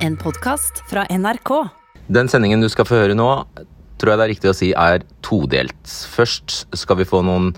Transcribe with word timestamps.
En 0.00 0.14
podkast 0.16 0.78
fra 0.88 1.02
NRK. 1.12 1.50
Den 2.08 2.28
sendingen 2.32 2.62
du 2.64 2.70
skal 2.72 2.86
få 2.88 3.02
høre 3.02 3.16
nå, 3.18 3.26
tror 4.00 4.14
jeg 4.14 4.16
det 4.16 4.24
er 4.24 4.30
riktig 4.32 4.48
å 4.48 4.56
si 4.56 4.70
er 4.72 5.02
todelt. 5.20 5.92
Først 6.08 6.62
skal 6.72 7.02
vi 7.02 7.06
få 7.08 7.20
noen 7.26 7.50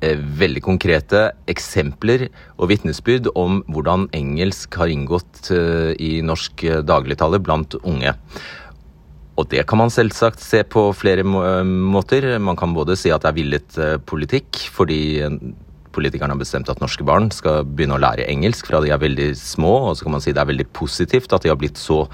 eh, 0.00 0.16
veldig 0.16 0.62
konkrete 0.64 1.26
eksempler 1.52 2.30
og 2.56 2.70
vitnesbyrd 2.72 3.28
om 3.36 3.60
hvordan 3.68 4.08
engelsk 4.16 4.80
har 4.80 4.94
inngått 4.94 5.52
eh, 5.52 5.92
i 6.00 6.12
norsk 6.24 6.64
eh, 6.64 6.80
dagligtale 6.88 7.42
blant 7.44 7.76
unge. 7.82 8.16
Og 9.36 9.50
det 9.52 9.66
kan 9.68 9.82
man 9.82 9.92
selvsagt 9.92 10.40
se 10.40 10.62
på 10.64 10.86
flere 10.96 11.26
måter. 11.26 12.30
Man 12.40 12.56
kan 12.56 12.72
både 12.72 12.96
si 12.96 13.12
at 13.12 13.26
det 13.26 13.34
er 13.34 13.40
villet 13.42 13.76
eh, 13.76 13.98
politikk, 14.00 14.64
fordi 14.72 15.02
politikerne 15.94 16.34
har 16.34 16.40
bestemt 16.40 16.70
at 16.72 16.82
norske 16.82 17.06
barn 17.06 17.30
skal 17.34 17.64
begynne 17.64 17.96
å 17.96 18.02
lære 18.02 18.26
engelsk 18.30 18.68
fra 18.70 18.82
de 18.84 18.92
er 18.94 19.02
veldig 19.02 19.30
små, 19.38 19.72
og 19.90 19.96
så 19.96 20.06
kan 20.06 20.16
man 20.16 20.24
si 20.24 20.34
det 20.34 20.42
er 20.42 20.50
veldig 20.50 20.68
positivt 20.76 21.32
at 21.32 21.44
de 21.44 21.52
har 21.52 21.60
blitt 21.60 21.80
så 21.80 22.04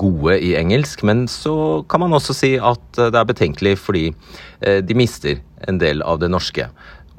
gode 0.00 0.38
i 0.40 0.54
engelsk, 0.58 1.04
men 1.06 1.26
så 1.30 1.84
kan 1.90 2.04
man 2.04 2.16
også 2.16 2.36
si 2.36 2.54
at 2.56 3.00
det 3.00 3.14
er 3.14 3.28
betenkelig 3.28 3.76
fordi 3.80 4.08
eh, 4.10 4.80
de 4.84 4.96
mister 4.98 5.40
en 5.68 5.80
del 5.80 6.00
av 6.02 6.20
det 6.22 6.30
norske 6.32 6.70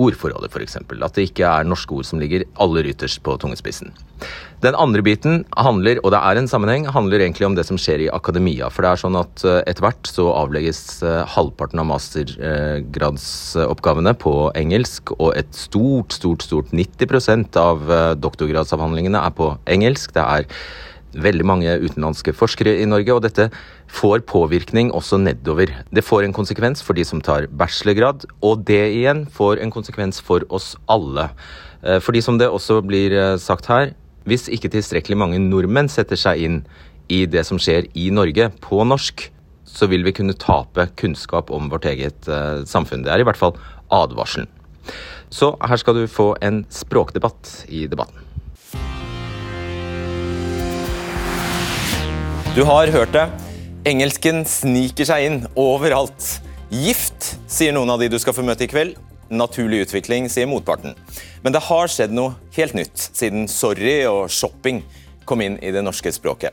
ordforrådet, 0.02 0.52
f.eks. 0.52 0.76
At 0.82 1.16
det 1.18 1.23
ikke 1.30 1.46
er 1.48 1.68
norske 1.68 1.94
ord 1.98 2.05
som 2.08 2.20
ligger 2.22 2.48
aller 2.62 2.84
ytterst 2.91 3.20
på 3.26 3.32
tungespissen. 3.41 3.90
Den 4.62 4.76
andre 4.77 5.02
biten 5.02 5.41
handler, 5.58 5.98
og 6.04 6.12
det 6.14 6.20
er 6.22 6.38
en 6.38 6.48
sammenheng, 6.50 6.86
handler 6.94 7.20
egentlig 7.24 7.48
om 7.48 7.55
det 7.58 7.66
som 7.66 7.77
skjer 7.82 8.00
i 8.05 8.14
akademia. 8.14 8.70
For 8.70 8.82
det 8.86 8.91
er 8.91 9.00
sånn 9.02 9.18
at 9.18 9.44
eh, 9.48 9.66
etter 9.66 9.82
hvert 9.88 10.05
så 10.10 10.26
avlegges 10.38 11.02
eh, 11.02 11.26
halvparten 11.34 11.82
av 11.82 11.88
mastergradsoppgavene 11.90 14.14
på 14.22 14.52
engelsk, 14.62 15.04
og 15.18 15.34
et 15.40 15.50
stort, 15.58 16.13
stort, 16.13 16.41
stort 16.46 16.70
90% 16.77 17.58
av 17.62 17.77
eh, 17.90 18.13
doktorgradsavhandlingene 18.22 19.18
er 19.26 19.34
på 19.38 19.58
engelsk. 19.74 20.13
Det 20.13 20.22
er 20.22 20.46
veldig 21.14 21.46
mange 21.48 21.74
utenlandske 21.82 22.34
forskere 22.36 22.78
i 22.82 22.88
Norge, 22.90 23.14
og 23.16 23.24
dette 23.26 23.50
får 23.92 24.24
påvirkning 24.30 24.94
også 24.96 25.20
nedover. 25.22 25.74
Det 25.91 26.05
får 26.05 26.27
en 26.27 26.35
konsekvens 26.35 26.84
for 26.85 26.98
de 26.98 27.05
som 27.08 27.24
tar 27.24 27.49
bachelorgrad, 27.52 28.26
og 28.41 28.63
det 28.68 28.84
igjen 28.96 29.26
får 29.32 29.60
en 29.63 29.74
konsekvens 29.74 30.22
for 30.24 30.46
oss 30.50 30.76
alle. 30.91 31.30
Fordi 31.82 32.22
som 32.22 32.38
det 32.38 32.48
også 32.48 32.80
blir 32.85 33.16
sagt 33.41 33.68
her, 33.72 33.96
hvis 34.30 34.48
ikke 34.54 34.70
tilstrekkelig 34.70 35.18
mange 35.18 35.41
nordmenn 35.41 35.90
setter 35.90 36.20
seg 36.20 36.44
inn 36.46 36.58
i 37.12 37.26
det 37.26 37.44
som 37.48 37.60
skjer 37.60 37.90
i 37.98 38.10
Norge 38.13 38.52
på 38.63 38.84
norsk, 38.88 39.28
så 39.72 39.88
vil 39.90 40.05
vi 40.05 40.13
kunne 40.16 40.38
tape 40.38 40.88
kunnskap 41.00 41.52
om 41.54 41.70
vårt 41.72 41.88
eget 41.90 42.28
uh, 42.30 42.63
samfunn. 42.68 43.05
Det 43.05 43.13
er 43.13 43.24
i 43.24 43.28
hvert 43.28 43.40
fall 43.40 43.55
advarselen. 43.91 44.50
Så 45.32 45.54
her 45.63 45.80
skal 45.80 45.96
du 45.96 46.12
få 46.12 46.34
en 46.44 46.66
språkdebatt 46.72 47.54
i 47.72 47.85
debatten. 47.91 48.30
Du 52.55 52.63
har 52.68 52.88
hørt 52.91 53.13
det. 53.16 53.30
Engelsken 53.88 54.44
sniker 54.46 55.07
seg 55.07 55.27
inn 55.27 55.38
overalt. 55.55 56.26
Gift, 56.71 57.35
sier 57.48 57.71
noen 57.71 57.90
av 57.94 58.02
de 58.02 58.10
du 58.12 58.20
skal 58.20 58.35
få 58.35 58.44
møte 58.44 58.68
i 58.68 58.71
kveld 58.71 58.98
naturlig 59.32 59.85
utvikling, 59.85 60.27
sier 60.30 60.49
motparten. 60.49 60.96
Men 61.44 61.55
det 61.55 61.63
har 61.68 61.91
skjedd 61.91 62.13
noe 62.16 62.35
helt 62.57 62.76
nytt 62.77 63.07
siden 63.16 63.48
sorry 63.52 64.02
og 64.09 64.28
shopping 64.31 64.84
kom 65.28 65.44
inn 65.46 65.57
i 65.63 65.72
det 65.74 65.84
norske 65.85 66.12
språket. 66.13 66.52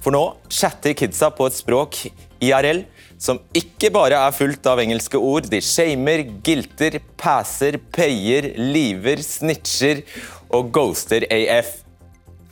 For 0.00 0.14
nå 0.14 0.22
chatter 0.48 0.94
kidsa 0.96 1.28
på 1.34 1.48
et 1.50 1.58
språk, 1.58 1.98
IRL, 2.40 2.84
som 3.20 3.42
ikke 3.56 3.90
bare 3.92 4.16
er 4.16 4.32
fullt 4.32 4.64
av 4.70 4.80
engelske 4.80 5.18
ord. 5.18 5.50
De 5.52 5.60
shamer, 5.60 6.24
gilter, 6.46 7.00
passer, 7.20 7.76
payer, 7.92 8.54
liver, 8.56 9.20
snitcher 9.26 10.00
og 10.48 10.70
ghoster 10.72 11.26
AF. 11.28 11.80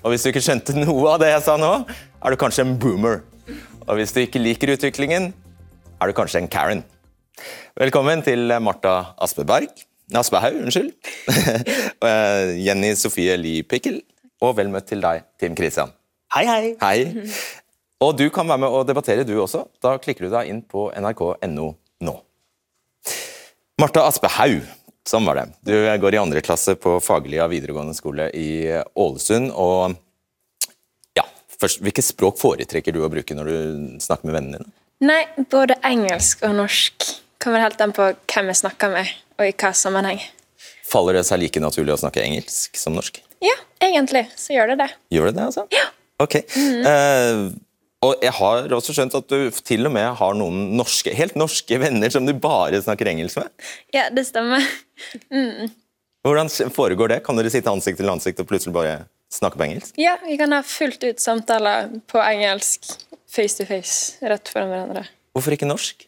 Og 0.03 0.13
hvis 0.13 0.27
du 0.27 0.29
ikke 0.31 0.45
skjønte 0.45 0.77
noe 0.77 1.15
av 1.15 1.23
det 1.23 1.33
jeg 1.33 1.47
sa 1.47 1.57
nå, 1.61 1.73
er 2.19 2.35
du 2.35 2.39
kanskje 2.41 2.65
en 2.67 2.79
boomer. 2.81 3.23
Og 3.89 3.99
hvis 3.99 4.13
du 4.15 4.21
ikke 4.23 4.43
liker 4.43 4.75
utviklingen, 4.75 5.31
er 5.99 6.11
du 6.11 6.17
kanskje 6.17 6.43
en 6.43 6.51
Karen. 6.51 6.83
Velkommen 7.79 8.23
til 8.27 8.51
Marta 8.63 9.15
Aspeberg. 9.23 9.71
Aspehaug, 10.17 10.63
unnskyld. 10.65 10.93
Eh, 11.99 12.53
Jenny 12.63 12.93
Sofie 12.95 13.35
Lie 13.37 13.65
Pikkel. 13.67 13.97
Og 14.45 14.53
vel 14.55 14.69
møtt 14.71 14.87
til 14.87 15.01
deg, 15.03 15.25
Tim 15.41 15.57
Christian. 15.59 15.91
Hei, 16.31 16.45
hei. 16.47 16.69
Hei. 16.79 17.25
Og 18.05 18.13
du 18.15 18.29
kan 18.31 18.47
være 18.47 18.63
med 18.63 18.71
og 18.71 18.85
debattere, 18.87 19.25
du 19.27 19.35
også. 19.43 19.65
Da 19.83 19.97
klikker 19.99 20.29
du 20.29 20.31
deg 20.31 20.51
inn 20.53 20.61
på 20.63 20.87
nrk.no 20.95 21.73
nå. 22.07 22.15
Marta 23.83 24.05
Aspehaug, 24.07 24.63
sånn 25.07 25.27
var 25.27 25.41
det. 25.41 25.47
Du 25.67 25.75
går 25.75 26.15
i 26.15 26.23
andre 26.23 26.43
klasse 26.47 26.77
på 26.79 27.01
Faglia 27.03 27.49
videregående 27.51 27.99
skole 27.99 28.31
i 28.31 28.49
Ålesund. 28.95 29.51
og 29.51 29.99
først, 31.63 31.83
Hvilke 31.85 32.05
språk 32.05 32.41
foretrekker 32.41 32.95
du 32.95 33.03
å 33.05 33.13
bruke 33.13 33.37
når 33.37 33.51
du 33.51 34.01
snakker 34.03 34.31
med 34.31 34.39
vennene 34.39 34.61
dine? 34.63 34.75
Nei, 35.09 35.23
både 35.51 35.77
engelsk 35.87 36.43
og 36.47 36.57
norsk. 36.59 37.07
Kommer 37.43 37.63
helt 37.63 37.81
an 37.85 37.95
på 37.95 38.11
hvem 38.33 38.51
jeg 38.51 38.61
snakker 38.65 38.91
med, 38.91 39.13
og 39.39 39.47
i 39.47 39.55
hva 39.55 39.71
sammenheng. 39.77 40.19
Faller 40.89 41.19
det 41.19 41.27
seg 41.29 41.43
like 41.43 41.63
naturlig 41.63 41.95
å 41.95 42.01
snakke 42.01 42.25
engelsk 42.25 42.79
som 42.81 42.97
norsk? 42.99 43.21
Ja, 43.45 43.55
egentlig 43.85 44.25
så 44.35 44.57
gjør 44.57 44.73
det 44.73 44.81
det. 44.81 44.89
Gjør 45.15 45.31
det 45.31 45.37
det, 45.37 45.47
altså? 45.47 45.67
Ja. 45.75 45.87
Ok. 46.19 46.41
Mm. 46.57 46.83
Uh, 46.83 47.43
og 48.09 48.23
jeg 48.23 48.35
har 48.39 48.75
også 48.75 48.95
skjønt 48.95 49.15
at 49.19 49.31
du 49.31 49.51
til 49.67 49.87
og 49.87 49.95
med 49.95 50.07
har 50.19 50.39
noen 50.39 50.73
norske, 50.79 51.13
helt 51.19 51.39
norske 51.39 51.79
venner 51.83 52.11
som 52.15 52.27
du 52.27 52.35
bare 52.39 52.81
snakker 52.83 53.11
engelsk 53.11 53.41
med? 53.41 53.69
Ja, 53.95 54.09
det 54.15 54.27
stemmer. 54.31 54.67
Mm. 55.31 55.71
Hvordan 56.27 56.51
foregår 56.75 57.15
det? 57.15 57.23
Kan 57.27 57.39
dere 57.39 57.51
sitte 57.55 57.71
ansikt 57.71 58.01
til 58.01 58.11
ansikt 58.11 58.43
og 58.43 58.49
plutselig 58.51 58.75
bare 58.75 58.97
snakke 59.33 59.61
på 59.61 59.67
engelsk? 59.69 59.95
Ja, 60.01 60.17
vi 60.25 60.37
kan 60.41 60.53
ha 60.57 60.63
fullt 60.67 61.05
ut 61.05 61.23
samtaler 61.23 61.91
på 62.11 62.21
engelsk 62.23 62.91
face 63.29 63.59
to 63.59 63.67
face 63.69 64.17
rett 64.25 64.49
foran 64.49 64.73
hverandre. 64.73 65.05
Hvorfor 65.37 65.55
ikke 65.55 65.69
norsk? 65.69 66.07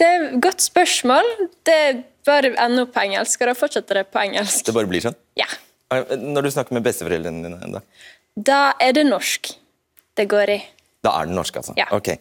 Det 0.00 0.08
er 0.08 0.24
et 0.26 0.38
godt 0.42 0.64
spørsmål. 0.64 1.28
Det 1.68 1.80
bare 2.26 2.54
ender 2.56 2.86
opp 2.86 2.94
på 2.94 3.02
engelsk, 3.04 3.42
og 3.42 3.52
da 3.52 3.56
fortsetter 3.58 4.00
det 4.00 4.06
på 4.10 4.22
engelsk. 4.22 4.64
Det 4.66 4.74
bare 4.74 4.88
blir 4.90 5.04
sånn? 5.04 5.18
Ja. 5.38 5.48
Når 5.92 6.48
du 6.48 6.52
snakker 6.54 6.74
med 6.76 6.86
besteforeldrene 6.86 7.44
dine, 7.44 7.74
da? 7.76 7.82
Da 8.32 8.60
er 8.80 8.96
det 8.96 9.04
norsk 9.08 9.52
det 10.16 10.28
går 10.28 10.54
i. 10.54 10.58
Da 11.02 11.12
er 11.18 11.28
det 11.28 11.34
norsk, 11.34 11.56
altså? 11.58 11.74
Ja. 11.76 11.88
Ok. 11.94 12.12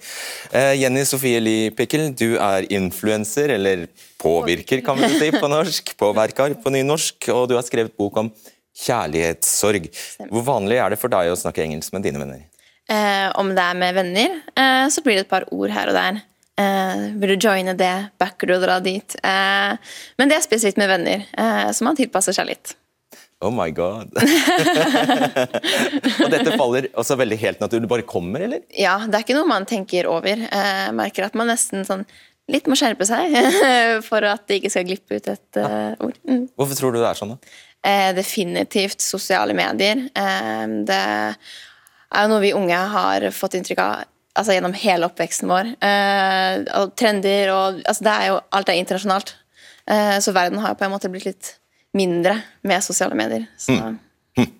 Uh, 0.54 0.74
Jenny 0.74 1.04
Sofie 1.06 1.42
Lie 1.44 1.74
Pikkel, 1.76 2.10
du 2.18 2.40
er 2.42 2.66
influenser, 2.74 3.54
eller 3.56 3.86
påvirker, 4.22 4.82
kan 4.86 4.98
vi 5.00 5.10
si 5.14 5.30
på 5.36 5.50
norsk. 5.52 5.94
Påverker 6.00 6.56
på 6.64 6.74
nynorsk, 6.74 7.30
og 7.36 7.48
du 7.52 7.56
har 7.60 7.66
skrevet 7.68 7.94
bok 8.00 8.18
om 8.24 8.32
kjærlighetssorg. 8.81 9.88
Hvor 10.30 10.47
vanlig 10.47 10.81
er 10.81 10.94
det 10.94 11.00
for 11.02 11.14
deg 11.14 11.31
å 11.31 11.40
snakke 11.40 11.64
engelsk 11.66 11.94
med 11.96 12.06
dine 12.08 12.22
venner? 12.22 12.44
Eh, 12.92 13.30
om 13.40 13.53
det 13.56 13.64
er 13.64 13.78
med 13.78 13.96
venner, 13.96 14.36
eh, 14.58 14.86
så 14.92 15.03
blir 15.06 15.19
det 15.19 15.28
et 15.28 15.31
par 15.31 15.47
ord 15.53 15.72
her 15.72 15.92
og 15.92 15.96
der. 15.96 16.22
Eh, 16.59 17.08
vil 17.22 17.34
du 17.34 17.47
joine 17.47 17.75
det? 17.78 17.94
Backer 18.19 18.50
du 18.50 18.58
å 18.58 18.62
dra 18.64 18.80
dit? 18.84 19.16
Eh, 19.24 19.96
men 20.19 20.31
det 20.31 20.38
er 20.38 20.46
spesifikt 20.46 20.81
med 20.81 20.92
venner, 20.92 21.25
eh, 21.38 21.68
så 21.72 21.88
man 21.88 22.00
tilpasser 22.00 22.36
seg 22.36 22.52
litt. 22.52 22.75
Oh 23.42 23.50
my 23.50 23.72
god. 23.74 24.12
og 26.22 26.28
dette 26.30 26.58
faller 26.59 26.92
også 26.94 27.18
veldig 27.18 27.40
helt 27.42 27.63
naturlig? 27.63 27.88
Du 27.88 27.94
bare 27.96 28.06
kommer, 28.06 28.44
eller? 28.46 28.62
Ja, 28.69 29.00
det 29.08 29.18
er 29.18 29.25
ikke 29.25 29.40
noe 29.40 29.50
man 29.50 29.66
tenker 29.69 30.09
over. 30.12 30.44
Eh, 30.46 30.75
jeg 30.86 30.98
merker 31.00 31.25
at 31.25 31.38
man 31.38 31.50
nesten 31.50 31.88
sånn 31.88 32.06
litt 32.52 32.68
må 32.69 32.75
skjerpe 32.78 33.06
seg 33.08 33.34
for 34.09 34.25
at 34.28 34.46
det 34.50 34.59
ikke 34.59 34.72
skal 34.74 34.88
glippe 34.88 35.18
ut 35.18 35.28
et 35.31 35.59
uh, 35.62 35.94
ord. 36.03 36.18
Mm. 36.28 36.46
Hvorfor 36.59 36.78
tror 36.78 36.94
du 36.94 37.00
det 37.00 37.08
er 37.08 37.18
sånn, 37.18 37.34
da? 37.34 37.56
Eh, 37.81 38.12
definitivt 38.16 39.02
sosiale 39.02 39.56
medier. 39.58 40.06
Eh, 40.14 40.66
det 40.86 41.02
er 41.02 42.25
jo 42.25 42.31
noe 42.31 42.44
vi 42.44 42.53
unge 42.53 42.81
har 42.96 43.25
fått 43.34 43.58
inntrykk 43.58 43.81
av 43.81 44.08
altså 44.38 44.56
gjennom 44.56 44.75
hele 44.78 45.08
oppveksten 45.09 45.50
vår. 45.52 45.74
Eh, 45.84 46.62
og 46.80 46.94
trender 47.00 47.52
og 47.53 47.81
altså 47.81 48.06
det 48.08 48.14
er 48.14 48.30
jo, 48.31 48.38
Alt 48.58 48.69
er 48.72 48.80
internasjonalt. 48.80 49.34
Eh, 49.92 50.18
så 50.24 50.36
verden 50.36 50.62
har 50.64 50.78
på 50.80 50.86
en 50.88 50.94
måte 50.94 51.12
blitt 51.12 51.28
litt 51.28 51.56
mindre 51.97 52.38
med 52.68 52.84
sosiale 52.86 53.18
medier. 53.18 53.47
Mm. 53.68 53.98
Mm. 54.40 54.52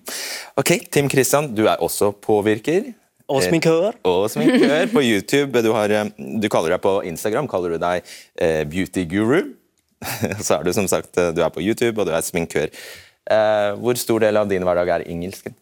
Ok, 0.60 0.74
Tim 0.92 1.08
Christian, 1.08 1.48
du 1.54 1.64
er 1.64 1.80
også 1.80 2.12
påvirker. 2.12 2.92
Og 3.32 3.40
sminkør. 3.46 3.94
Og 4.04 4.26
sminkør 4.28 4.90
på 4.92 5.00
YouTube. 5.00 5.62
Du, 5.64 5.70
har, 5.72 5.88
du, 5.88 6.48
kaller 6.52 6.74
deg 6.74 6.82
på 6.84 6.98
Instagram 7.08 7.48
kaller 7.48 7.76
du 7.76 7.80
deg 7.80 8.02
eh, 8.36 8.60
beauty 8.68 9.06
guru. 9.08 9.54
Så 10.44 10.58
er 10.58 10.66
du 10.66 10.72
som 10.74 10.90
sagt 10.90 11.14
du 11.14 11.40
er 11.40 11.54
på 11.54 11.62
YouTube, 11.62 11.94
og 12.02 12.10
du 12.10 12.12
er 12.12 12.26
sminkør. 12.26 12.68
Eh, 13.30 13.72
hvor 13.78 13.98
stor 14.00 14.24
del 14.24 14.38
av 14.40 14.48
din 14.50 14.64
hverdag 14.66 14.90
er 14.96 15.04
engelsken? 15.06 15.54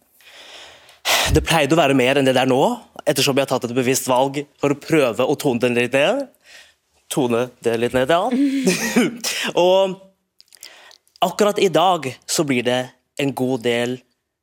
Det 1.35 1.43
pleide 1.47 1.77
å 1.77 1.81
være 1.81 1.97
mer 1.97 2.19
enn 2.19 2.27
det 2.27 2.35
det 2.35 2.43
er 2.43 2.51
nå, 2.51 2.63
ettersom 3.05 3.37
jeg 3.37 3.47
har 3.47 3.51
tatt 3.53 3.69
et 3.69 3.77
bevisst 3.77 4.09
valg 4.11 4.41
for 4.61 4.73
å 4.73 4.79
prøve 4.79 5.27
å 5.27 5.37
tone 5.39 5.63
den 5.63 5.77
litt 5.77 5.95
ned. 5.95 6.25
Tone 7.11 7.49
det 7.65 7.77
litt 7.79 7.95
ned, 7.97 8.11
ja. 8.11 8.31
og 9.67 9.99
akkurat 11.23 11.61
i 11.61 11.71
dag 11.73 12.09
så 12.27 12.47
blir 12.47 12.65
det 12.67 12.81
en 13.21 13.35
god 13.37 13.65
del 13.67 13.99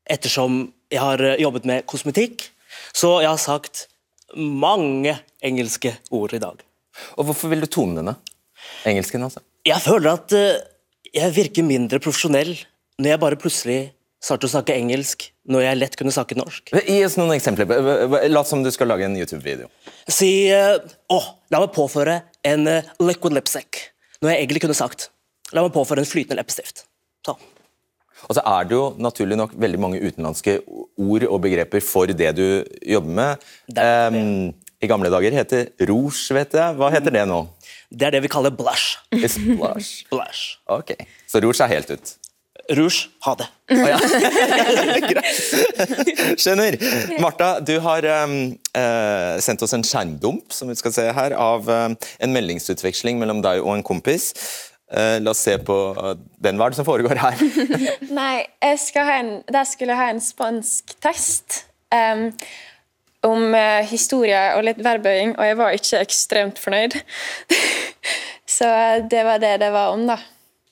ettersom 0.07 0.67
jeg 0.91 1.01
har 1.01 1.23
jobbet 1.41 1.67
med 1.67 1.87
kosmetikk. 1.89 2.45
Så 2.95 3.17
jeg 3.23 3.31
har 3.31 3.41
sagt 3.41 3.87
mange 4.37 5.17
engelske 5.43 5.95
ord 6.13 6.35
i 6.35 6.41
dag. 6.43 6.61
Og 7.17 7.29
Hvorfor 7.29 7.51
vil 7.51 7.63
du 7.63 7.69
tone 7.71 7.99
denne? 7.99 8.15
Engelsken, 8.87 9.23
altså? 9.27 9.43
Jeg 9.67 9.83
føler 9.83 10.13
at 10.13 10.33
eh, 10.35 10.63
jeg 11.15 11.35
virker 11.35 11.65
mindre 11.67 11.99
profesjonell 12.03 12.55
når 12.97 13.13
jeg 13.13 13.21
bare 13.21 13.39
plutselig 13.39 13.79
startet 14.23 14.49
å 14.49 14.53
snakke 14.55 14.75
engelsk 14.75 15.27
når 15.47 15.67
jeg 15.67 15.79
lett 15.79 15.97
kunne 15.99 16.13
snakke 16.13 16.37
norsk. 16.37 16.73
Gi 16.73 16.97
oss 17.05 17.17
noen 17.19 17.35
eksempler. 17.37 17.69
Lat 18.31 18.49
som 18.49 18.63
du 18.65 18.71
skal 18.73 18.89
lage 18.91 19.05
en 19.07 19.17
YouTube-video. 19.17 19.69
Si 20.09 20.49
uh, 20.51 20.79
Å, 21.13 21.19
la 21.53 21.61
meg 21.63 21.75
påføre 21.75 22.17
en 22.47 22.65
uh, 22.67 22.89
liquid 23.03 23.37
lipstick. 23.37 23.83
Når 24.23 24.33
jeg 24.33 24.43
egentlig 24.43 24.65
kunne 24.65 24.77
sagt 24.77 25.11
La 25.55 25.61
meg 25.63 25.71
påføre 25.71 26.03
en 26.03 26.09
flytende 26.09 26.41
leppestift. 26.41 26.81
Så. 27.23 27.37
Og 28.27 28.35
så 28.35 28.41
er 28.43 28.65
det 28.67 28.75
jo 28.75 28.89
naturlig 28.99 29.37
nok 29.39 29.53
veldig 29.55 29.79
mange 29.79 30.01
utenlandske 30.01 30.57
ord 30.67 31.23
og 31.29 31.39
begreper 31.45 31.83
for 31.85 32.11
det 32.11 32.33
du 32.35 32.43
jobber 32.83 33.13
med. 33.21 33.45
Em, 33.79 34.49
I 34.83 34.89
gamle 34.91 35.11
dager 35.13 35.37
heter 35.37 35.69
rouge, 35.87 36.35
vet 36.35 36.57
jeg. 36.57 36.75
Hva 36.75 36.89
heter 36.91 37.15
det 37.15 37.23
nå? 37.29 37.45
Det 37.87 38.09
er 38.09 38.17
det 38.17 38.25
vi 38.25 38.31
kaller 38.33 38.51
blush. 38.51 38.97
It's 39.15 39.37
blush. 39.39 40.03
Blush. 40.11 40.57
Ok, 40.67 40.97
Så 41.31 41.39
rouge 41.45 41.63
er 41.63 41.77
helt 41.77 41.93
ut. 41.95 42.17
Rouge, 42.75 43.07
ha 43.23 43.33
det. 43.39 43.47
Skjønner. 46.41 46.75
Martha, 47.23 47.59
du 47.63 47.77
har 47.83 48.03
um, 48.25 48.33
uh, 48.75 49.37
sendt 49.43 49.63
oss 49.63 49.75
en 49.77 49.85
skjermdump 49.87 50.51
som 50.51 50.67
vi 50.67 50.75
skal 50.75 50.95
se 50.95 51.05
her, 51.15 51.35
av 51.39 51.69
em, 51.71 51.95
en 51.95 52.35
meldingsutveksling 52.35 53.21
mellom 53.21 53.39
deg 53.45 53.63
og 53.63 53.71
en 53.77 53.85
kompis. 53.87 54.33
Uh, 54.91 55.15
la 55.23 55.31
oss 55.31 55.45
se 55.47 55.55
på 55.63 55.77
uh, 55.95 56.13
den. 56.43 56.59
Hva 56.59 56.67
er 56.67 56.75
det 56.75 56.81
som 56.81 56.89
foregår 56.89 57.23
her? 57.23 57.39
Nei, 58.19 58.43
jeg 58.67 58.83
skal 58.83 59.07
ha 59.07 59.17
en, 59.23 59.33
der 59.47 59.67
skulle 59.67 59.95
jeg 59.95 60.03
ha 60.03 60.11
en 60.15 60.23
spansk 60.23 60.97
test 61.03 61.63
Um, 61.87 62.33
om 63.23 63.53
historie 63.87 64.41
og 64.57 64.65
litt 64.67 64.81
verbøying, 64.83 65.37
og 65.39 65.47
jeg 65.47 65.55
var 65.55 65.75
ikke 65.77 66.01
ekstremt 66.03 66.59
fornøyd. 66.59 66.97
Så 68.43 68.67
det 69.07 69.23
var 69.23 69.39
det 69.39 69.53
det 69.63 69.69
var 69.71 69.95
om, 69.95 70.03
da. 70.11 70.17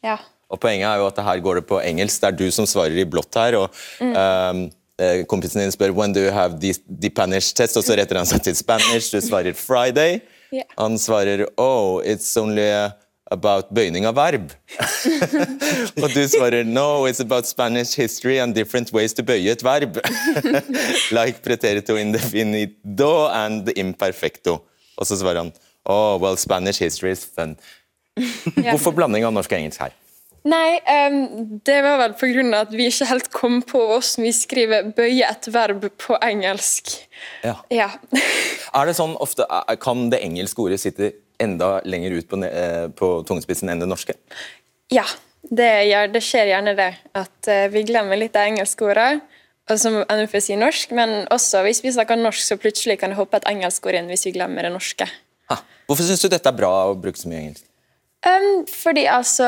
Ja. 0.04 0.18
Og 0.56 0.62
Poenget 0.64 0.88
er 0.88 1.02
jo 1.02 1.10
at 1.10 1.22
her 1.28 1.44
går 1.44 1.60
det 1.60 1.68
på 1.68 1.82
engelsk. 1.84 2.22
Det 2.22 2.32
er 2.32 2.40
du 2.40 2.48
som 2.54 2.68
svarer 2.70 2.96
i 2.96 3.08
blått 3.08 3.36
her. 3.36 3.58
og 3.60 3.82
um, 4.00 4.66
eh, 5.02 5.24
Kompisen 5.28 5.62
din 5.62 5.74
spør 5.74 5.92
«When 5.96 6.16
do 6.16 6.24
you 6.24 6.32
have 6.32 6.60
the, 6.62 6.72
the 6.88 7.12
Spanish 7.12 7.54
test?» 7.56 7.78
og 7.78 7.84
så 7.84 7.98
retter 8.00 8.22
han 8.22 8.30
seg 8.30 8.46
til 8.46 8.56
Spanish. 8.56 9.12
Du 9.12 9.20
svarer 9.20 9.54
«Friday». 9.54 10.22
Yeah. 10.54 10.68
Han 10.80 10.96
svarer 11.02 11.44
«Oh, 11.58 12.00
it's 12.06 12.30
only 12.40 12.70
about 13.34 13.74
bøyning 13.76 14.08
av 14.08 14.16
verb». 14.16 14.54
og 16.04 16.08
du 16.14 16.22
svarer 16.32 16.64
«No, 16.64 17.04
it's 17.10 17.20
about 17.20 17.50
Spanish 17.50 18.00
history 18.00 18.38
and 18.40 18.56
different 18.56 18.94
ways 18.96 19.14
to 19.14 19.26
bøye 19.28 19.52
et 19.52 19.66
verb». 19.66 20.00
like 21.18 21.44
preterito 21.44 21.98
indefinido 22.00 23.28
and 23.28 23.74
imperfecto. 23.76 24.62
Og 24.96 25.10
så 25.10 25.20
svarer 25.20 25.44
han 25.44 25.52
«Oh, 25.84 26.16
well, 26.22 26.40
Spanish 26.40 26.80
history 26.80 27.12
is 27.12 27.28
fun». 27.28 27.58
Hvorfor 28.72 28.96
blanding 28.96 29.26
av 29.28 29.36
norsk 29.36 29.52
og 29.52 29.60
engelsk 29.60 29.82
her? 29.84 29.96
Nei, 30.46 30.78
um, 31.10 31.60
det 31.66 31.80
var 31.82 31.98
vel 32.04 32.52
av 32.54 32.68
at 32.68 32.74
vi 32.76 32.86
ikke 32.92 33.08
helt 33.10 33.32
kom 33.34 33.62
på 33.66 33.80
hvordan 33.82 34.26
vi 34.28 34.32
skriver 34.36 34.92
'bøye 34.94 35.26
et 35.26 35.48
verb' 35.50 35.90
på 35.98 36.18
engelsk. 36.22 36.92
Ja. 37.44 37.56
Ja. 37.74 37.90
Er 38.76 38.86
det 38.86 38.96
sånn 38.98 39.16
ofte, 39.18 39.46
er- 39.50 39.76
Kan 39.82 40.10
det 40.12 40.22
engelske 40.22 40.62
ordet 40.62 40.80
sitte 40.80 41.14
enda 41.40 41.82
lenger 41.86 42.12
ut 42.12 42.30
på, 42.30 42.44
eh, 42.44 42.88
på 42.90 43.26
tungespissen 43.26 43.70
enn 43.70 43.80
det 43.80 43.90
norske? 43.90 44.14
ja 44.92 45.06
det, 45.52 45.88
gjør, 45.90 46.12
det 46.14 46.22
skjer 46.24 46.52
gjerne 46.52 46.76
det. 46.78 46.92
At 47.14 47.48
eh, 47.48 47.68
vi 47.74 47.84
glemmer 47.84 48.18
litt 48.18 48.36
av 48.36 48.50
engelske 48.50 48.86
ordet, 48.86 49.22
Og 49.66 49.80
som 49.82 49.96
ender 50.04 50.28
sier 50.30 50.42
si 50.46 50.56
norsk, 50.56 50.92
men 50.94 51.26
også 51.34 51.64
hvis 51.66 51.82
vi 51.82 51.90
snakker 51.90 52.20
norsk, 52.22 52.38
så 52.38 52.58
plutselig 52.62 53.00
kan 53.02 53.10
det 53.10 53.18
hoppe 53.18 53.38
et 53.38 53.48
engelsk 53.50 53.88
ord 53.90 53.96
inn 53.98 54.12
hvis 54.12 54.28
vi 54.28 54.36
glemmer 54.36 54.62
det 54.62 54.70
norske. 54.70 55.08
Ha. 55.50 55.58
Hvorfor 55.88 56.06
syns 56.06 56.22
du 56.22 56.28
dette 56.30 56.46
er 56.46 56.54
bra 56.54 56.70
å 56.92 56.94
bruke 56.94 57.18
så 57.18 57.32
mye 57.32 57.40
engelsk? 57.40 57.66
Um, 58.22 58.66
fordi 58.70 59.08
altså 59.10 59.48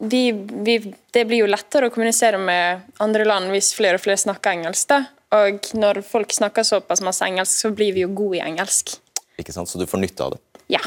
vi, 0.00 0.32
vi, 0.32 0.94
Det 1.10 1.24
blir 1.24 1.44
jo 1.44 1.50
lettere 1.50 1.88
å 1.88 1.92
kommunisere 1.94 2.38
med 2.40 2.82
andre 3.02 3.26
land 3.28 3.52
hvis 3.54 3.72
flere 3.76 3.98
og 3.98 4.04
flere 4.04 4.20
snakker 4.20 4.56
engelsk. 4.58 4.88
da. 4.90 5.04
Og 5.34 5.70
når 5.74 6.02
folk 6.06 6.32
snakker 6.34 6.66
såpass 6.66 7.02
masse 7.02 7.24
engelsk, 7.26 7.54
så 7.64 7.70
blir 7.74 7.94
vi 7.94 8.04
jo 8.04 8.12
gode 8.14 8.38
i 8.38 8.44
engelsk. 8.44 8.96
Ikke 9.40 9.54
sant? 9.54 9.70
Så 9.70 9.80
du 9.80 9.86
får 9.90 10.02
nytte 10.02 10.26
av 10.26 10.36
det. 10.36 10.42
Ja. 10.76 10.82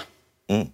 Mm. 0.48 0.68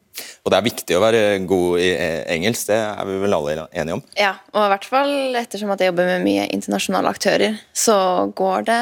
Og 0.43 0.51
det 0.51 0.57
er 0.57 0.65
viktig 0.65 0.95
å 0.95 1.01
være 1.01 1.21
god 1.49 1.81
i 1.81 1.87
eh, 1.95 2.21
engelsk, 2.35 2.67
det 2.69 2.77
er 2.77 3.07
vi 3.07 3.15
vel 3.23 3.35
alle 3.35 3.65
enige 3.71 3.95
om. 3.97 4.03
Ja, 4.17 4.35
og 4.53 4.67
i 4.67 4.71
hvert 4.73 4.85
fall 4.85 5.37
ettersom 5.39 5.71
at 5.73 5.81
jeg 5.81 5.89
jobber 5.89 6.09
med 6.11 6.25
mye 6.27 6.45
internasjonale 6.53 7.09
aktører, 7.09 7.57
så 7.73 7.95
går 8.37 8.67
det 8.67 8.81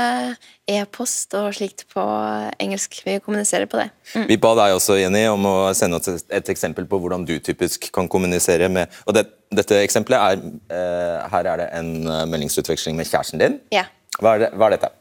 e-post 0.72 1.36
og 1.40 1.54
slikt 1.56 1.86
på 1.94 2.04
engelsk. 2.62 3.00
Vi 3.08 3.18
kommuniserer 3.24 3.70
på 3.72 3.80
det. 3.80 3.88
Mm. 4.16 4.28
Vi 4.34 4.40
ba 4.44 4.54
deg 4.60 4.76
også, 4.76 5.00
Jenny, 5.00 5.24
om 5.32 5.48
å 5.48 5.56
sende 5.78 6.02
oss 6.02 6.12
et, 6.12 6.52
eksempel 6.52 6.88
på 6.90 7.00
hvordan 7.00 7.24
du 7.28 7.38
typisk 7.40 7.88
kan 7.96 8.10
kommunisere 8.12 8.68
med 8.72 8.92
Og 9.08 9.16
det, 9.16 9.24
dette 9.54 9.78
eksempelet 9.86 10.20
er 10.20 10.42
eh, 10.76 11.30
Her 11.32 11.48
er 11.54 11.62
det 11.62 11.68
en 11.78 11.92
eh, 12.04 12.26
meldingsutveksling 12.28 12.98
med 13.00 13.08
kjæresten 13.08 13.42
din. 13.42 13.60
Ja. 13.72 13.88
Hva 14.20 14.36
er, 14.36 14.46
det, 14.46 14.54
hva 14.60 14.68
er 14.68 14.76
dette? 14.76 14.94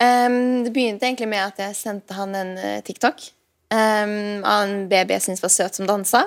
Um, 0.00 0.64
det 0.64 0.72
begynte 0.72 1.08
egentlig 1.08 1.28
med 1.28 1.44
at 1.44 1.60
jeg 1.60 1.76
sendte 1.76 2.16
han 2.16 2.36
en 2.36 2.56
TikTok 2.84 3.30
ehm, 3.74 4.44
av 4.44 4.68
en 4.68 4.88
baby 4.90 5.16
jeg 5.16 5.26
syntes 5.26 5.42
var 5.44 5.52
søt 5.54 5.78
som 5.78 5.88
dansa. 5.88 6.24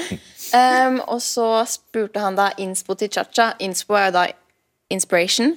um, 0.60 1.00
og 1.06 1.20
så 1.24 1.48
spurte 1.68 2.22
han 2.22 2.36
da 2.38 2.50
inspo 2.62 2.96
til 2.98 3.12
cha-cha. 3.12 3.52
Inspo 3.64 3.96
er 3.98 4.10
jo 4.10 4.16
da 4.18 4.26
inspiration. 4.92 5.54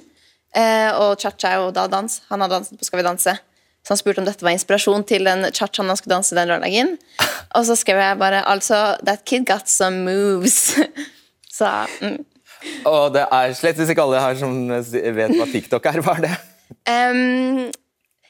Uh, 0.56 0.90
og 0.96 1.20
cha-cha 1.20 1.52
er 1.52 1.62
jo 1.62 1.74
da 1.76 1.86
dans. 1.90 2.22
Han 2.30 2.40
har 2.44 2.52
danset 2.52 2.78
på 2.78 2.88
Skal 2.88 3.02
vi 3.02 3.06
danse. 3.06 3.36
Så 3.84 3.94
han 3.94 4.00
spurte 4.00 4.20
om 4.20 4.26
dette 4.26 4.44
var 4.44 4.52
inspirasjon 4.52 5.04
til 5.08 5.24
den 5.24 5.46
cha-chaen 5.54 5.88
han 5.88 5.96
skulle 5.96 6.16
danse 6.16 6.36
den 6.36 6.50
lørdagen. 6.50 6.96
Og 7.56 7.64
så 7.64 7.76
skrev 7.78 8.00
jeg 8.02 8.18
bare 8.20 8.42
altså 8.48 8.98
That 9.06 9.24
kid 9.24 9.46
got 9.48 9.68
some 9.70 10.04
moves. 10.04 10.76
så 11.58 11.86
mm. 12.02 12.18
Og 12.88 13.14
det 13.14 13.24
er 13.30 13.52
slett 13.54 13.78
ikke 13.78 14.02
alle 14.02 14.20
her 14.20 14.38
som 14.40 14.54
vet 14.68 15.36
hva 15.38 15.46
TikTok 15.46 15.86
er. 15.86 16.00
Hva 16.02 16.16
er 16.18 16.24
det? 16.26 16.32
Ehm, 16.90 17.68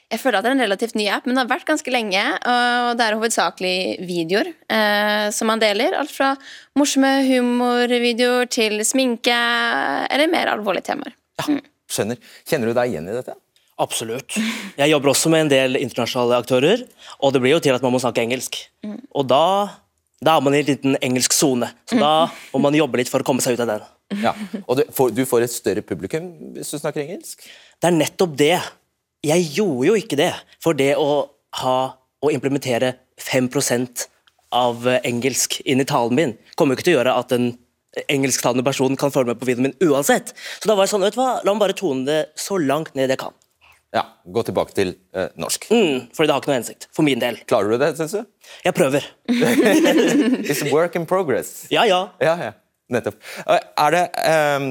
jeg 0.09 0.21
føler 0.23 0.39
at 0.39 0.45
det 0.45 0.49
er 0.49 0.57
en 0.57 0.63
relativt 0.65 0.95
ny 0.97 1.05
app, 1.13 1.27
men 1.27 1.37
det 1.37 1.43
har 1.43 1.49
vært 1.51 1.67
ganske 1.69 1.91
lenge. 1.93 2.21
Og 2.49 2.93
det 2.97 3.05
er 3.05 3.17
hovedsakelig 3.19 3.75
videoer 4.09 4.47
eh, 4.49 5.27
som 5.35 5.51
man 5.51 5.61
deler. 5.61 5.93
Alt 5.99 6.13
fra 6.15 6.31
morsomme 6.79 7.11
humorvideoer 7.27 8.49
til 8.49 8.81
sminke 8.87 9.35
eller 10.09 10.31
mer 10.31 10.49
alvorlige 10.55 10.89
temaer. 10.89 11.13
Ja, 11.39 11.59
Skjønner. 11.89 12.17
Kjenner 12.45 12.69
du 12.69 12.77
deg 12.77 12.91
igjen 12.91 13.07
i 13.09 13.13
dette? 13.15 13.35
Absolutt. 13.79 14.35
Jeg 14.77 14.91
jobber 14.91 15.13
også 15.13 15.31
med 15.31 15.45
en 15.45 15.51
del 15.53 15.79
internasjonale 15.79 16.41
aktører, 16.43 16.83
og 17.23 17.31
det 17.33 17.41
blir 17.43 17.55
jo 17.55 17.61
til 17.63 17.77
at 17.77 17.85
man 17.85 17.93
må 17.95 18.01
snakke 18.03 18.25
engelsk. 18.25 18.57
Og 19.15 19.29
da, 19.29 19.43
da 20.19 20.35
er 20.35 20.43
man 20.43 20.57
i 20.57 20.59
en 20.59 20.67
liten 20.67 20.97
engelsk 20.99 21.33
sone, 21.37 21.71
så 21.87 22.01
da 22.01 22.11
må 22.53 22.61
man 22.65 22.77
jobbe 22.77 22.99
litt 22.99 23.11
for 23.11 23.23
å 23.23 23.27
komme 23.27 23.45
seg 23.45 23.55
ut 23.55 23.63
av 23.63 23.71
den. 23.71 23.87
Ja. 24.25 24.33
Og 24.65 24.79
du 24.79 24.83
får, 24.93 25.13
du 25.15 25.23
får 25.29 25.45
et 25.45 25.53
større 25.53 25.85
publikum 25.85 26.31
hvis 26.55 26.73
du 26.73 26.79
snakker 26.81 27.05
engelsk? 27.05 27.45
Det 27.79 27.89
er 27.91 27.95
nettopp 27.95 28.35
det. 28.37 28.57
Jeg 29.25 29.49
gjorde 29.57 29.89
jo 29.89 29.97
ikke 29.99 30.19
det. 30.19 30.31
For 30.63 30.77
det 30.77 30.93
å 30.99 31.09
ha 31.63 31.77
å 32.19 32.31
implementere 32.31 32.93
5 33.19 33.49
av 34.55 34.87
eh, 34.87 35.01
engelsk 35.05 35.59
inn 35.65 35.81
i 35.83 35.87
talen 35.87 36.15
min 36.17 36.31
kommer 36.57 36.73
jo 36.73 36.79
ikke 36.79 36.87
til 36.89 36.95
å 36.95 36.99
gjøre 37.01 37.17
at 37.21 37.35
en 37.35 37.51
engelsktalende 38.09 38.63
person 38.65 38.95
kan 38.99 39.11
følge 39.13 39.33
med 39.33 39.41
på 39.41 39.49
videoen 39.49 39.69
min 39.69 39.91
uansett. 39.91 40.33
Så 40.61 40.69
da 40.69 40.75
var 40.77 40.85
jeg 40.87 40.93
sånn, 40.93 41.05
vet 41.05 41.17
du 41.17 41.21
hva, 41.21 41.39
la 41.43 41.53
meg 41.53 41.63
bare 41.65 41.77
tone 41.77 42.05
det 42.07 42.19
så 42.39 42.57
langt 42.61 42.95
ned 42.97 43.11
jeg 43.11 43.21
kan. 43.21 43.35
Ja. 43.95 44.03
Gå 44.29 44.43
tilbake 44.45 44.75
til 44.77 44.91
eh, 45.17 45.31
norsk. 45.41 45.65
Mm, 45.73 46.09
fordi 46.13 46.29
det 46.29 46.33
har 46.35 46.41
ikke 46.43 46.51
noe 46.51 46.59
hensikt. 46.59 46.87
For 46.93 47.05
min 47.07 47.21
del. 47.21 47.39
Klarer 47.49 47.73
du 47.73 47.81
det, 47.81 47.91
syns 47.97 48.13
du? 48.13 48.51
Jeg 48.67 48.75
prøver. 48.77 49.05
It's 50.49 50.61
work 50.69 50.97
in 50.99 51.07
progress. 51.09 51.65
Ja, 51.73 51.87
ja. 51.89 52.03
Ja, 52.21 52.35
ja. 52.49 52.51
Nettopp. 52.93 53.17
Eh, 53.45 53.65
Er 53.85 53.95
det, 53.95 54.03
ehm, 54.29 54.69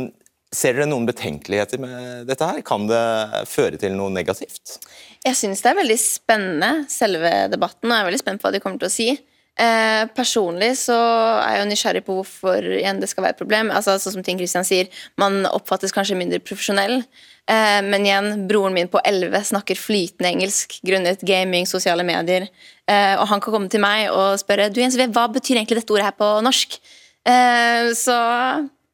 ser 0.55 0.77
dere 0.77 0.89
noen 0.89 1.07
betenkeligheter 1.09 1.81
med 1.83 2.29
dette 2.29 2.47
her? 2.49 2.61
Kan 2.67 2.87
det 2.89 3.47
føre 3.51 3.81
til 3.81 3.97
noe 3.97 4.13
negativt? 4.13 4.79
Jeg 5.27 5.37
syns 5.37 5.65
det 5.65 5.73
er 5.73 5.81
veldig 5.81 5.99
spennende, 6.01 6.71
selve 6.93 7.33
debatten, 7.53 7.91
og 7.91 7.95
jeg 7.95 8.05
er 8.05 8.09
veldig 8.09 8.23
spent 8.23 8.41
på 8.41 8.49
hva 8.49 8.55
de 8.55 8.63
kommer 8.65 8.81
til 8.81 8.89
å 8.89 8.95
si. 8.95 9.11
Eh, 9.59 10.05
personlig 10.15 10.71
så 10.79 10.95
er 11.43 11.57
jeg 11.57 11.63
jo 11.65 11.69
nysgjerrig 11.73 12.03
på 12.07 12.15
hvorfor 12.21 12.67
igjen 12.77 13.01
det 13.03 13.09
skal 13.11 13.25
være 13.27 13.35
et 13.35 13.41
problem. 13.41 13.73
Altså, 13.75 13.97
sånn 13.99 14.15
som 14.15 14.25
Ting 14.25 14.39
Christian 14.39 14.67
sier, 14.67 14.87
Man 15.19 15.43
oppfattes 15.51 15.95
kanskje 15.95 16.19
mindre 16.19 16.39
profesjonell. 16.39 17.03
Eh, 17.49 17.81
men 17.83 18.07
igjen, 18.07 18.47
broren 18.49 18.77
min 18.77 18.91
på 18.93 19.03
11 19.03 19.51
snakker 19.51 19.81
flytende 19.81 20.31
engelsk 20.31 20.79
grunnet 20.87 21.25
gaming, 21.27 21.67
sosiale 21.67 22.07
medier. 22.07 22.47
Eh, 22.87 23.15
og 23.19 23.27
han 23.33 23.43
kan 23.43 23.57
komme 23.57 23.73
til 23.73 23.83
meg 23.83 24.13
og 24.13 24.39
spørre 24.39 24.71
du 24.71 24.81
Jens, 24.81 24.97
hva 24.97 25.27
betyr 25.33 25.59
egentlig 25.59 25.83
dette 25.83 25.97
ordet 25.97 26.07
her 26.07 26.19
på 26.19 26.31
norsk. 26.47 26.79
Eh, 27.27 27.91
så 27.99 28.19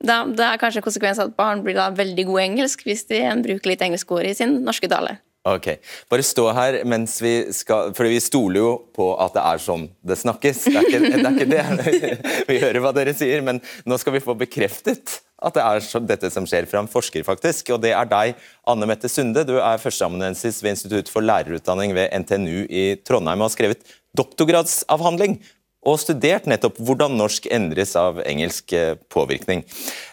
da, 0.03 0.23
det 0.27 0.47
er 0.47 0.59
kanskje 0.61 0.83
en 0.83 0.87
konsekvens 0.89 1.21
at 1.23 1.37
barn 1.37 1.63
blir 1.65 1.77
da 1.79 1.91
veldig 1.95 2.27
gode 2.29 2.49
engelsk 2.49 2.83
hvis 2.87 3.07
de 3.11 3.23
bruker 3.45 3.71
litt 3.71 3.85
engelsk 3.85 4.11
ord 4.17 4.27
i 4.29 4.35
sin 4.37 4.59
norske 4.67 4.91
tale. 4.91 5.19
Ok, 5.45 5.67
Bare 6.09 6.25
stå 6.25 6.47
her 6.57 6.79
mens 6.89 7.19
vi 7.21 7.33
skal 7.53 7.91
For 7.93 8.09
vi 8.09 8.17
stoler 8.25 8.63
jo 8.63 8.69
på 8.97 9.11
at 9.21 9.35
det 9.35 9.43
er 9.45 9.61
sånn 9.61 9.83
det 10.01 10.17
snakkes. 10.17 10.63
Det 10.65 10.79
er 10.81 10.87
ikke 10.89 11.51
det. 11.51 11.59
Er 11.61 11.91
ikke 11.93 12.09
det. 12.09 12.33
Vi 12.49 12.57
hører 12.63 12.81
hva 12.81 12.95
dere 12.97 13.13
sier, 13.17 13.45
men 13.45 13.61
nå 13.85 13.99
skal 14.01 14.17
vi 14.17 14.23
få 14.25 14.33
bekreftet 14.41 15.19
at 15.45 15.57
det 15.57 15.65
er 15.65 15.83
så, 15.85 16.01
dette 16.01 16.31
som 16.33 16.47
skjer 16.49 16.65
fra 16.71 16.81
en 16.81 16.89
forsker, 16.89 17.25
faktisk. 17.27 17.75
Og 17.75 17.83
det 17.85 17.93
er 17.93 18.09
deg, 18.09 18.41
Anne 18.71 18.89
Mette 18.89 19.11
Sunde. 19.13 19.45
Du 19.45 19.59
er 19.59 19.83
førsteamanuensis 19.83 20.63
ved 20.65 20.79
Institutt 20.79 21.13
for 21.13 21.25
lærerutdanning 21.25 21.93
ved 21.97 22.09
NTNU 22.25 22.65
i 22.65 22.87
Trondheim 23.05 23.45
og 23.45 23.51
har 23.51 23.57
skrevet 23.59 23.85
doktorgradsavhandling 24.17 25.37
og 25.85 25.99
studert 26.03 26.49
nettopp 26.51 26.79
hvordan 26.81 27.17
norsk 27.19 27.49
endres 27.53 27.95
av 28.01 28.23
engelsk 28.25 28.77
eh, 28.77 28.95
påvirkning. 29.13 29.67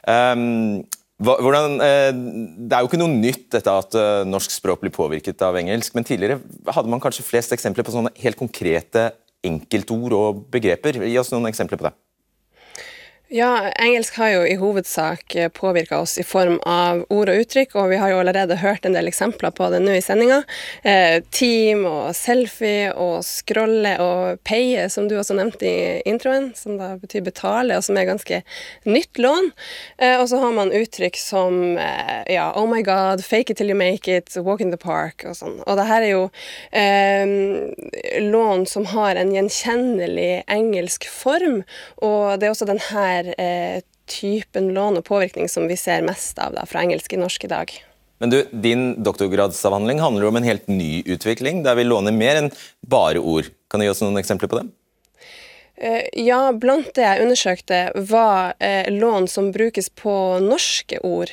Um, 0.08 0.84
Hvordan, 1.22 1.76
det 1.78 2.74
er 2.74 2.82
jo 2.82 2.88
ikke 2.90 2.98
noe 2.98 3.14
nytt 3.14 3.44
dette 3.54 3.70
at 3.70 3.94
norsk 4.26 4.56
språk 4.56 4.80
blir 4.82 4.90
påvirket 4.90 5.44
av 5.46 5.54
engelsk, 5.60 5.94
men 5.94 6.08
tidligere 6.08 6.40
hadde 6.74 6.90
man 6.90 7.04
kanskje 7.04 7.28
flest 7.28 7.54
eksempler 7.54 7.86
på 7.86 7.94
sånne 7.94 8.10
helt 8.24 8.40
konkrete 8.40 9.04
enkeltord 9.46 10.16
og 10.18 10.40
begreper. 10.50 10.98
Gi 11.06 11.20
oss 11.22 11.30
noen 11.30 11.46
eksempler 11.52 11.78
på 11.78 11.86
det. 11.86 11.94
Ja, 13.34 13.72
engelsk 13.80 14.18
har 14.20 14.30
jo 14.34 14.40
i 14.44 14.58
hovedsak 14.60 15.36
eh, 15.40 15.48
påvirka 15.48 16.00
oss 16.00 16.18
i 16.20 16.24
form 16.28 16.58
av 16.68 17.06
ord 17.08 17.30
og 17.32 17.38
uttrykk, 17.46 17.78
og 17.80 17.86
vi 17.94 18.00
har 18.02 18.12
jo 18.12 18.18
allerede 18.20 18.58
hørt 18.60 18.84
en 18.84 18.92
del 18.92 19.08
eksempler 19.08 19.54
på 19.56 19.70
det 19.72 19.80
nå 19.80 19.94
i 19.96 20.02
sendinga. 20.04 20.42
Eh, 20.84 21.24
team 21.32 21.86
og 21.88 22.10
selfie 22.18 22.90
og 22.92 23.24
scrolle 23.24 23.94
og 24.04 24.42
paye, 24.44 24.90
som 24.92 25.08
du 25.08 25.16
også 25.16 25.38
nevnte 25.38 25.64
i 25.64 26.02
introen, 26.12 26.50
som 26.60 26.76
da 26.76 26.98
betyr 27.00 27.24
betale, 27.24 27.78
og 27.80 27.86
som 27.88 27.96
er 27.96 28.10
ganske 28.10 28.42
nytt 28.84 29.24
lån. 29.24 29.48
Eh, 30.04 30.18
og 30.18 30.28
så 30.28 30.42
har 30.44 30.52
man 30.60 30.76
uttrykk 30.76 31.16
som 31.22 31.80
ja, 32.28 32.50
oh 32.60 32.68
my 32.68 32.84
god, 32.84 33.24
fake 33.24 33.56
it 33.56 33.62
till 33.62 33.72
you 33.72 33.80
make 33.80 34.12
it, 34.12 34.36
walk 34.44 34.60
in 34.60 34.76
the 34.76 34.82
park 34.82 35.24
og 35.24 35.40
sånn. 35.40 35.56
Og 35.64 35.80
det 35.80 35.88
her 35.88 36.04
er 36.04 36.12
jo 36.12 36.28
lån 38.28 38.68
som 38.68 38.92
har 38.92 39.16
en 39.16 39.32
gjenkjennelig 39.32 40.44
engelsk 40.52 41.08
form, 41.08 41.62
og 42.04 42.36
det 42.42 42.50
er 42.50 42.58
også 42.58 42.68
den 42.68 42.84
her 42.92 43.21
eh, 43.38 43.82
typen 44.12 44.72
lån 44.76 45.00
og 45.00 45.06
påvirkning 45.08 45.50
som 45.52 45.68
vi 45.70 45.78
ser 45.80 46.04
mest 46.06 46.40
av 46.42 46.56
da, 46.58 46.66
fra 46.68 46.84
engelsk 46.84 47.14
i 47.14 47.22
norsk 47.22 47.48
i 47.48 47.52
dag. 47.52 47.74
Men 48.22 48.30
du, 48.30 48.38
Din 48.52 48.84
doktorgradsavhandling 49.04 50.02
handler 50.02 50.30
om 50.30 50.38
en 50.38 50.46
helt 50.46 50.68
ny 50.70 51.02
utvikling, 51.10 51.64
der 51.66 51.80
vi 51.80 51.88
låner 51.88 52.14
mer 52.14 52.38
enn 52.44 52.52
bare 52.86 53.22
ord. 53.22 53.50
Kan 53.72 53.82
du 53.82 53.88
gi 53.88 53.94
oss 53.94 54.04
noen 54.04 54.20
eksempler 54.22 54.52
på 54.52 54.60
det? 54.60 54.68
Eh, 55.82 56.04
ja, 56.14 56.52
blant 56.54 56.92
det 56.94 57.02
jeg 57.02 57.24
undersøkte, 57.24 57.78
var 58.06 58.54
eh, 58.62 58.86
lån 58.94 59.26
som 59.28 59.48
brukes 59.52 59.88
på 59.98 60.14
norske 60.44 61.00
ord. 61.02 61.32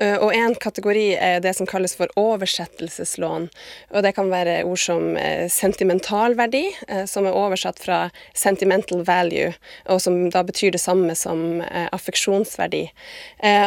Eh, 0.00 0.14
og 0.16 0.32
en 0.32 0.54
kategori 0.56 1.18
er 1.20 1.42
det 1.44 1.52
som 1.58 1.68
kalles 1.68 1.92
for 1.98 2.08
oversettelseslån. 2.16 3.50
Og 3.92 4.06
det 4.06 4.14
kan 4.16 4.30
være 4.32 4.62
ord 4.64 4.80
som 4.80 5.18
sentimentalverdi, 5.52 6.62
som 7.10 7.26
er 7.28 7.36
oversatt 7.36 7.80
fra 7.82 7.98
sentimental 8.32 9.02
value, 9.04 9.50
og 9.92 10.00
som 10.00 10.16
da 10.32 10.42
betyr 10.46 10.72
det 10.72 10.80
samme 10.80 11.12
som 11.18 11.60
affeksjonsverdi. 11.92 12.82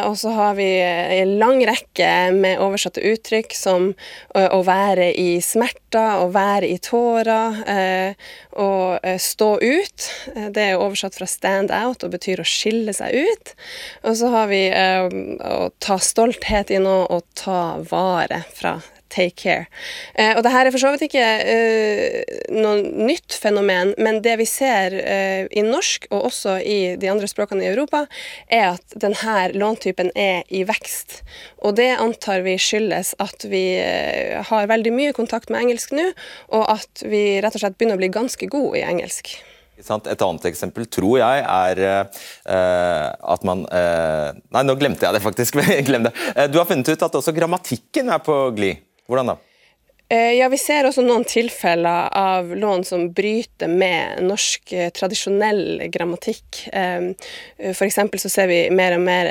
Og 0.08 0.16
så 0.18 0.32
har 0.34 0.56
vi 0.58 0.66
en 0.82 1.34
lang 1.38 1.62
rekke 1.68 2.08
med 2.34 2.62
oversatte 2.64 3.04
uttrykk 3.04 3.54
som 3.54 3.92
å 4.34 4.62
være 4.66 5.10
i 5.20 5.38
smerter, 5.44 6.24
å 6.24 6.30
være 6.34 6.72
i 6.72 6.80
tårer, 6.82 7.60
å 8.56 8.70
stå 9.20 9.50
ut. 9.60 10.10
Eh, 10.34 10.48
det 10.54 10.64
er 10.70 10.80
oversatt 10.80 11.18
fra 11.18 11.26
'stand 11.26 11.70
out' 11.74 12.04
og 12.04 12.14
betyr 12.16 12.40
å 12.40 12.48
skille 12.48 12.94
seg 12.96 13.14
ut. 13.14 13.54
Og 14.04 14.16
så 14.16 14.30
har 14.32 14.48
vi 14.48 14.66
eh, 14.68 15.08
å 15.44 15.70
ta 15.78 15.98
stolthet 15.98 16.70
i 16.70 16.82
noe 16.82 17.06
og 17.10 17.24
ta 17.34 17.78
vare 17.82 18.44
fra 18.54 18.80
take 19.14 19.36
care. 19.38 19.66
Eh, 20.14 20.34
og 20.36 20.42
det 20.44 20.52
her 20.54 20.66
er 20.66 20.74
for 20.74 20.82
så 20.82 20.90
vidt 20.94 21.06
ikke 21.06 21.22
eh, 21.22 22.40
noe 22.54 22.82
nytt 22.82 23.36
fenomen, 23.38 23.94
men 24.02 24.20
det 24.24 24.36
vi 24.40 24.46
ser 24.48 24.96
eh, 24.98 25.46
i 25.54 25.64
norsk, 25.66 26.08
og 26.10 26.28
også 26.30 26.58
i 26.60 26.78
de 27.00 27.10
andre 27.12 27.30
språkene 27.30 27.64
i 27.64 27.70
Europa, 27.70 28.04
er 28.48 28.74
at 28.74 28.98
denne 28.98 29.48
låntypen 29.54 30.12
er 30.18 30.42
i 30.50 30.64
vekst. 30.66 31.20
Og 31.64 31.76
det 31.78 31.92
antar 31.94 32.44
vi 32.46 32.58
skyldes 32.60 33.14
at 33.22 33.46
vi 33.50 33.64
eh, 33.78 34.40
har 34.50 34.70
veldig 34.70 34.94
mye 34.94 35.16
kontakt 35.16 35.52
med 35.52 35.64
engelsk 35.64 35.94
nå, 35.94 36.10
og 36.54 36.68
at 36.78 37.06
vi 37.06 37.24
rett 37.44 37.54
og 37.54 37.64
slett 37.64 37.78
begynner 37.78 38.00
å 38.00 38.04
bli 38.04 38.14
ganske 38.14 38.50
gode 38.50 38.80
i 38.80 38.86
engelsk. 38.86 39.36
Et 39.84 40.24
annet 40.26 40.46
eksempel 40.48 40.86
tror 40.88 41.18
jeg 41.20 41.44
er 41.44 41.80
uh, 41.84 43.08
at 43.34 43.44
man 43.46 43.66
uh, 43.68 44.30
Nei, 44.54 44.64
nå 44.64 44.76
glemte 44.80 45.06
jeg 45.06 45.16
det 45.16 45.24
faktisk. 45.24 45.60
Glem 45.88 46.08
det. 46.08 46.14
Uh, 46.32 46.46
du 46.48 46.60
har 46.60 46.68
funnet 46.68 46.88
ut 46.88 47.08
at 47.08 47.18
også 47.20 47.34
grammatikken 47.36 48.12
er 48.12 48.22
på 48.24 48.38
glid. 48.56 48.84
Hvordan 49.08 49.34
da? 49.34 49.40
Eh, 50.14 50.32
ja, 50.38 50.48
Vi 50.48 50.58
ser 50.60 50.86
også 50.86 51.02
noen 51.02 51.24
tilfeller 51.26 52.10
av 52.14 52.52
lån 52.56 52.84
som 52.86 53.06
bryter 53.16 53.70
med 53.70 54.20
norsk 54.22 54.72
eh, 54.76 54.90
tradisjonell 54.94 55.88
grammatikk. 55.90 56.60
For 56.70 57.72
F.eks. 57.72 57.98
så 58.22 58.30
ser 58.30 58.50
vi 58.50 58.58
mer 58.74 58.94
og 58.98 59.02
mer 59.04 59.30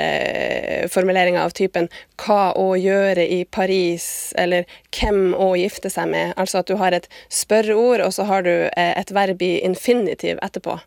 formuleringer 0.92 1.40
av 1.40 1.54
typen 1.56 1.88
'hva 2.20 2.52
å 2.58 2.74
gjøre 2.76 3.24
i 3.24 3.44
Paris', 3.44 4.32
eller 4.36 4.64
'hvem 4.92 5.34
å 5.34 5.54
gifte 5.58 5.90
seg 5.90 6.08
med'. 6.10 6.34
Altså 6.36 6.58
at 6.60 6.66
du 6.66 6.76
har 6.76 6.92
et 6.92 7.08
spørreord, 7.30 8.00
og 8.00 8.12
så 8.12 8.24
har 8.24 8.42
du 8.42 8.68
et 8.76 9.10
verb 9.14 9.42
i 9.42 9.60
infinitiv 9.64 10.38
etterpå. 10.42 10.78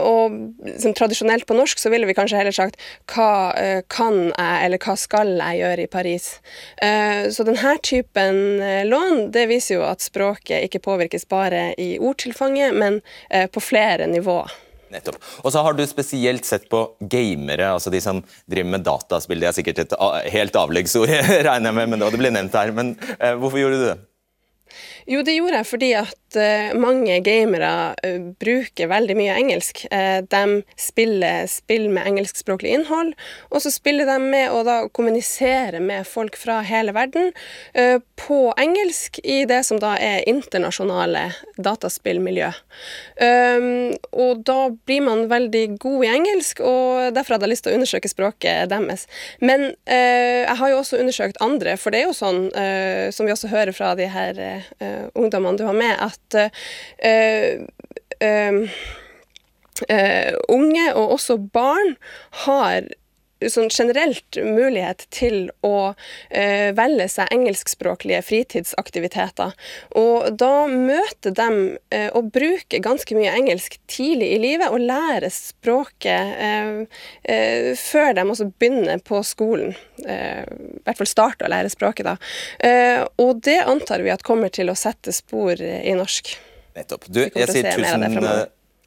Og 0.00 0.30
som 0.78 0.94
tradisjonelt 0.94 1.46
på 1.46 1.56
norsk 1.56 1.78
så 1.78 1.90
ville 1.90 2.06
vi 2.06 2.14
kanskje 2.14 2.38
heller 2.38 2.52
sagt 2.52 2.76
'hva 3.06 3.82
kan 3.88 4.32
jeg', 4.32 4.64
eller 4.64 4.78
'hva 4.78 4.96
skal 4.96 5.36
jeg 5.36 5.60
gjøre 5.60 5.82
i 5.82 5.92
Paris'. 5.96 6.40
Så 7.32 7.44
denne 7.44 7.78
typen 7.82 8.85
lån, 8.88 9.30
det 9.34 9.46
viser 9.50 9.78
jo 9.78 9.86
at 9.86 10.04
språket 10.04 10.68
ikke 10.68 10.82
påvirkes 10.84 11.26
bare 11.28 11.72
i 11.80 11.96
ordtilfanget, 11.98 12.76
men 12.76 13.00
eh, 13.30 13.48
på 13.50 13.62
flere 13.62 14.08
nivåer. 14.10 14.54
Nettopp. 14.92 15.18
Og 15.42 15.52
så 15.52 15.62
har 15.66 15.74
du 15.74 15.82
spesielt 15.86 16.46
sett 16.46 16.68
på 16.70 16.82
gamere, 17.00 17.72
altså 17.74 17.90
de 17.90 18.00
som 18.02 18.22
driver 18.46 18.70
med 18.76 18.84
dataspill. 18.86 19.42
Det 19.42 19.48
er 19.50 19.56
sikkert 19.56 19.80
et 19.82 19.96
helt 20.32 20.58
avleggsord, 20.58 21.10
regner 21.48 21.72
jeg 21.72 21.78
med, 21.80 21.94
men 21.94 22.04
det 22.04 22.20
ble 22.20 22.30
nevnt 22.34 22.54
her. 22.54 22.74
Men 22.76 22.94
eh, 23.18 23.34
hvorfor 23.34 23.62
gjorde 23.62 23.80
du 23.80 23.88
det? 23.88 23.96
Jo, 25.06 25.20
det 25.22 25.36
gjorde 25.36 25.60
jeg 25.60 25.68
fordi 25.70 25.88
at 25.94 26.36
uh, 26.36 26.72
mange 26.82 27.20
gamere 27.22 27.70
uh, 28.02 28.30
bruker 28.42 28.88
veldig 28.90 29.14
mye 29.18 29.36
engelsk. 29.38 29.84
Uh, 29.92 30.18
de 30.26 30.62
spiller 30.80 31.46
spill 31.50 31.86
med 31.94 32.08
engelskspråklig 32.10 32.72
innhold, 32.74 33.12
og 33.52 33.62
så 33.62 33.70
spiller 33.70 34.08
de 34.08 34.16
med 34.24 34.50
å 34.50 34.64
da 34.66 34.78
kommunisere 34.90 35.78
med 35.78 36.08
folk 36.10 36.34
fra 36.38 36.58
hele 36.66 36.94
verden 36.96 37.32
på 38.16 38.38
engelsk 38.58 39.18
i 39.22 39.44
det 39.48 39.60
som 39.66 39.78
da 39.80 39.92
er 40.00 40.24
internasjonale 40.28 41.28
dataspillmiljø. 41.60 42.48
Um, 43.20 43.92
og 44.16 44.42
da 44.48 44.58
blir 44.88 45.04
man 45.06 45.26
veldig 45.30 45.64
god 45.82 46.06
i 46.06 46.10
engelsk, 46.10 46.62
og 46.64 47.14
derfor 47.16 47.36
hadde 47.36 47.48
jeg 47.48 47.54
lyst 47.54 47.66
til 47.66 47.74
å 47.74 47.78
undersøke 47.78 48.10
språket 48.10 48.70
deres. 48.72 49.06
Men 49.40 49.68
jeg 49.86 50.56
har 50.60 50.72
jo 50.72 50.80
også 50.80 51.00
undersøkt 51.00 51.40
andre, 51.44 51.76
for 51.80 51.92
det 51.92 52.02
er 52.02 52.08
jo 52.08 52.16
sånn, 52.16 52.42
som 53.12 53.28
vi 53.28 53.34
også 53.34 53.52
hører 53.52 53.76
fra 53.76 53.92
de 53.98 54.08
her 54.10 54.40
ungdommene 55.14 55.58
du 55.58 55.64
har 55.68 55.76
med, 55.76 55.94
at 56.06 56.36
uh, 56.40 57.58
uh, 58.24 58.58
unge, 60.48 60.86
og 60.94 61.16
også 61.18 61.36
barn, 61.52 61.96
har 62.46 62.88
sånn 63.44 63.68
generelt 63.68 64.38
mulighet 64.40 65.04
til 65.12 65.50
å 65.66 65.92
eh, 66.30 66.72
velge 66.76 67.08
seg 67.12 67.32
engelskspråklige 67.34 68.22
fritidsaktiviteter. 68.24 69.52
Og 70.00 70.30
da 70.40 70.66
møter 70.70 71.34
de 71.36 71.48
eh, 71.92 72.08
å 72.16 72.22
bruke 72.24 72.80
ganske 72.82 73.18
mye 73.18 73.34
engelsk 73.36 73.78
tidlig 73.92 74.32
i 74.36 74.40
livet, 74.40 74.72
og 74.72 74.86
lære 74.88 75.30
språket 75.32 76.36
eh, 76.40 76.72
eh 77.28 77.72
før 77.76 78.14
de 78.16 78.24
også 78.24 78.48
begynner 78.58 79.00
på 79.04 79.20
skolen. 79.26 79.76
Eh, 80.06 80.42
I 80.42 80.82
hvert 80.86 81.00
fall 81.02 81.12
starter 81.12 81.48
å 81.48 81.52
lære 81.52 81.72
språket, 81.72 82.08
da. 82.08 82.16
Eh, 82.58 83.04
og 83.20 83.42
det 83.44 83.60
antar 83.66 84.04
vi 84.04 84.14
at 84.14 84.24
kommer 84.26 84.52
til 84.52 84.72
å 84.72 84.78
sette 84.78 85.12
spor 85.14 85.60
i 85.60 85.94
norsk. 85.96 86.36
Nettopp. 86.76 87.08
Du, 87.08 87.24
jeg 87.24 87.52
sier 87.52 87.72
tusen 87.76 88.04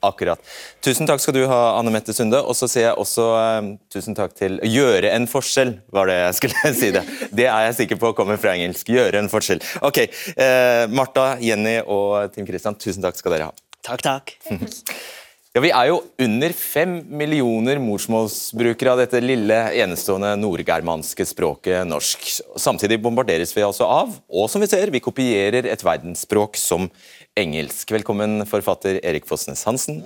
Akkurat. 0.06 0.39
Tusen 0.86 1.10
takk 1.10 1.20
skal 1.20 1.36
du 1.36 1.41
ha, 1.51 1.60
Anne 1.75 1.91
Mette 1.91 2.15
Sunde. 2.15 2.39
Og 2.39 2.56
så 2.56 2.70
sier 2.72 2.89
jeg 2.89 3.00
også 3.01 3.25
uh, 3.36 3.70
tusen 3.91 4.15
takk 4.15 4.36
til 4.38 4.56
Gjøre 4.63 5.12
en 5.12 5.27
forskjell, 5.27 5.75
var 5.96 6.08
det 6.08 6.20
jeg 6.22 6.38
skulle 6.39 6.74
si 6.82 6.91
det. 6.96 7.03
Det 7.36 7.50
er 7.51 7.68
jeg 7.68 7.79
sikker 7.82 8.00
på 8.00 8.13
kommer 8.18 8.39
fra 8.39 8.56
engelsk. 8.56 8.91
Gjøre 8.96 9.20
en 9.20 9.32
forskjell. 9.32 9.63
Ok, 9.86 10.06
uh, 10.39 10.86
Martha, 10.96 11.34
Jenny 11.44 11.79
og 11.84 12.32
Tim 12.36 12.48
Christian, 12.48 12.79
tusen 12.79 13.03
takk 13.03 13.20
skal 13.20 13.36
dere 13.36 13.51
ha. 13.51 13.65
Takk, 13.84 14.03
takk. 14.03 14.38
Ja, 15.50 15.63
Vi 15.65 15.72
er 15.74 15.88
jo 15.89 15.96
under 16.22 16.53
fem 16.53 16.91
millioner 17.18 17.79
morsmålsbrukere 17.82 18.91
av 18.91 19.00
dette 19.01 19.18
lille, 19.24 19.56
enestående 19.82 20.36
nordgermanske 20.38 21.25
språket 21.25 21.88
norsk. 21.89 22.27
Samtidig 22.62 23.00
bombarderes 23.01 23.56
vi 23.58 23.63
altså 23.65 23.88
av, 23.89 24.12
og 24.29 24.46
som 24.53 24.62
vi 24.62 24.70
ser, 24.70 24.94
vi 24.94 25.01
kopierer 25.01 25.65
et 25.65 25.82
verdensspråk 25.82 26.60
som 26.62 26.86
engelsk. 27.34 27.96
Velkommen 27.98 28.46
forfatter 28.46 29.01
Erik 29.01 29.25
Fossnes 29.25 29.65
Hansen, 29.65 30.03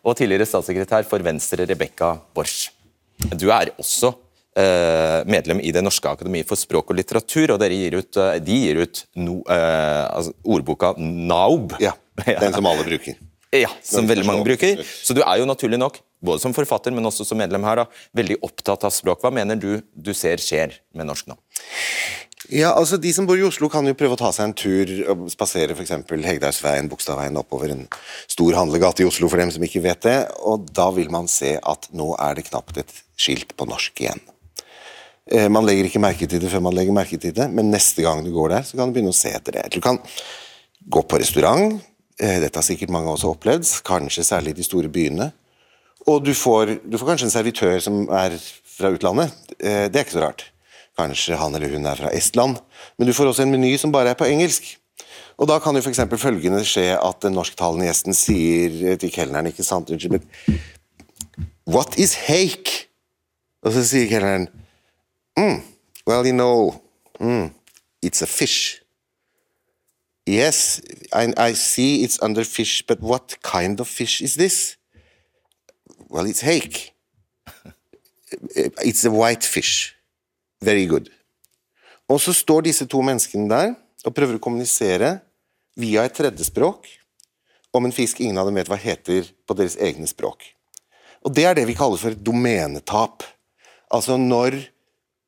og 0.00 0.16
tidligere 0.16 0.48
statssekretær 0.48 1.04
for 1.12 1.20
Venstre 1.28 1.68
Rebekka 1.68 2.14
Borch. 2.32 2.70
Du 3.36 3.50
er 3.52 3.74
også 3.76 4.14
eh, 4.56 5.20
medlem 5.28 5.60
i 5.60 5.76
Det 5.76 5.84
norske 5.84 6.08
akademi 6.08 6.40
for 6.48 6.56
språk 6.56 6.88
og 6.88 7.02
litteratur, 7.02 7.52
og 7.52 7.68
gir 7.68 8.00
ut, 8.00 8.16
eh, 8.16 8.40
de 8.40 8.60
gir 8.64 8.80
ut 8.80 9.04
no, 9.20 9.42
eh, 9.44 10.04
altså 10.08 10.32
ordboka 10.40 10.96
Naub. 10.96 11.76
Ja, 11.84 11.92
den 12.24 12.56
som 12.56 12.72
alle 12.72 12.88
bruker. 12.88 13.25
Ja, 13.54 13.70
som 13.84 14.08
veldig 14.08 14.26
mange 14.26 14.44
bruker. 14.46 14.82
Så 14.82 15.14
du 15.14 15.22
er 15.22 15.38
jo 15.40 15.46
naturlig 15.48 15.78
nok, 15.78 16.00
både 16.24 16.42
som 16.42 16.54
forfatter, 16.56 16.94
men 16.94 17.06
også 17.06 17.24
som 17.28 17.38
medlem 17.38 17.64
her, 17.66 17.84
da, 17.84 18.06
veldig 18.16 18.40
opptatt 18.46 18.86
av 18.88 18.94
språk. 18.94 19.22
Hva 19.22 19.32
mener 19.34 19.58
du 19.60 19.78
du 19.94 20.12
ser 20.16 20.42
skjer 20.42 20.74
med 20.96 21.08
norsk 21.08 21.30
nå? 21.30 21.38
Ja, 22.52 22.70
altså 22.76 22.98
De 23.00 23.10
som 23.14 23.26
bor 23.26 23.38
i 23.38 23.42
Oslo, 23.46 23.66
kan 23.72 23.86
jo 23.88 23.96
prøve 23.98 24.14
å 24.14 24.20
ta 24.20 24.28
seg 24.34 24.46
en 24.46 24.54
tur 24.54 24.90
og 25.10 25.24
spasere 25.32 25.74
f.eks. 25.74 25.94
Hegdehaugsveien, 26.06 26.90
Bogstadveien 26.90 27.38
oppover 27.40 27.72
en 27.74 27.86
stor 28.30 28.54
handlegate 28.58 29.02
i 29.02 29.08
Oslo, 29.08 29.30
for 29.32 29.42
dem 29.42 29.50
som 29.54 29.64
ikke 29.66 29.82
vet 29.86 30.04
det. 30.06 30.18
og 30.46 30.68
Da 30.76 30.90
vil 30.94 31.10
man 31.10 31.30
se 31.30 31.56
at 31.58 31.88
nå 31.96 32.12
er 32.22 32.38
det 32.38 32.46
knapt 32.50 32.82
et 32.82 32.94
skilt 33.18 33.56
på 33.58 33.66
norsk 33.66 34.04
igjen. 34.04 34.22
Eh, 35.26 35.48
man 35.50 35.66
legger 35.66 35.88
ikke 35.88 36.02
merke 36.02 36.28
til 36.30 36.42
det 36.42 36.52
før 36.52 36.62
man 36.68 36.76
legger 36.76 36.94
merke 36.94 37.18
til 37.18 37.34
det, 37.34 37.48
men 37.50 37.72
neste 37.72 38.04
gang 38.06 38.22
du 38.22 38.30
går 38.34 38.54
der, 38.54 38.66
så 38.68 38.78
kan 38.78 38.92
du 38.92 38.94
begynne 38.94 39.14
å 39.14 39.18
se 39.18 39.32
etter 39.34 39.58
det. 39.58 39.66
Du 39.74 39.80
kan 39.82 39.98
gå 40.86 41.02
på 41.02 41.18
restaurant, 41.18 41.80
dette 42.16 42.56
har 42.56 42.64
sikkert 42.64 42.92
mange 42.94 43.12
også 43.12 43.34
opplevd, 43.34 43.68
kanskje 43.84 44.24
særlig 44.24 44.54
de 44.56 44.64
store 44.64 44.88
byene. 44.88 45.30
Og 46.06 46.22
du 46.24 46.32
får, 46.34 46.78
du 46.86 46.98
får 46.98 47.10
kanskje 47.10 47.26
en 47.26 47.34
servitør 47.34 47.78
som 47.82 48.04
er 48.14 48.36
fra 48.76 48.92
utlandet. 48.94 49.34
Eh, 49.58 49.86
det 49.90 49.98
er 49.98 50.06
ikke 50.06 50.18
så 50.18 50.24
rart. 50.24 50.44
Kanskje 50.96 51.36
han 51.36 51.54
eller 51.54 51.72
hun 51.74 51.88
er 51.88 51.98
fra 51.98 52.12
Estland. 52.14 52.60
Men 52.96 53.08
du 53.08 53.14
får 53.16 53.32
også 53.32 53.44
en 53.44 53.52
meny 53.52 53.74
som 53.80 53.92
bare 53.92 54.14
er 54.14 54.18
på 54.18 54.28
engelsk. 54.28 54.76
Og 55.36 55.48
da 55.50 55.58
kan 55.60 55.76
jo 55.76 55.82
f.eks. 55.82 56.00
følgende 56.16 56.62
skje 56.64 56.94
at 56.94 57.20
den 57.24 57.34
norsktalende 57.36 57.88
gjesten 57.88 58.16
sier 58.16 58.96
til 59.00 59.12
kelneren 59.12 59.50
ikke 59.50 59.66
sant, 59.66 59.90
Unnskyld, 59.92 60.16
men 60.16 60.60
What 61.66 61.98
is 61.98 62.14
hake? 62.28 62.86
Og 63.66 63.74
så 63.74 63.82
sier 63.84 64.08
kelneren 64.08 64.46
mm, 65.36 65.60
Well, 66.06 66.24
you 66.24 66.32
know 66.32 66.78
mm, 67.20 67.50
It's 68.06 68.22
a 68.22 68.26
fish. 68.30 68.80
Yes, 70.26 70.80
I, 71.12 71.32
I 71.36 71.52
see 71.54 72.02
it's 72.02 72.20
under 72.20 72.44
fish, 72.44 72.82
but 72.82 73.00
what 73.00 73.38
kind 73.42 73.80
of 73.80 73.86
fish 73.86 74.20
is 74.20 74.34
this? 74.34 74.76
Well, 76.08 76.26
it's 76.26 76.40
hake. 76.40 76.92
It's 78.54 79.04
a 79.04 79.10
white 79.10 79.44
fish. 79.44 79.94
Very 80.60 80.86
good. 80.86 81.10
Og 82.08 82.20
så 82.20 82.32
står 82.32 82.66
disse 82.66 82.86
to 82.86 83.02
menneskene 83.02 83.48
der 83.50 83.74
og 84.06 84.14
prøver 84.14 84.38
å 84.38 84.42
kommunisere 84.42 85.20
via 85.78 86.04
et 86.06 86.14
tredjespråk 86.14 86.86
om 87.74 87.86
en 87.86 87.94
fisk 87.94 88.20
ingen 88.22 88.38
av 88.38 88.48
dem 88.48 88.58
vet 88.58 88.70
hva 88.70 88.78
heter 88.78 89.26
på 89.46 89.56
deres 89.58 89.76
egne 89.82 90.06
språk. 90.10 90.42
Og 91.26 91.34
Det 91.34 91.44
er 91.44 91.54
det 91.54 91.66
vi 91.66 91.74
kaller 91.74 91.98
for 91.98 92.14
et 92.14 92.22
domenetap. 92.22 93.22
Altså 93.90 94.16
når 94.18 94.58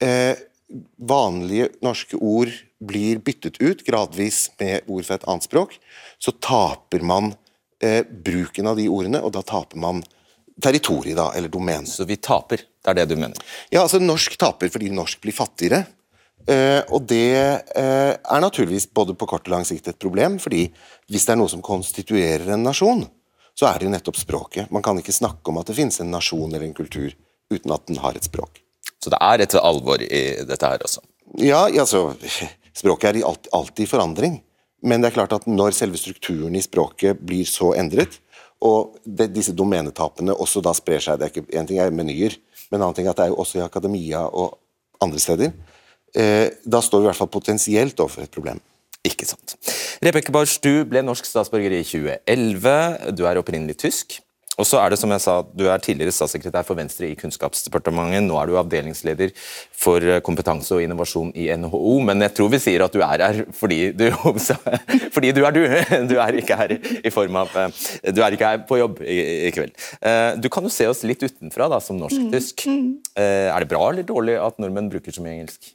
eh, 0.02 0.38
vanlige 0.98 1.70
norske 1.82 2.18
ord 2.18 2.52
blir 2.78 3.18
byttet 3.24 3.58
ut 3.60 3.82
gradvis 3.86 4.48
med 4.60 4.86
ord 4.86 5.06
fra 5.06 5.18
et 5.18 5.26
annet 5.28 5.46
språk, 5.48 5.76
så 6.18 6.32
taper 6.32 7.02
man 7.06 7.32
eh, 7.82 8.04
bruken 8.06 8.70
av 8.70 8.78
de 8.78 8.88
ordene, 8.90 9.22
og 9.22 9.34
da 9.34 9.42
taper 9.46 9.80
man 9.82 10.02
territoriet, 10.62 11.16
da, 11.18 11.30
eller 11.36 11.50
domenet. 11.52 11.90
Så 11.90 12.06
vi 12.08 12.18
taper, 12.22 12.62
det 12.62 12.92
er 12.92 13.00
det 13.00 13.08
du 13.10 13.18
mener? 13.18 13.38
Ja, 13.70 13.84
altså 13.84 14.00
norsk 14.02 14.38
taper 14.40 14.70
fordi 14.72 14.90
norsk 14.94 15.20
blir 15.22 15.36
fattigere. 15.36 15.84
Eh, 16.48 16.80
og 16.94 17.04
det 17.10 17.34
eh, 17.76 18.14
er 18.14 18.42
naturligvis 18.42 18.88
både 18.94 19.14
på 19.18 19.28
kort 19.28 19.48
og 19.50 19.56
lang 19.56 19.66
sikt 19.68 19.90
et 19.90 20.00
problem, 20.00 20.38
fordi 20.42 20.68
hvis 21.10 21.26
det 21.26 21.34
er 21.34 21.40
noe 21.42 21.50
som 21.52 21.64
konstituerer 21.64 22.54
en 22.54 22.66
nasjon, 22.66 23.04
så 23.58 23.68
er 23.68 23.80
det 23.80 23.88
jo 23.88 23.92
nettopp 23.92 24.20
språket. 24.20 24.70
Man 24.74 24.84
kan 24.86 24.98
ikke 25.00 25.14
snakke 25.14 25.50
om 25.50 25.58
at 25.60 25.68
det 25.68 25.76
finnes 25.76 25.98
en 26.00 26.12
nasjon 26.14 26.48
eller 26.52 26.68
en 26.68 26.76
kultur 26.76 27.10
uten 27.50 27.74
at 27.74 27.86
den 27.90 27.98
har 28.00 28.16
et 28.16 28.26
språk. 28.28 28.62
Så 29.02 29.10
det 29.12 29.18
er 29.22 29.42
et 29.42 29.56
alvor 29.58 30.02
i 30.02 30.22
dette 30.46 30.70
her 30.70 30.82
også? 30.84 31.02
Ja, 31.42 31.66
altså 31.66 32.14
Språket 32.78 33.10
er 33.10 33.26
alltid, 33.26 33.84
i 33.84 33.90
forandring. 33.90 34.38
Men 34.86 35.02
det 35.02 35.10
er 35.10 35.16
klart 35.18 35.34
at 35.34 35.46
når 35.50 35.74
selve 35.74 35.98
strukturen 35.98 36.54
i 36.54 36.62
språket 36.62 37.18
blir 37.18 37.48
så 37.48 37.72
endret, 37.78 38.20
og 38.62 38.98
det, 39.04 39.30
disse 39.34 39.54
domenetapene 39.54 40.34
også 40.34 40.62
da 40.62 40.72
sprer 40.74 41.02
seg. 41.02 41.18
det 41.18 41.28
er 41.28 41.34
ikke, 41.34 41.58
En 41.58 41.66
ting 41.66 41.78
er 41.82 41.94
menyer, 41.94 42.38
men 42.70 42.78
en 42.78 42.88
annen 42.88 42.94
ting 42.94 43.06
er 43.06 43.14
at 43.14 43.20
det 43.20 43.26
er 43.28 43.34
jo 43.34 43.42
også 43.42 43.60
i 43.60 43.66
akademia 43.66 44.24
og 44.26 44.58
andre 45.02 45.22
steder. 45.22 45.52
Eh, 46.14 46.48
da 46.64 46.80
står 46.82 47.02
vi 47.02 47.06
i 47.06 47.10
hvert 47.10 47.20
fall 47.20 47.30
potensielt 47.30 48.00
overfor 48.00 48.26
et 48.26 48.34
problem. 48.34 48.60
Ikke 49.06 49.26
sant. 49.28 49.54
Rebekka 50.02 50.32
Barsch, 50.34 50.58
du 50.62 50.84
ble 50.88 51.02
norsk 51.06 51.26
statsborger 51.26 51.74
i 51.76 51.84
2011. 51.86 53.14
Du 53.14 53.24
er 53.28 53.38
opprinnelig 53.38 53.78
tysk. 53.78 54.18
Og 54.58 54.66
så 54.66 54.80
er 54.82 54.92
det 54.92 54.98
som 55.00 55.12
jeg 55.14 55.22
sa, 55.22 55.38
Du 55.54 55.66
er 55.70 55.82
tidligere 55.82 56.14
statssekretær 56.14 56.66
for 56.66 56.78
Venstre 56.78 57.08
i 57.08 57.16
Kunnskapsdepartementet. 57.18 58.26
Nå 58.26 58.38
er 58.40 58.50
du 58.50 58.58
avdelingsleder 58.58 59.32
for 59.78 60.02
eh, 60.02 60.20
kompetanse 60.24 60.74
og 60.74 60.82
innovasjon 60.82 61.30
i 61.38 61.48
NHO. 61.54 61.94
Men 62.08 62.26
jeg 62.26 62.34
tror 62.38 62.50
vi 62.52 62.62
sier 62.62 62.84
at 62.84 62.94
du 62.94 63.02
er 63.04 63.24
her 63.24 63.40
fordi 63.54 63.80
du, 63.96 64.08
fordi 65.14 65.32
du 65.36 65.42
er 65.46 65.54
du. 65.54 65.62
Du 66.10 66.16
er 66.20 66.40
ikke 66.40 66.58
her 66.58 66.76
i 66.78 67.14
form 67.14 67.38
av 67.42 67.54
eh, 67.58 68.12
Du 68.14 68.22
er 68.24 68.34
ikke 68.34 68.52
her 68.52 68.62
på 68.68 68.80
jobb 68.80 69.02
i, 69.06 69.18
i 69.48 69.54
kveld. 69.54 69.74
Eh, 70.02 70.34
du 70.42 70.50
kan 70.52 70.66
jo 70.66 70.72
se 70.72 70.88
oss 70.90 71.04
litt 71.06 71.22
utenfra 71.22 71.70
da, 71.70 71.80
som 71.84 71.98
norsk-tysk. 72.00 72.66
Mm, 72.68 72.84
mm. 72.84 73.18
Er 73.18 73.62
det 73.62 73.70
bra 73.70 73.88
eller 73.92 74.06
dårlig 74.06 74.38
at 74.42 74.58
nordmenn 74.62 74.90
bruker 74.92 75.14
så 75.14 75.22
mye 75.24 75.38
engelsk? 75.38 75.72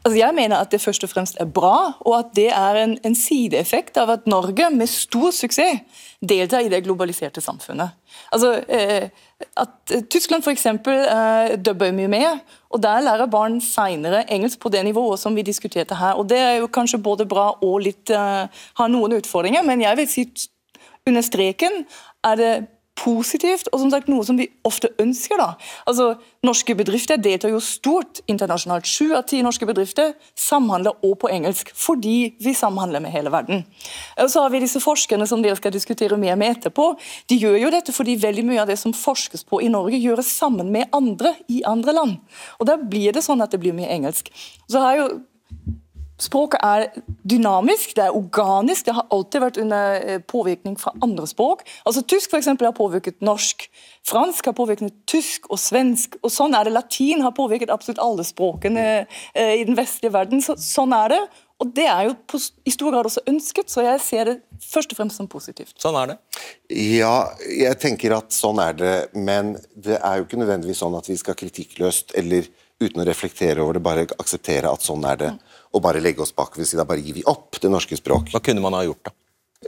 Altså 0.00 0.16
jeg 0.16 0.34
mener 0.34 0.56
at 0.56 0.70
det 0.72 0.80
først 0.80 1.04
og 1.04 1.10
fremst 1.12 1.36
er 1.40 1.44
bra, 1.44 1.92
og 2.00 2.14
at 2.18 2.30
det 2.36 2.48
er 2.48 2.78
en, 2.80 2.94
en 3.04 3.16
sideeffekt 3.16 3.98
av 4.00 4.14
at 4.14 4.28
Norge 4.30 4.70
med 4.72 4.88
stor 4.88 5.34
suksess 5.36 6.06
deltar 6.20 6.64
i 6.64 6.70
det 6.72 6.82
globaliserte 6.84 7.40
samfunnet. 7.44 7.92
Altså, 8.32 8.54
eh, 8.68 9.10
at 9.60 9.92
Tyskland 10.10 10.44
f.eks. 10.44 10.66
Eh, 10.66 11.56
dubber 11.60 11.92
mye 11.96 12.08
mer, 12.08 12.40
og 12.70 12.82
der 12.82 13.04
lærer 13.04 13.28
barn 13.28 13.60
senere 13.64 14.24
engelsk 14.32 14.60
på 14.60 14.72
det 14.72 14.84
nivået 14.84 15.20
som 15.20 15.36
vi 15.36 15.44
diskuterte 15.44 15.94
her. 15.94 16.12
og 16.12 16.28
Det 16.28 16.38
er 16.38 16.56
jo 16.60 16.66
kanskje 16.72 17.02
både 17.02 17.28
bra 17.28 17.50
og 17.60 17.80
litt 17.84 18.10
eh, 18.10 18.48
har 18.80 18.88
noen 18.88 19.18
utfordringer, 19.20 19.62
men 19.62 19.84
jeg 19.84 20.00
vil 20.00 20.08
si 20.08 20.26
under 21.08 21.24
streken 21.24 21.84
er 22.24 22.36
det 22.36 22.52
positivt, 23.00 23.68
og 23.72 23.80
som 23.82 23.90
sagt 23.92 24.10
noe 24.10 24.24
som 24.26 24.38
vi 24.38 24.48
ofte 24.66 24.90
ønsker. 25.00 25.40
da. 25.40 25.54
Altså, 25.88 26.14
Norske 26.44 26.74
bedrifter 26.76 27.18
deltar 27.20 27.52
jo 27.52 27.60
stort 27.60 28.22
internasjonalt. 28.30 28.88
Sju 28.88 29.12
av 29.16 29.26
ti 29.28 29.42
norske 29.44 29.66
bedrifter 29.68 30.14
samhandler 30.38 30.96
også 31.04 31.18
på 31.20 31.30
engelsk, 31.32 31.72
fordi 31.76 32.34
vi 32.40 32.54
samhandler 32.56 33.02
med 33.04 33.12
hele 33.12 33.32
verden. 33.32 33.64
Og 34.16 34.30
så 34.32 34.44
har 34.44 34.52
vi 34.54 34.62
disse 34.64 34.80
forskerne 34.80 35.28
som 35.28 35.42
dere 35.44 35.58
skal 35.58 35.74
diskutere 35.74 36.16
mer 36.20 36.38
med 36.40 36.56
etterpå. 36.56 36.94
De 37.28 37.36
gjør 37.40 37.58
jo 37.60 37.72
dette 37.74 37.92
fordi 37.92 38.16
veldig 38.20 38.46
mye 38.48 38.62
av 38.62 38.72
det 38.72 38.78
som 38.80 38.96
forskes 38.96 39.44
på 39.44 39.60
i 39.60 39.68
Norge, 39.72 40.00
gjøres 40.00 40.32
sammen 40.32 40.72
med 40.72 40.88
andre 40.96 41.34
i 41.48 41.60
andre 41.68 41.92
land. 41.92 42.16
Og 42.58 42.66
Da 42.70 42.76
blir 42.80 43.12
det 43.12 43.24
sånn 43.26 43.42
at 43.42 43.50
det 43.50 43.60
blir 43.60 43.76
mye 43.76 43.90
engelsk. 43.90 44.30
Så 44.70 44.80
har 44.80 44.96
jo 44.96 45.08
Språket 46.20 46.60
er 46.60 46.86
dynamisk, 47.24 47.94
det 47.96 48.04
er 48.04 48.16
organisk, 48.16 48.84
det 48.86 48.94
har 48.96 49.08
alltid 49.14 49.44
vært 49.44 49.60
under 49.62 50.00
eh, 50.00 50.22
påvirkning 50.28 50.76
fra 50.80 50.92
andre 51.00 51.26
språk. 51.28 51.64
Altså 51.88 52.04
Tysk 52.04 52.32
for 52.32 52.40
eksempel, 52.40 52.68
har 52.68 52.76
påvirket 52.76 53.22
norsk, 53.24 53.68
fransk 54.08 54.50
har 54.50 54.56
påvirket 54.56 54.92
tysk 55.08 55.48
og 55.48 55.60
svensk. 55.60 56.18
og 56.20 56.32
Sånn 56.34 56.56
er 56.56 56.68
det. 56.68 56.74
Latin 56.76 57.24
har 57.24 57.32
påvirket 57.36 57.72
absolutt 57.72 58.02
alle 58.04 58.26
språkene 58.26 58.88
eh, 59.00 59.54
i 59.60 59.64
den 59.64 59.78
vestlige 59.78 60.12
verden. 60.12 60.44
Så, 60.44 60.58
sånn 60.60 60.92
er 60.96 61.14
det. 61.14 61.20
Og 61.60 61.72
det 61.76 61.86
er 61.92 62.06
jo 62.08 62.14
på, 62.28 62.40
i 62.64 62.72
stor 62.72 62.92
grad 62.92 63.08
også 63.08 63.24
ønsket, 63.28 63.68
så 63.72 63.84
jeg 63.84 64.00
ser 64.04 64.28
det 64.28 64.36
først 64.64 64.92
og 64.92 65.00
fremst 65.00 65.20
som 65.20 65.28
positivt. 65.28 65.74
Sånn 65.80 65.96
er 66.00 66.12
det? 66.12 66.18
Ja, 66.72 67.30
jeg 67.44 67.76
tenker 67.80 68.16
at 68.16 68.32
sånn 68.32 68.60
er 68.64 68.76
det. 68.76 68.96
Men 69.16 69.54
det 69.72 70.00
er 70.00 70.20
jo 70.20 70.28
ikke 70.28 70.40
nødvendigvis 70.40 70.80
sånn 70.84 70.96
at 71.00 71.08
vi 71.08 71.16
skal 71.20 71.36
kritikkløst 71.40 72.16
eller 72.20 72.48
uten 72.80 73.02
å 73.02 73.08
reflektere 73.08 73.60
over 73.60 73.76
det, 73.76 73.84
bare 73.84 74.06
akseptere 74.20 74.68
at 74.72 74.84
sånn 74.84 75.04
er 75.08 75.24
det. 75.24 75.32
Mm 75.36 75.49
og 75.70 75.82
bare 75.84 76.02
legge 76.02 76.22
oss 76.24 76.34
bak 76.34 76.56
ved 76.58 76.68
siden 76.68 76.82
av. 76.82 76.90
bare 76.90 77.02
gir 77.04 77.16
vi 77.16 77.26
opp 77.30 77.60
det 77.62 77.70
norske 77.70 77.98
språk. 77.98 78.32
Hva 78.34 78.42
kunne 78.42 78.62
man 78.64 78.76
ha 78.76 78.84
gjort, 78.86 79.10
da? 79.10 79.14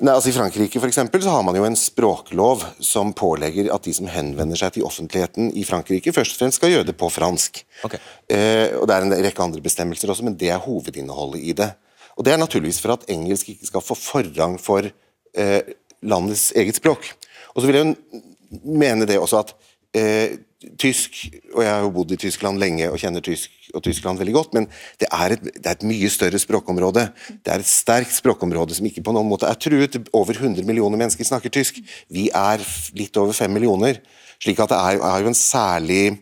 Nei, 0.00 0.14
altså 0.14 0.30
I 0.30 0.32
Frankrike 0.32 0.80
for 0.80 0.88
eksempel, 0.88 1.20
så 1.20 1.34
har 1.34 1.42
man 1.44 1.56
jo 1.58 1.66
en 1.66 1.76
språklov 1.76 2.62
som 2.80 3.10
pålegger 3.12 3.68
at 3.74 3.84
de 3.84 3.92
som 3.92 4.08
henvender 4.08 4.56
seg 4.56 4.72
til 4.72 4.86
offentligheten 4.88 5.50
i 5.52 5.66
Frankrike, 5.68 6.14
først 6.16 6.32
og 6.32 6.40
fremst 6.40 6.56
skal 6.56 6.72
gjøre 6.72 6.88
det 6.88 6.94
på 6.96 7.10
fransk. 7.12 7.60
Okay. 7.84 8.00
Eh, 8.24 8.72
og 8.78 8.86
Det 8.88 8.96
er 8.96 9.04
en 9.04 9.16
rekke 9.26 9.44
andre 9.44 9.60
bestemmelser 9.60 10.08
også, 10.08 10.24
men 10.24 10.38
det 10.40 10.48
er 10.48 10.64
hovedinnholdet 10.64 11.44
i 11.44 11.52
det. 11.52 11.68
Og 12.16 12.24
Det 12.24 12.32
er 12.32 12.40
naturligvis 12.40 12.80
for 12.80 12.96
at 12.96 13.04
engelsk 13.12 13.52
ikke 13.52 13.68
skal 13.68 13.84
få 13.84 13.98
forrang 13.98 14.56
for 14.60 14.88
eh, 14.88 15.60
landets 16.00 16.52
eget 16.56 16.80
språk. 16.80 17.12
Og 17.52 17.60
så 17.60 17.68
vil 17.68 17.76
jeg 17.76 17.92
jo 17.92 18.22
mene 18.64 19.04
det 19.04 19.20
også 19.20 19.42
at 19.44 19.52
eh, 19.96 20.38
tysk, 20.78 21.18
og 21.54 21.62
jeg 21.64 21.72
har 21.72 21.82
jo 21.84 21.92
bodd 21.94 22.14
i 22.14 22.20
Tyskland 22.20 22.60
lenge 22.62 22.88
og 22.90 23.00
kjenner 23.00 23.24
tysk 23.24 23.50
og 23.74 23.82
Tyskland 23.84 24.20
veldig 24.20 24.34
godt, 24.36 24.54
men 24.56 24.66
det 25.00 25.08
er, 25.08 25.34
et, 25.34 25.44
det 25.46 25.64
er, 25.64 25.76
et, 25.76 25.86
mye 25.88 26.10
større 26.12 26.38
språkområde. 26.40 27.06
Det 27.42 27.52
er 27.52 27.62
et 27.62 27.68
sterkt 27.68 28.14
språkområde 28.14 28.76
som 28.76 28.88
ikke 28.88 29.04
på 29.04 29.14
noen 29.16 29.30
måte 29.30 29.48
er 29.48 29.58
truet. 29.60 29.96
Over 30.12 30.36
100 30.36 30.66
millioner 30.68 31.00
mennesker 31.00 31.26
snakker 31.26 31.52
tysk. 31.52 31.80
Vi 32.12 32.28
er 32.28 32.62
litt 32.98 33.16
over 33.20 33.32
5 33.36 33.52
millioner. 33.52 34.02
slik 34.42 34.60
at 34.60 34.74
det 34.74 34.78
er, 34.78 35.00
er 35.00 35.22
jo 35.22 35.30
en 35.30 35.38
særlig 35.38 36.18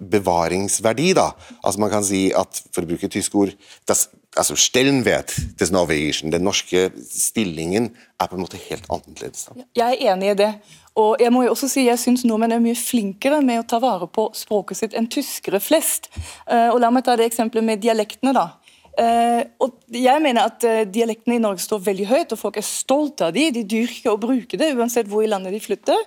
bevaringsverdi. 0.00 1.12
da. 1.14 1.30
Altså 1.62 1.80
Man 1.80 1.90
kan 1.90 2.04
si 2.04 2.28
at, 2.36 2.62
for 2.72 2.84
å 2.84 2.90
bruke 2.90 3.10
tysk 3.10 3.34
ord 3.40 3.54
das, 3.88 4.08
altså 4.36 4.56
Stellenwert 4.58 5.34
des 5.60 5.72
Norwegian, 5.72 6.32
den 6.32 6.44
norske 6.44 6.90
stillingen, 7.10 7.90
er 8.20 8.30
på 8.30 8.38
en 8.38 8.44
måte 8.44 8.60
helt 8.68 8.86
annerledes. 8.90 9.48
Jeg 9.76 9.98
er 9.98 10.14
enig 10.14 10.34
i 10.34 10.38
det. 10.44 10.52
Og 11.00 11.22
jeg 11.22 11.32
må 11.34 11.42
jo 11.42 11.54
også 11.54 11.68
si, 11.70 11.86
jeg 11.88 11.98
syns 11.98 12.22
nordmenn 12.26 12.54
er 12.54 12.62
mye 12.62 12.78
flinkere 12.78 13.40
med 13.42 13.64
å 13.64 13.66
ta 13.66 13.80
vare 13.82 14.06
på 14.06 14.28
språket 14.36 14.78
sitt 14.78 14.94
enn 14.94 15.10
tyskere 15.10 15.58
flest. 15.62 16.10
Eh, 16.46 16.68
og 16.70 16.78
La 16.82 16.92
meg 16.94 17.06
ta 17.06 17.16
det 17.18 17.26
eksempelet 17.26 17.66
med 17.66 17.82
dialektene. 17.82 18.34
da. 18.36 18.52
Uh, 18.94 19.42
og 19.58 19.80
jeg 19.90 20.22
mener 20.22 20.46
at 20.46 20.62
uh, 20.62 20.84
Dialektene 20.86 21.34
i 21.34 21.40
Norge 21.42 21.64
står 21.64 21.80
veldig 21.82 22.04
høyt, 22.06 22.34
og 22.34 22.38
folk 22.38 22.60
er 22.60 22.66
stolte 22.66 23.26
av 23.26 23.32
de, 23.34 23.48
De 23.50 23.64
dyrker 23.66 24.12
og 24.12 24.20
bruker 24.22 24.60
det, 24.60 24.68
uansett 24.78 25.08
hvor 25.10 25.24
i 25.24 25.30
landet 25.30 25.56
de 25.56 25.58
flytter. 25.62 25.98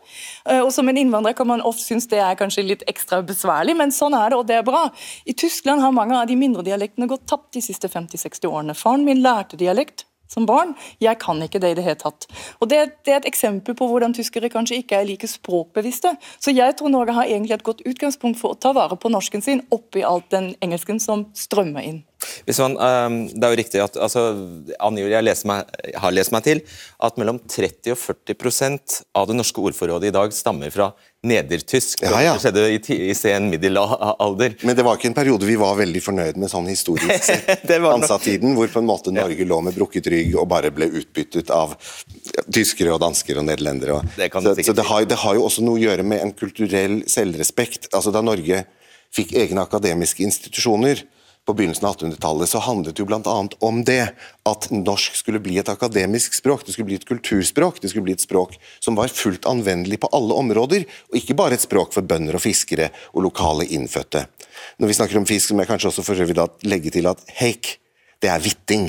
Uh, 0.48 0.62
og 0.62 0.72
Som 0.72 0.88
en 0.88 1.00
innvandrer 1.02 1.36
kan 1.36 1.50
man 1.50 1.64
ofte 1.68 1.84
synes 1.84 2.08
det 2.08 2.22
er 2.24 2.40
kanskje 2.40 2.64
litt 2.64 2.86
ekstra 2.88 3.20
besværlig, 3.28 3.76
men 3.76 3.92
sånn 3.92 4.16
er 4.16 4.32
det, 4.32 4.40
og 4.40 4.48
det 4.48 4.62
er 4.62 4.68
bra. 4.68 4.86
I 5.28 5.36
Tyskland 5.36 5.84
har 5.84 5.96
mange 5.96 6.16
av 6.16 6.30
de 6.32 6.40
mindre 6.40 6.64
dialektene 6.64 7.10
gått 7.12 7.28
tapt 7.28 7.52
de 7.58 7.66
siste 7.66 7.92
50-60 7.92 8.48
årene. 8.48 8.78
Faren 8.78 9.04
min 9.08 9.20
lærte 9.26 9.60
dialekt 9.60 10.08
som 10.32 10.48
barn. 10.50 10.76
Jeg 11.04 11.20
kan 11.24 11.42
ikke 11.44 11.62
det 11.64 11.74
i 11.74 11.78
det 11.80 11.86
hele 11.88 12.00
tatt. 12.02 12.28
Og 12.62 12.70
det, 12.72 12.82
det, 13.06 13.14
er 13.14 13.22
et 13.22 13.30
eksempel 13.32 13.78
på 13.78 13.88
hvordan 13.90 14.16
tyskere 14.18 14.52
kanskje 14.54 14.82
ikke 14.82 15.00
er 15.00 15.08
like 15.10 15.30
språkbevisste. 15.30 16.16
Så 16.40 16.54
jeg 16.56 16.78
tror 16.78 16.94
Norge 16.94 17.16
har 17.18 17.30
egentlig 17.30 17.58
et 17.58 17.68
godt 17.68 17.86
utgangspunkt 17.88 18.40
for 18.42 18.56
å 18.56 18.60
ta 18.60 18.74
vare 18.78 19.00
på 19.00 19.12
norsken 19.14 19.44
sin 19.46 19.64
oppi 19.72 20.06
alt 20.06 20.30
den 20.34 20.54
engelsken 20.62 21.02
som 21.04 21.28
strømmer 21.38 21.86
inn. 21.88 22.04
Man, 22.60 22.78
um, 22.78 23.18
det 23.32 23.44
er 23.44 23.54
jo 23.54 23.60
riktig 23.60 23.84
at 23.84 24.00
altså, 24.00 24.24
jeg, 24.72 25.42
meg, 25.50 25.76
jeg, 25.84 26.00
har 26.04 26.16
lest 26.16 26.34
meg 26.36 26.46
til 26.48 26.64
at 27.04 27.20
mellom 27.20 27.40
30 27.44 27.94
og 27.94 28.00
40% 28.00 28.98
av 29.18 29.28
det 29.30 29.38
norske 29.38 29.62
ordforrådet 29.70 30.12
i 30.12 30.16
dag 30.16 30.34
stammer 30.36 30.74
fra 30.74 30.92
nedertysk. 31.28 32.02
Ja, 32.06 32.22
ja. 32.22 32.36
Det 32.36 32.46
skjedde 32.46 32.66
i, 32.72 32.98
i 33.10 33.16
sen 33.18 33.50
middelalder. 33.52 34.56
Men 34.62 34.78
det 34.78 34.86
var 34.86 35.00
ikke 35.00 35.10
en 35.12 35.18
periode 35.18 35.48
vi 35.50 35.58
var 35.60 35.76
veldig 35.80 36.02
fornøyd 36.04 36.40
med 36.40 36.52
sånn 36.52 36.70
historisk 36.70 37.26
sett. 37.26 37.66
Ansatt-tiden, 37.98 38.54
hvor 38.58 38.70
på 38.72 38.82
en 38.82 38.90
måte 38.90 39.14
Norge 39.16 39.42
ja. 39.42 39.50
lå 39.50 39.60
med 39.66 39.76
brukket 39.78 40.10
rygg 40.14 40.36
og 40.38 40.48
bare 40.52 40.72
ble 40.76 40.90
utbyttet 41.02 41.52
av 41.54 41.76
tyskere 42.54 42.94
og 42.96 43.02
dansker 43.04 43.42
og 43.42 43.48
nederlendere. 43.50 44.00
Det 44.18 44.30
så, 44.34 44.54
så 44.54 44.76
det, 44.78 44.88
har, 44.88 45.08
det 45.10 45.20
har 45.24 45.38
jo 45.38 45.46
også 45.48 45.66
noe 45.66 45.80
å 45.80 45.86
gjøre 45.88 46.06
med 46.08 46.24
en 46.24 46.34
kulturell 46.38 47.02
selvrespekt. 47.10 47.92
Altså 47.94 48.14
Da 48.16 48.24
Norge 48.26 48.64
fikk 49.16 49.34
egne 49.40 49.64
akademiske 49.64 50.26
institusjoner, 50.28 51.02
på 51.48 51.56
begynnelsen 51.56 51.88
av 51.88 51.96
1800-tallet, 51.96 52.50
så 52.52 52.60
handlet 52.60 52.98
det 52.98 53.04
jo 53.04 53.08
bl.a. 53.08 53.36
om 53.64 53.80
det. 53.88 54.12
At 54.48 54.68
norsk 54.74 55.16
skulle 55.16 55.40
bli 55.44 55.56
et 55.62 55.72
akademisk 55.72 56.36
språk, 56.36 56.66
det 56.68 56.76
skulle 56.76 56.90
bli 56.90 57.00
et 57.00 57.08
kulturspråk. 57.08 57.80
Det 57.82 57.92
skulle 57.94 58.04
bli 58.10 58.18
et 58.18 58.24
språk 58.24 58.58
som 58.84 59.00
var 59.00 59.14
fullt 59.16 59.48
anvendelig 59.48 60.02
på 60.04 60.12
alle 60.16 60.36
områder, 60.36 60.84
og 61.08 61.20
ikke 61.20 61.38
bare 61.40 61.56
et 61.56 61.64
språk 61.64 61.96
for 61.96 62.04
bønder 62.04 62.36
og 62.36 62.44
fiskere 62.44 62.92
og 63.14 63.24
lokale 63.30 63.68
innfødte. 63.78 64.26
Når 64.82 64.92
vi 64.92 65.00
snakker 65.00 65.22
om 65.22 65.28
fisk, 65.30 65.48
så 65.48 65.56
må 65.56 65.64
jeg 65.64 65.72
kanskje 65.72 65.94
også 65.94 66.04
for 66.04 66.20
øvrig 66.20 66.50
legge 66.68 66.92
til 66.94 67.08
at 67.08 67.24
heik 67.40 67.78
det 68.24 68.30
er 68.32 68.42
vitting 68.42 68.88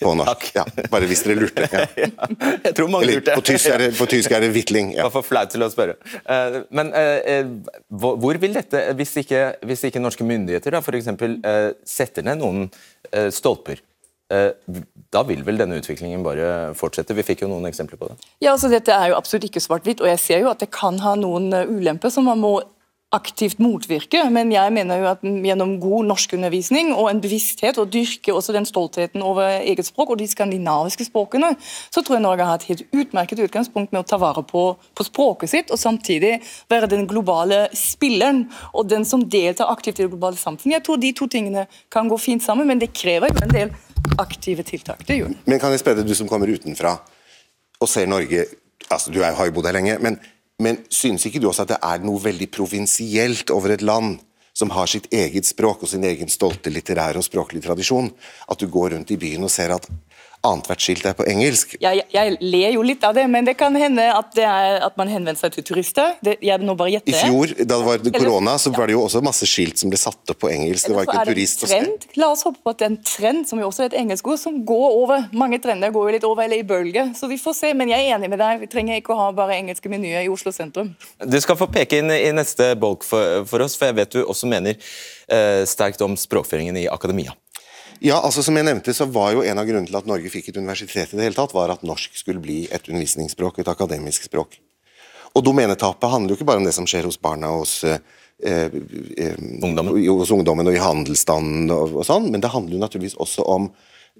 på 0.00 0.14
norsk. 0.16 0.50
Ja, 0.56 0.64
bare 0.90 1.08
hvis 1.08 1.22
dere 1.26 1.36
lurte. 1.38 1.66
Ja. 1.72 1.84
Jeg 2.66 2.72
tror 2.76 2.88
mange 2.92 3.10
lurte. 3.10 3.36
På 3.36 3.44
tysk 3.44 3.68
er 3.70 3.84
det, 3.84 3.90
på 3.98 4.06
tysk 4.10 4.32
er 4.32 4.44
det 4.44 4.50
hvitling. 4.54 4.94
Ja. 4.96 5.08
for 5.14 5.26
flaut 5.26 5.52
til 5.52 5.64
å 5.64 5.68
spørre. 5.72 5.98
Eh, 6.24 6.60
men 6.76 6.92
eh, 6.96 7.18
eh, 7.34 7.52
hvor 7.90 8.40
vil 8.40 8.56
dette, 8.56 8.82
hvis 8.96 9.14
ikke, 9.22 9.44
hvis 9.68 9.84
ikke 9.88 10.02
norske 10.02 10.26
myndigheter 10.26 10.76
da, 10.76 10.82
for 10.84 10.96
eksempel, 10.96 11.38
setter 11.86 12.24
ned 12.26 12.40
noen 12.40 12.66
stolper 13.34 13.80
da 14.30 15.24
vil 15.26 15.40
vel 15.42 15.58
denne 15.58 15.80
utviklingen 15.80 16.20
bare 16.22 16.44
fortsette? 16.78 17.16
Vi 17.18 17.24
fikk 17.26 17.40
jo 17.42 17.48
noen 17.50 17.66
eksempler 17.66 17.98
på 17.98 18.12
det. 18.12 18.28
Ja, 18.44 18.52
altså 18.52 18.70
Dette 18.70 18.94
er 18.94 19.10
jo 19.10 19.16
absolutt 19.18 19.48
ikke 19.48 19.62
svart-hvitt, 19.64 20.04
og 20.04 20.06
jeg 20.06 20.20
ser 20.22 20.44
jo 20.44 20.52
at 20.52 20.62
det 20.62 20.68
kan 20.70 21.00
ha 21.02 21.16
noen 21.18 21.50
ulemper 21.50 22.12
som 22.14 22.28
man 22.30 22.38
må 22.38 22.52
aktivt 23.10 23.58
motvirke, 23.58 24.20
men 24.30 24.52
jeg 24.54 24.70
mener 24.70 25.00
jo 25.00 25.06
at 25.10 25.24
gjennom 25.24 25.72
god 25.82 26.06
norskundervisning 26.12 26.92
og 26.94 27.08
en 27.10 27.20
bevissthet, 27.22 27.80
og 27.82 27.90
dyrke 27.90 28.30
også 28.30 28.54
den 28.54 28.68
stoltheten 28.68 29.24
over 29.26 29.58
eget 29.58 29.88
språk 29.88 30.12
og 30.14 30.20
de 30.20 30.28
skandinaviske 30.30 31.08
språkene, 31.08 31.50
så 31.90 32.04
tror 32.06 32.20
jeg 32.20 32.22
Norge 32.22 32.46
har 32.46 32.60
et 32.60 32.68
helt 32.70 32.84
utmerket 32.94 33.42
utgangspunkt 33.42 33.90
med 33.90 34.04
å 34.04 34.06
ta 34.06 34.20
vare 34.22 34.44
på, 34.46 34.64
på 34.94 35.08
språket 35.08 35.50
sitt, 35.50 35.74
og 35.74 35.82
samtidig 35.82 36.36
være 36.70 36.92
den 36.94 37.08
globale 37.10 37.64
spilleren 37.74 38.44
og 38.70 38.86
den 38.92 39.06
som 39.08 39.26
deltar 39.26 39.74
aktivt 39.74 39.98
i 39.98 40.06
det 40.06 40.12
globale 40.14 40.38
samfunnet. 40.38 40.78
Jeg 40.78 40.86
tror 40.86 41.02
de 41.02 41.14
to 41.18 41.26
tingene 41.30 41.66
kan 41.90 42.10
gå 42.10 42.18
fint 42.22 42.46
sammen, 42.46 42.70
men 42.70 42.78
det 42.78 42.92
krever 42.94 43.34
jo 43.34 43.42
en 43.42 43.56
del 43.56 43.74
aktive 44.22 44.62
tiltak. 44.62 45.02
Det 45.08 45.18
gjør 45.18 45.34
Men 45.50 45.58
kan 45.58 45.74
jeg 45.74 45.82
spørre 45.82 45.98
deg, 45.98 46.06
du 46.06 46.14
som 46.14 46.30
kommer 46.30 46.50
utenfra 46.50 46.94
og 47.80 47.88
ser 47.90 48.06
Norge 48.06 48.46
altså 48.90 49.12
Du 49.12 49.20
har 49.22 49.34
jo 49.34 49.52
bodd 49.54 49.68
her 49.68 49.76
lenge. 49.76 49.98
men 50.00 50.16
men 50.60 50.82
synes 50.92 51.24
ikke 51.26 51.40
du 51.40 51.48
også 51.50 51.64
at 51.64 51.74
det 51.74 51.80
er 51.82 52.02
noe 52.04 52.20
veldig 52.22 52.50
provinsielt 52.52 53.50
over 53.54 53.74
et 53.74 53.84
land 53.84 54.18
som 54.56 54.72
har 54.74 54.90
sitt 54.90 55.06
eget 55.14 55.46
språk 55.48 55.84
og 55.84 55.90
sin 55.92 56.04
egen 56.04 56.28
stolte 56.28 56.72
litterære 56.72 57.20
og 57.20 57.24
språklige 57.24 57.64
tradisjon, 57.64 58.10
at 58.50 58.60
du 58.60 58.66
går 58.68 58.94
rundt 58.96 59.12
i 59.14 59.18
byen 59.20 59.46
og 59.46 59.52
ser 59.52 59.72
at 59.76 59.86
annethvert 60.46 60.80
skilt 60.80 61.04
er 61.04 61.16
på 61.16 61.24
engelsk. 61.28 61.74
Jeg, 61.82 62.04
jeg, 62.14 62.36
ler 62.40 62.72
jo 62.72 62.84
litt 62.84 63.02
av 63.04 63.12
det, 63.16 63.26
men 63.28 63.44
det 63.44 63.56
kan 63.60 63.74
hende 63.76 64.06
at, 64.14 64.32
er, 64.40 64.78
at 64.86 64.96
man 64.96 65.10
henvender 65.12 65.36
seg 65.36 65.52
til 65.52 65.66
turister. 65.68 66.14
Det, 66.24 66.38
jeg 66.44 66.64
nå 66.64 66.74
bare 66.78 66.94
gjetter. 66.94 67.12
I 67.12 67.28
fjor, 67.28 67.52
da 67.60 67.66
det 67.76 67.80
var 67.84 68.04
korona, 68.16 68.54
så 68.60 68.72
var 68.72 68.88
det 68.88 68.96
jo 68.96 69.02
også 69.04 69.20
masse 69.24 69.48
skilt 69.48 69.80
som 69.80 69.92
ble 69.92 70.00
satt 70.00 70.32
opp 70.32 70.40
på 70.40 70.50
engelsk. 70.52 70.88
Det 70.88 70.96
var 70.96 71.08
ikke 71.08 71.18
en 71.20 71.32
turist 71.32 71.66
å 71.66 71.70
se. 71.70 71.80
La 72.20 72.30
oss 72.32 72.46
håpe 72.48 72.62
på 72.64 72.72
at 72.72 72.80
det 72.80 72.88
er 72.88 72.92
en 72.94 73.00
trend, 73.04 73.44
som 73.50 73.60
jo 73.60 73.68
også 73.68 73.84
er 73.84 73.92
et 73.92 73.98
engelsk 74.00 74.32
ord, 74.32 74.40
som 74.40 74.56
går 74.68 74.96
over. 75.02 75.28
Mange 75.36 75.60
trender 75.62 75.92
går 75.92 76.08
jo 76.08 76.16
litt 76.16 76.28
over 76.30 76.46
eller 76.46 76.64
i 76.64 76.66
bølger, 76.66 77.12
så 77.18 77.28
vi 77.30 77.40
får 77.40 77.58
se. 77.60 77.74
Men 77.76 77.92
jeg 77.92 78.08
er 78.08 78.16
enig 78.16 78.32
med 78.32 78.40
deg, 78.40 78.64
vi 78.64 78.70
trenger 78.72 79.02
ikke 79.02 79.12
å 79.16 79.20
ha 79.20 79.28
bare 79.36 79.58
engelske 79.60 79.92
menyer 79.92 80.24
i 80.24 80.32
Oslo 80.32 80.54
sentrum. 80.56 80.94
Du 81.20 81.38
skal 81.44 81.60
få 81.60 81.68
peke 81.72 82.00
inn 82.00 82.12
i 82.16 82.32
neste 82.36 82.72
bolk 82.80 83.04
for, 83.06 83.44
for 83.50 83.66
oss, 83.66 83.76
for 83.76 83.90
jeg 83.90 84.00
vet 84.00 84.16
du 84.16 84.24
også 84.24 84.48
mener 84.48 84.78
eh, 85.28 85.62
sterkt 85.68 86.00
om 86.06 86.16
språkføringen 86.16 86.80
i 86.80 86.88
akademia. 86.88 87.36
Ja, 88.00 88.16
altså 88.24 88.40
som 88.40 88.56
jeg 88.56 88.64
nevnte, 88.64 88.94
så 88.96 89.04
var 89.12 89.34
jo 89.34 89.42
En 89.44 89.60
av 89.60 89.66
grunnene 89.68 89.88
til 89.88 89.98
at 89.98 90.08
Norge 90.08 90.30
fikk 90.32 90.48
et 90.48 90.56
universitet, 90.56 91.12
i 91.12 91.18
det 91.18 91.26
hele 91.26 91.36
tatt, 91.36 91.52
var 91.52 91.72
at 91.74 91.84
norsk 91.84 92.16
skulle 92.16 92.40
bli 92.40 92.62
et 92.72 92.88
undervisningsspråk, 92.88 93.60
et 93.60 93.68
akademisk 93.68 94.24
språk. 94.24 94.56
Og 95.36 95.44
Domenetapet 95.44 96.10
handler 96.10 96.32
jo 96.32 96.40
ikke 96.40 96.48
bare 96.48 96.62
om 96.62 96.66
det 96.66 96.74
som 96.74 96.88
skjer 96.88 97.06
hos 97.06 97.20
barna 97.20 97.52
hos, 97.52 97.84
eh, 97.84 98.00
eh, 98.42 98.72
ungdommen. 99.62 99.92
hos 100.08 100.32
ungdommen 100.32 100.66
og 100.66 100.74
i 100.74 100.80
handelsstanden, 100.80 101.70
og, 101.70 102.00
og 102.00 102.06
sånn, 102.08 102.30
men 102.32 102.40
det 102.40 102.50
handler 102.50 102.78
jo 102.78 102.82
naturligvis 102.82 103.20
også 103.20 103.44
om 103.46 103.70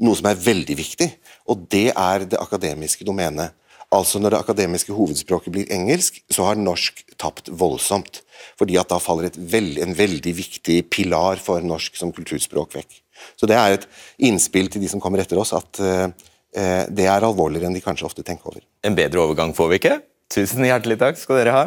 noe 0.00 0.16
som 0.16 0.28
er 0.28 0.36
veldig 0.36 0.76
viktig, 0.76 1.08
og 1.48 1.66
det 1.72 1.90
er 1.96 2.28
det 2.28 2.38
akademiske 2.38 3.04
domenet. 3.04 3.56
Altså 3.90 4.20
Når 4.20 4.30
det 4.30 4.38
akademiske 4.38 4.94
hovedspråket 4.94 5.52
blir 5.52 5.72
engelsk, 5.72 6.20
så 6.30 6.44
har 6.46 6.54
norsk 6.54 7.02
tapt 7.18 7.48
voldsomt. 7.50 8.22
Fordi 8.56 8.76
at 8.78 8.88
da 8.92 9.00
faller 9.02 9.32
veld, 9.34 9.80
en 9.82 9.96
veldig 9.96 10.34
viktig 10.36 10.90
pilar 10.90 11.40
for 11.42 11.60
norsk 11.60 11.96
som 11.98 12.12
kulturspråk 12.12 12.76
vekk. 12.76 13.00
Så 13.36 13.48
Det 13.48 13.56
er 13.56 13.78
et 13.78 13.86
innspill 14.18 14.70
til 14.70 14.82
de 14.82 14.90
som 14.90 15.00
kommer 15.00 15.22
etter 15.22 15.38
oss, 15.40 15.52
at 15.56 15.80
eh, 15.80 16.86
det 16.90 17.06
er 17.06 17.22
alvorligere 17.22 17.68
enn 17.70 17.76
de 17.76 17.84
kanskje 17.84 18.08
ofte 18.08 18.24
tenker 18.26 18.50
over. 18.50 18.64
En 18.82 18.96
bedre 18.98 19.22
overgang 19.22 19.54
får 19.54 19.68
vi 19.70 19.78
ikke? 19.78 20.00
Tusen 20.30 20.66
hjertelig 20.66 20.98
takk 20.98 21.18
skal 21.18 21.40
dere 21.40 21.54
ha. 21.54 21.64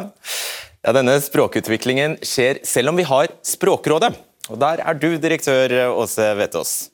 Ja, 0.84 0.92
Denne 0.92 1.16
språkutviklingen 1.24 2.18
skjer 2.24 2.60
selv 2.68 2.92
om 2.92 2.98
vi 3.00 3.06
har 3.08 3.32
Språkrådet. 3.44 4.12
Og 4.52 4.58
Der 4.60 4.82
er 4.84 4.94
du 5.00 5.16
direktør, 5.16 5.72
Åse 5.96 6.34
Vetås. 6.36 6.90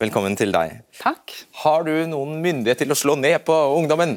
Velkommen 0.00 0.34
til 0.34 0.50
deg. 0.50 0.80
Takk. 0.98 1.30
Har 1.62 1.84
du 1.84 1.92
noen 2.08 2.38
myndighet 2.42 2.80
til 2.82 2.90
å 2.90 2.96
slå 2.96 3.14
ned 3.20 3.42
på 3.44 3.54
ungdommen? 3.76 4.16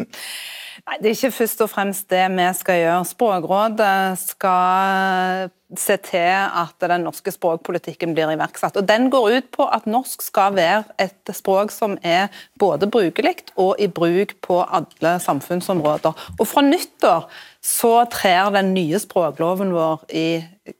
Nei, 0.88 0.96
Det 1.00 1.10
er 1.10 1.14
ikke 1.14 1.30
først 1.36 1.60
og 1.60 1.70
fremst 1.70 2.08
det 2.10 2.24
vi 2.32 2.46
skal 2.56 2.80
gjøre. 2.80 3.04
Språkrådet 3.10 3.96
skal 4.22 5.52
se 5.78 5.96
til 6.04 6.28
at 6.28 6.76
den 6.84 7.06
norske 7.06 7.32
språkpolitikken 7.32 8.12
blir 8.14 8.30
iverksatt. 8.34 8.76
Og 8.76 8.86
Den 8.88 9.08
går 9.10 9.38
ut 9.38 9.50
på 9.54 9.66
at 9.66 9.86
norsk 9.86 10.22
skal 10.22 10.54
være 10.54 10.84
et 11.00 11.34
språk 11.34 11.72
som 11.74 11.96
er 12.02 12.28
både 12.60 12.86
brukelig 12.86 13.36
og 13.56 13.80
i 13.80 13.88
bruk 13.88 14.36
på 14.44 14.60
alle 14.62 15.16
samfunnsområder. 15.24 16.12
Og 16.38 16.46
Fra 16.46 16.62
nyttår 16.62 17.28
så 17.64 17.94
trer 18.12 18.52
den 18.52 18.74
nye 18.76 18.98
språkloven 19.00 19.72
vår 19.72 20.04
i 20.12 20.28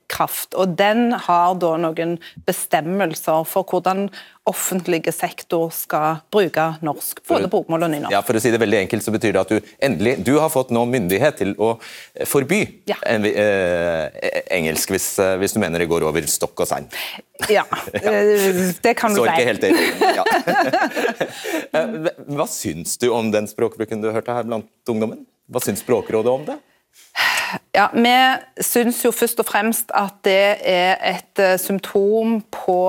kraft. 0.09 0.53
og 0.53 0.77
Den 0.77 1.11
har 1.13 1.55
da 1.61 1.75
noen 1.81 2.15
bestemmelser 2.45 3.45
for 3.49 3.65
hvordan 3.69 4.07
offentlige 4.45 5.11
sektor 5.13 5.71
skal 5.73 6.21
bruke 6.33 6.65
norsk. 6.85 7.21
Både 7.27 7.49
bokmål 7.49 7.87
og 7.87 7.91
nynorsk. 7.93 8.13
Ja, 8.13 8.21
For 8.25 8.37
å 8.37 8.41
si 8.41 8.51
det 8.53 8.61
veldig 8.61 8.83
enkelt, 8.83 9.05
så 9.05 9.13
betyr 9.13 9.33
det 9.33 9.41
at 9.41 9.53
du 9.53 9.71
endelig 9.81 10.17
du 10.25 10.35
har 10.37 10.51
fått 10.53 10.73
nå 10.73 10.85
myndighet 10.89 11.39
til 11.41 11.55
å 11.57 11.75
forby 12.29 12.61
ja. 12.89 12.99
eh, 13.05 14.43
engelsk 14.53 14.74
engelsk 14.75 14.91
hvis, 14.91 15.07
eh, 15.19 15.37
hvis, 15.39 15.55
du 15.55 15.59
mener 15.59 15.79
det 15.79 15.87
går 15.89 16.03
over 16.03 16.27
stokk 16.27 16.59
og 16.59 16.67
stein. 16.67 16.87
Ja, 17.49 17.63
eh, 17.93 18.75
det 18.83 18.95
kan 18.99 19.13
du 19.15 19.21
si. 19.21 19.29
ikke 19.29 19.47
helt 19.47 19.63
enig. 19.63 19.87
Ja. 20.01 20.23
Eh, 21.75 22.07
hva 22.31 22.45
syns 22.47 22.95
du 23.01 23.09
om 23.11 23.27
den 23.33 23.47
språkbruken 23.49 23.99
du 23.99 24.07
hørte 24.13 24.31
her 24.31 24.45
blant 24.47 24.69
ungdommen? 24.87 25.25
Hva 25.51 25.59
syns 25.59 25.81
Språkrådet 25.83 26.31
om 26.31 26.45
det? 26.47 26.55
Ja, 27.75 27.89
Vi 27.91 28.63
syns 28.63 29.01
jo 29.03 29.11
først 29.11 29.41
og 29.43 29.47
fremst 29.49 29.91
at 29.91 30.21
det 30.23 30.61
er 30.63 30.95
et 31.03 31.41
symptom 31.59 32.39
på 32.53 32.79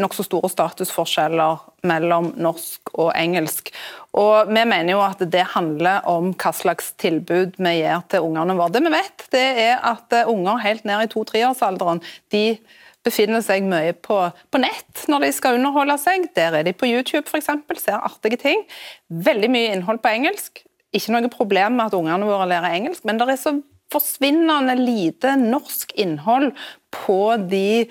nokså 0.00 0.26
store 0.26 0.50
statusforskjeller 0.52 1.64
mellom 1.88 2.34
norsk 2.36 2.92
og 3.00 3.14
engelsk. 3.16 3.72
Og 4.18 4.50
Vi 4.50 4.64
mener 4.66 4.92
jo 4.94 5.00
at 5.04 5.22
det 5.30 5.52
handler 5.54 6.06
om 6.10 6.32
hva 6.34 6.50
slags 6.56 6.92
tilbud 6.98 7.58
vi 7.58 7.74
gir 7.78 8.02
til 8.10 8.26
ungene 8.26 8.56
våre. 8.58 8.74
Det 8.74 8.82
vi 8.82 8.94
vet, 8.94 9.26
det 9.30 9.46
er 9.68 9.76
at 9.86 10.16
unger 10.26 10.62
helt 10.64 10.86
ned 10.88 11.04
i 11.04 11.10
to-treårsalderen 11.12 12.02
de 12.34 12.58
befinner 13.06 13.40
seg 13.44 13.64
mye 13.64 13.94
på, 13.96 14.18
på, 14.50 14.60
nett 14.60 15.04
når 15.08 15.24
de 15.24 15.32
skal 15.36 15.56
underholde 15.60 15.96
seg. 16.02 16.26
Der 16.36 16.58
er 16.58 16.66
de 16.66 16.74
på 16.76 16.90
YouTube 16.90 17.28
f.eks., 17.30 17.52
ser 17.80 18.02
artige 18.02 18.40
ting. 18.40 18.66
Veldig 19.08 19.50
mye 19.52 19.72
innhold 19.76 20.02
på 20.02 20.12
engelsk. 20.12 20.64
Ikke 20.92 21.14
noe 21.14 21.30
problem 21.32 21.78
med 21.78 21.88
at 21.88 21.96
ungene 21.96 22.28
våre 22.28 22.48
lærer 22.50 22.76
engelsk, 22.76 23.06
men 23.06 23.20
det 23.20 23.30
er 23.30 23.40
så 23.40 23.54
forsvinnende 23.90 24.76
lite 24.78 25.34
norsk 25.38 25.94
innhold 25.98 26.52
på 26.94 27.22
de 27.50 27.88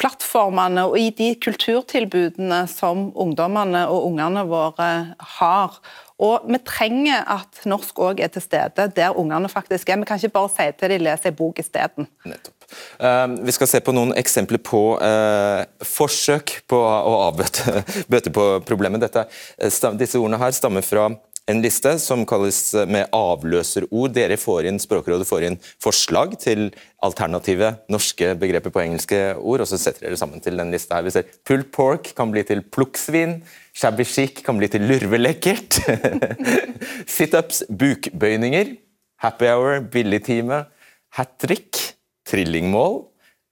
plattformene 0.00 0.86
og 0.88 0.98
i 0.98 1.10
de 1.16 1.34
kulturtilbudene 1.42 2.62
som 2.70 3.10
ungdommene 3.12 3.86
og 3.92 4.06
ungene 4.10 4.46
våre 4.48 4.90
har. 5.38 5.76
Og 6.20 6.46
Vi 6.48 6.60
trenger 6.64 7.24
at 7.32 7.62
norsk 7.68 8.00
òg 8.00 8.20
er 8.20 8.32
til 8.32 8.44
stede 8.44 8.88
der 8.96 9.16
ungene 9.16 9.48
faktisk 9.48 9.88
er. 9.88 10.00
Vi 10.00 10.08
kan 10.08 10.20
ikke 10.20 10.36
bare 10.36 10.52
si 10.52 10.70
til 10.78 10.92
de 10.92 10.98
leser 11.00 11.30
ei 11.30 11.36
bok 11.36 11.60
isteden. 11.62 12.08
Nettopp. 12.24 12.56
Eh, 13.00 13.26
vi 13.46 13.52
skal 13.52 13.70
se 13.70 13.80
på 13.82 13.94
noen 13.94 14.12
eksempler 14.18 14.60
på 14.62 14.82
uh, 15.00 15.64
forsøk 15.82 16.60
på 16.70 16.78
å 16.78 17.14
avbøte 17.26 17.82
bøte 18.12 18.32
på 18.34 18.46
problemet. 18.68 19.02
Dette, 19.02 19.26
disse 19.98 20.20
ordene 20.20 20.40
her 20.40 20.54
stammer 20.54 20.84
fra 20.86 21.08
en 21.50 21.62
liste 21.64 21.92
som 22.02 22.22
kalles 22.28 22.58
med 22.90 23.10
avløserord. 23.16 24.14
Dere 24.14 24.38
får 24.40 24.68
inn, 24.70 24.80
Språkrådet 24.82 25.26
får 25.28 25.46
inn 25.48 25.58
forslag 25.82 26.36
til 26.40 26.68
alternative 27.04 27.72
norske 27.92 28.32
begreper 28.40 28.72
på 28.74 28.82
engelske 28.84 29.20
ord, 29.36 29.64
og 29.64 29.70
så 29.70 29.78
setter 29.80 30.06
dere 30.06 30.20
sammen 30.20 30.42
til 30.44 30.60
den 30.60 30.72
lista 30.74 30.98
her. 30.98 31.06
Vi 31.06 31.14
ser 31.14 31.28
pulled 31.46 31.70
pork 31.74 32.12
kan 32.16 32.32
bli 32.32 32.44
til 32.46 32.62
plukksvin, 32.62 33.40
shabby 33.76 34.06
chic 34.08 34.44
kan 34.46 34.60
bli 34.60 34.70
til 34.70 34.86
lurvelekkert. 34.88 35.80
Situps, 37.18 37.64
bukbøyninger. 37.68 38.76
Happy 39.20 39.50
hour, 39.50 39.80
billigtime. 39.92 40.64
Hat 41.18 41.36
trick, 41.42 41.76
trillingmål. 42.28 43.02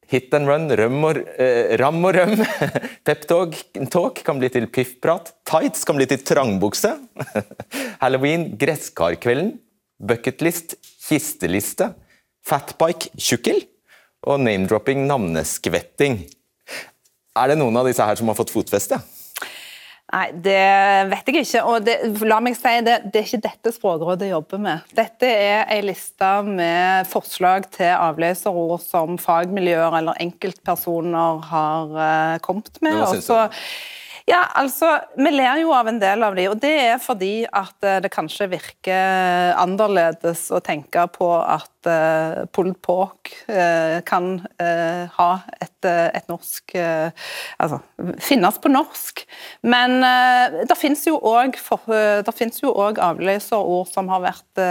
Hit 0.09 0.33
and 0.33 0.49
run, 0.49 0.71
røm 0.73 1.03
og, 1.05 1.19
eh, 1.37 1.75
ram 1.77 2.01
og 2.09 2.15
røm. 2.17 2.35
Peptalk 3.07 3.59
talk 3.93 4.23
kan 4.25 4.39
bli 4.41 4.49
til 4.53 4.69
piffprat. 4.73 5.35
Tights 5.49 5.85
kan 5.85 5.99
bli 5.99 6.07
til 6.09 6.23
trangbukse. 6.25 6.95
Halloween, 8.03 8.55
gresskarkvelden. 8.57 9.59
Bucketlist, 10.01 10.79
kisteliste. 11.05 11.91
Fatbike, 12.47 13.13
tjukkel. 13.21 13.61
Og 14.25 14.41
name-dropping, 14.41 15.05
navneskvetting. 15.11 16.23
Er 17.39 17.53
det 17.53 17.61
noen 17.61 17.77
av 17.77 17.87
disse 17.87 18.05
her 18.05 18.17
som 18.19 18.33
har 18.33 18.39
fått 18.39 18.55
fotfeste? 18.55 18.97
Nei, 20.09 20.29
det 20.33 20.61
vet 21.11 21.29
jeg 21.29 21.45
ikke. 21.45 21.63
Og 21.69 21.85
det, 21.85 21.97
la 22.25 22.39
meg 22.41 22.57
si 22.57 22.73
det, 22.87 22.97
det 23.13 23.21
er 23.21 23.27
ikke 23.27 23.43
dette 23.45 23.73
Språkrådet 23.75 24.31
jobber 24.31 24.63
med. 24.65 24.87
Dette 24.97 25.29
er 25.29 25.69
en 25.75 25.85
liste 25.85 26.31
med 26.49 27.11
forslag 27.11 27.69
til 27.77 27.93
avleserord 27.93 28.81
som 28.85 29.21
fagmiljøer 29.21 29.99
eller 30.01 30.17
enkeltpersoner 30.25 31.45
har 31.51 31.93
uh, 31.93 32.41
kommet 32.45 32.81
med. 32.85 32.97
Hva 33.05 33.45
var? 33.45 33.63
Ja, 34.29 34.43
altså, 34.61 34.91
Vi 35.17 35.31
ler 35.33 35.63
jo 35.63 35.71
av 35.73 35.89
en 35.89 35.99
del 36.01 36.23
av 36.27 36.35
de, 36.37 36.45
og 36.51 36.59
det 36.61 36.75
er 36.83 36.99
fordi 37.01 37.47
at 37.47 37.85
eh, 37.87 38.01
det 38.05 38.11
kanskje 38.13 38.51
virker 38.53 39.55
annerledes 39.57 40.49
å 40.53 40.61
tenke 40.65 41.07
på 41.15 41.29
at 41.41 41.89
uh, 41.89 42.45
pulled 42.53 42.77
pork 42.85 43.33
uh, 43.49 44.05
kan 44.09 44.41
uh, 44.61 45.09
ha 45.15 45.31
et, 45.57 45.89
et 45.89 46.29
norsk 46.29 46.75
Altså 46.79 47.79
finnes 48.23 48.59
på 48.61 48.71
norsk. 48.73 49.23
Men 49.63 50.03
det 50.69 50.77
fins 50.79 51.07
jo 51.07 51.17
òg 51.23 51.57
avløserord 53.09 53.89
som 53.91 54.11
har 54.13 54.25
vært 54.27 54.63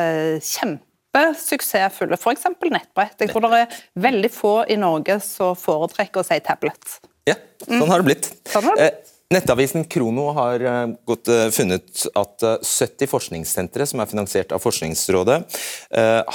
kjempesuksessfulle, 0.43 2.19
f.eks. 2.19 2.47
nettbrett. 2.67 3.17
Jeg 3.23 3.31
tror 3.31 3.47
det 3.47 3.63
er 3.63 3.77
veldig 4.07 4.31
få 4.33 4.55
i 4.69 4.79
Norge 4.79 5.19
som 5.25 5.57
foretrekker 5.57 6.23
å 6.23 6.27
si 6.27 6.39
tablet. 6.45 6.97
Ja, 7.27 7.37
sånn 7.65 7.87
har 7.89 8.03
det 8.03 8.11
blitt. 8.11 8.33
Sånn 8.51 8.67
har 8.69 8.79
det 8.79 8.89
blitt. 8.91 9.16
Nettavisen 9.27 9.83
Krono 9.83 10.29
har 10.31 10.61
godt 11.03 11.05
gått, 11.05 11.27
eh, 11.27 11.49
funnet 11.51 12.05
at 12.15 12.43
70 12.63 13.03
eh, 13.03 13.09
forskningssentre 13.11 13.85
som 13.85 13.99
er 13.99 14.07
finansiert 14.07 14.53
av 14.55 14.61
Forskningsrådet, 14.63 15.43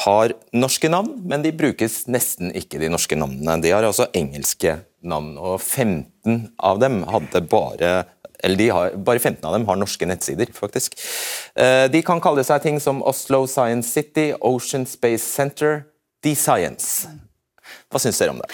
har 0.04 0.34
norske 0.52 0.90
navn, 0.90 1.22
men 1.24 1.42
de 1.42 1.52
brukes 1.52 2.06
nesten 2.06 2.52
ikke 2.52 2.78
de 2.80 2.90
norske 2.92 3.16
navnene. 3.16 3.62
De 3.62 3.70
har 3.70 3.82
altså 3.82 4.10
engelske 4.12 4.82
navn, 5.02 5.38
og 5.38 5.60
15 5.60 6.52
av 6.58 6.80
dem 6.80 7.02
hadde 7.08 7.40
bare 7.48 8.04
eller 8.44 8.72
har, 8.72 8.90
Bare 8.96 9.20
15 9.20 9.44
av 9.44 9.52
dem 9.52 9.66
har 9.66 9.76
norske 9.76 10.04
nettsider, 10.04 10.50
faktisk. 10.52 10.96
De 11.54 12.02
kan 12.02 12.20
kalle 12.20 12.42
seg 12.42 12.60
ting 12.62 12.80
som 12.80 13.02
Oslo 13.02 13.46
Science 13.46 13.88
City, 13.88 14.32
Ocean 14.40 14.84
Space 14.84 15.22
Center, 15.22 15.84
The 16.24 16.34
Science. 16.34 17.06
Hva 17.88 18.00
syns 18.02 18.18
dere 18.18 18.34
om 18.34 18.42
det? 18.42 18.50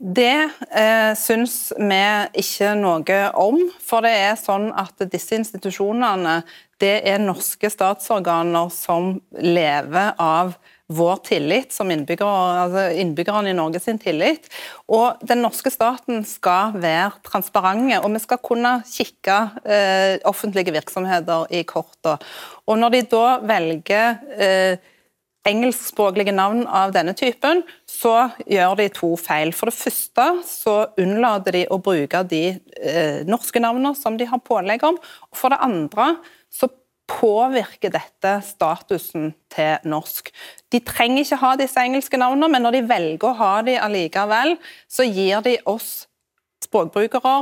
Det 0.00 0.48
eh, 0.72 1.12
syns 1.12 1.74
vi 1.76 2.00
ikke 2.40 2.72
noe 2.78 3.20
om. 3.36 3.58
For 3.84 4.00
det 4.06 4.14
er 4.16 4.38
sånn 4.40 4.70
at 4.72 4.96
disse 5.12 5.36
institusjonene 5.36 6.40
det 6.80 7.02
er 7.04 7.20
norske 7.20 7.68
statsorganer 7.68 8.70
som 8.72 9.18
lever 9.36 10.14
av 10.16 10.54
vår 10.90 11.20
tillit 11.28 11.74
som 11.74 11.90
innbyggere, 11.92 12.62
altså 12.64 12.86
innbyggerne 12.98 13.52
i 13.52 13.58
Norge 13.58 13.82
sin 13.84 14.00
tillit. 14.00 14.48
Og 14.88 15.20
den 15.20 15.44
norske 15.44 15.70
staten 15.70 16.24
skal 16.26 16.72
være 16.80 17.20
transparente, 17.28 18.00
og 18.00 18.16
vi 18.16 18.22
skal 18.24 18.40
kunne 18.42 18.72
kikke 18.88 19.36
eh, 19.68 20.16
offentlige 20.26 20.74
virksomheter 20.74 21.44
i 21.52 21.62
kortene. 21.68 22.16
Og 22.66 22.80
når 22.80 22.96
de 22.96 23.04
da 23.12 23.26
velger 23.52 24.24
eh, 24.40 24.90
engelskspråklige 25.48 26.34
navn 26.36 26.66
av 26.66 26.92
denne 26.92 27.14
typen, 27.16 27.62
så 27.88 28.30
gjør 28.48 28.76
de 28.80 28.88
to 28.92 29.14
feil. 29.20 29.54
For 29.56 29.70
det 29.70 29.78
første 29.78 30.26
så 30.46 30.74
unnlater 31.00 31.56
de 31.56 31.62
å 31.72 31.80
bruke 31.82 32.22
de 32.28 32.44
eh, 32.52 33.22
norske 33.28 33.62
navnene 33.62 33.94
som 33.96 34.18
de 34.20 34.28
har 34.28 34.42
pålegg 34.44 34.84
om. 34.86 35.00
Og 35.30 35.40
for 35.40 35.54
det 35.54 35.62
andre 35.64 36.12
så 36.52 36.68
påvirker 37.10 37.92
dette 37.94 38.36
statusen 38.46 39.32
til 39.50 39.88
norsk. 39.90 40.30
De 40.70 40.82
trenger 40.86 41.24
ikke 41.24 41.40
ha 41.42 41.54
disse 41.58 41.82
engelske 41.82 42.20
navnene, 42.20 42.50
men 42.52 42.64
når 42.66 42.78
de 42.78 42.86
velger 42.92 43.30
å 43.30 43.38
ha 43.40 43.54
de 43.66 43.78
allikevel, 43.80 44.54
så 44.86 45.06
gir 45.08 45.42
de 45.46 45.56
oss 45.70 46.04
språkbrukere 46.62 47.36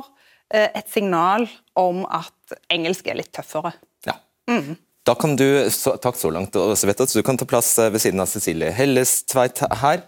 eh, 0.55 0.71
et 0.71 0.89
signal 0.89 1.49
om 1.79 2.05
at 2.07 2.59
engelsk 2.73 3.11
er 3.11 3.21
litt 3.21 3.35
tøffere. 3.35 3.75
Ja. 4.07 4.17
Mm. 4.49 4.79
Da 5.09 5.15
kan 5.17 5.39
du, 5.41 5.47
så, 5.73 5.95
takk 5.97 6.19
så 6.21 6.29
langt, 6.29 6.57
og 6.61 6.75
at 6.77 7.13
du 7.15 7.23
kan 7.25 7.39
ta 7.41 7.47
plass 7.49 7.71
eh, 7.81 7.89
ved 7.95 8.03
siden 8.03 8.21
av 8.21 8.29
Cecilie 8.29 8.75
Hellestveit 8.77 9.63
her. 9.81 10.03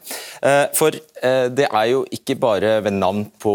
Eh, 0.45 0.67
for 0.77 0.93
eh, 0.93 1.47
det 1.49 1.71
er 1.71 1.87
jo 1.89 2.03
ikke 2.13 2.37
bare 2.37 2.75
ved 2.85 2.99
navn 2.99 3.25
på 3.41 3.55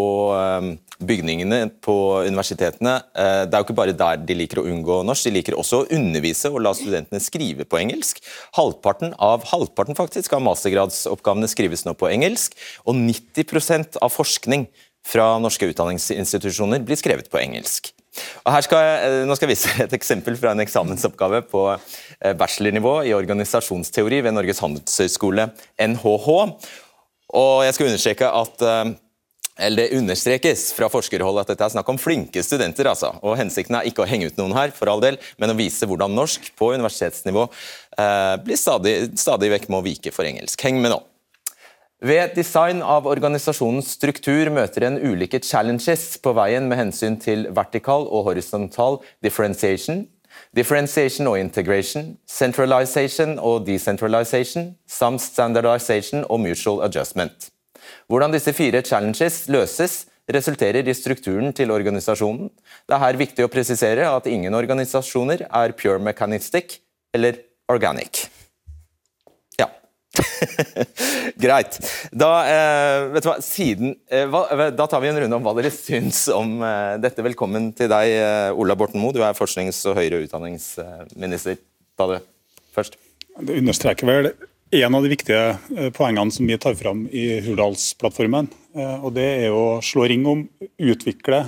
bygningene 1.05 1.67
på 1.84 1.95
universitetene. 2.25 2.95
Det 3.13 3.51
er 3.51 3.60
jo 3.60 3.65
ikke 3.65 3.75
bare 3.77 3.93
der 3.99 4.21
de 4.25 4.38
liker 4.39 4.62
å 4.62 4.65
unngå 4.71 5.01
norsk, 5.05 5.27
de 5.27 5.34
liker 5.36 5.58
også 5.60 5.81
å 5.84 5.88
undervise 5.93 6.49
og 6.49 6.63
la 6.63 6.71
studentene 6.73 7.21
skrive 7.21 7.67
på 7.67 7.81
engelsk. 7.81 8.23
Halvparten 8.55 9.13
av 9.19 9.43
halvparten 9.51 9.99
faktisk 9.99 10.34
av 10.38 10.45
mastergradsoppgavene 10.47 11.51
skrives 11.51 11.84
nå 11.86 11.93
på 11.99 12.10
engelsk, 12.10 12.55
og 12.88 12.97
90% 13.03 13.99
av 13.99 14.15
forskning 14.15 14.65
fra 15.05 15.36
norske 15.43 15.67
utdanningsinstitusjoner 15.69 16.88
blir 16.88 16.97
skrevet 16.97 17.29
på 17.29 17.43
engelsk. 17.43 17.91
Og 18.45 18.51
her 18.56 18.65
skal 18.65 18.84
jeg, 18.84 18.97
eh, 19.06 19.21
nå 19.28 19.38
skal 19.38 19.49
jeg 19.49 19.56
vise 19.56 19.75
et 19.86 19.95
eksempel 19.97 20.38
fra 20.39 20.56
en 20.56 20.63
eksamensoppgave 20.63 21.43
på 21.51 21.63
eh, 21.73 22.36
bachelornivå 22.38 22.97
i 23.10 23.15
organisasjonsteori 23.17 24.21
ved 24.25 24.38
Norges 24.38 24.62
handelshøyskole, 24.63 25.49
NHH. 25.82 26.30
Og 27.36 27.56
jeg 27.65 27.75
skal 27.75 27.91
understreke 27.91 28.30
at 28.43 28.63
eh, 28.65 28.93
eller 29.56 29.88
Det 29.88 29.97
understrekes 29.97 30.73
fra 30.75 30.89
forskerhold 30.91 31.39
at 31.39 31.47
dette 31.54 31.63
er 31.63 31.71
snakk 31.71 31.88
om 31.88 31.99
flinke 31.99 32.43
studenter. 32.43 32.89
altså. 32.91 33.13
Og 33.23 33.38
Hensikten 33.39 33.78
er 33.80 33.88
ikke 33.88 34.04
å 34.04 34.10
henge 34.10 34.28
ut 34.28 34.38
noen 34.39 34.56
her, 34.58 34.73
for 34.75 34.91
all 34.91 34.99
del, 34.99 35.17
men 35.39 35.54
å 35.54 35.56
vise 35.56 35.88
hvordan 35.88 36.12
norsk 36.12 36.51
på 36.60 36.73
universitetsnivå 36.75 37.47
eh, 37.47 38.36
blir 38.43 38.60
stadig, 38.60 38.97
stadig 39.15 39.54
vekk 39.56 39.69
må 39.71 39.80
vike 39.86 40.12
for 40.12 40.28
engelsk. 40.28 40.60
Heng 40.67 40.82
med 40.84 40.91
nå. 40.91 40.99
Ved 42.03 42.34
design 42.36 42.81
av 42.84 43.05
organisasjonens 43.08 43.93
struktur 43.95 44.49
møter 44.51 44.84
en 44.84 44.97
ulike 44.99 45.39
challenges 45.39 46.17
på 46.19 46.34
veien 46.36 46.67
med 46.67 46.81
hensyn 46.81 47.15
til 47.15 47.47
vertikal 47.55 48.03
og 48.12 48.27
horisontal 48.27 48.99
differentiation, 49.23 50.03
differentiation 50.51 51.29
og 51.31 51.39
integration, 51.39 52.17
centralization 52.27 53.38
og 53.39 53.63
decentralization, 53.67 54.73
samt 54.86 55.23
standardization 55.23 56.27
og 56.27 56.43
mutual 56.43 56.84
adjustment. 56.84 57.47
Hvordan 58.12 58.36
disse 58.36 58.51
fire 58.53 58.84
challenges 58.84 59.45
løses, 59.47 60.03
resulterer 60.27 60.88
i 60.89 60.93
strukturen 60.97 61.53
til 61.53 61.71
organisasjonen. 61.71 62.49
Det 62.89 62.95
er 62.97 63.03
her 63.03 63.19
viktig 63.19 63.45
å 63.45 63.51
presisere 63.53 64.10
at 64.10 64.27
ingen 64.27 64.58
organisasjoner 64.58 65.45
er 65.47 65.75
pure 65.77 66.01
mechanistic 66.01 66.79
eller 67.13 67.38
organic. 67.69 68.25
Greit. 71.43 71.78
Da, 72.12 72.30
eh, 72.47 73.08
vet 73.13 73.25
du 73.25 73.30
hva, 73.30 73.36
siden, 73.43 73.95
eh, 74.10 74.25
hva, 74.32 74.45
eh, 74.54 74.71
da 74.75 74.88
tar 74.89 75.04
vi 75.04 75.12
en 75.12 75.19
runde 75.23 75.38
om 75.38 75.45
hva 75.45 75.56
dere 75.58 75.71
syns 75.73 76.25
om 76.34 76.58
eh, 76.63 76.95
dette. 77.04 77.23
Velkommen 77.25 77.71
til 77.78 77.91
deg, 77.91 78.12
eh, 78.15 78.49
Ola 78.56 78.78
Borten 78.80 79.01
Moe. 79.01 79.15
Du 79.15 79.21
er 79.25 79.38
forsknings- 79.38 79.84
og 79.89 79.97
høyere 79.99 80.23
utdanningsminister. 80.25 81.60
Ta 81.99 82.10
det 82.12 82.21
først. 82.75 82.99
Det 83.36 83.58
understreker 83.60 84.08
vel 84.08 84.32
en 84.75 84.95
av 84.97 85.06
de 85.06 85.12
viktige 85.12 85.43
eh, 85.56 85.91
poengene 85.95 86.34
som 86.34 86.47
vi 86.47 86.58
tar 86.62 86.78
fram 86.80 87.06
i 87.12 87.28
Hurdalsplattformen. 87.45 88.49
og 88.75 89.13
Det 89.15 89.28
er 89.45 89.54
å 89.56 89.80
slå 89.86 90.08
ring 90.10 90.25
om, 90.28 90.41
utvikle 90.75 91.45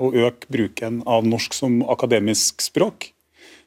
og 0.00 0.14
øke 0.16 0.48
bruken 0.48 1.02
av 1.04 1.26
norsk 1.28 1.52
som 1.52 1.82
akademisk 1.92 2.64
språk. 2.64 3.10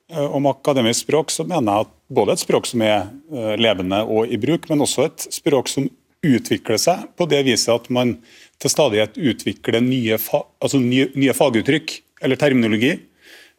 Om 0.08 0.46
akademisk 0.48 1.04
språk 1.04 1.32
så 1.36 1.44
mener 1.44 1.68
jeg 1.68 1.88
at 1.88 1.94
både 2.16 2.36
et 2.38 2.42
språk 2.42 2.68
som 2.70 2.84
er 2.86 3.10
eh, 3.34 3.56
levende 3.60 4.00
og 4.08 4.32
i 4.32 4.40
bruk, 4.40 4.70
men 4.72 4.86
også 4.86 5.04
et 5.10 5.26
språk 5.36 5.68
som 5.68 5.90
utvikler 6.24 6.80
seg 6.80 7.04
på 7.20 7.28
det 7.30 7.42
viset 7.48 7.74
at 7.74 7.90
man 7.94 8.16
til 8.62 8.72
stadighet 8.72 9.20
utvikler 9.20 9.84
nye, 9.84 10.18
fa 10.22 10.46
altså 10.64 10.80
nye, 10.82 11.10
nye 11.20 11.36
faguttrykk 11.36 11.98
eller 12.24 12.40
terminologi, 12.40 12.94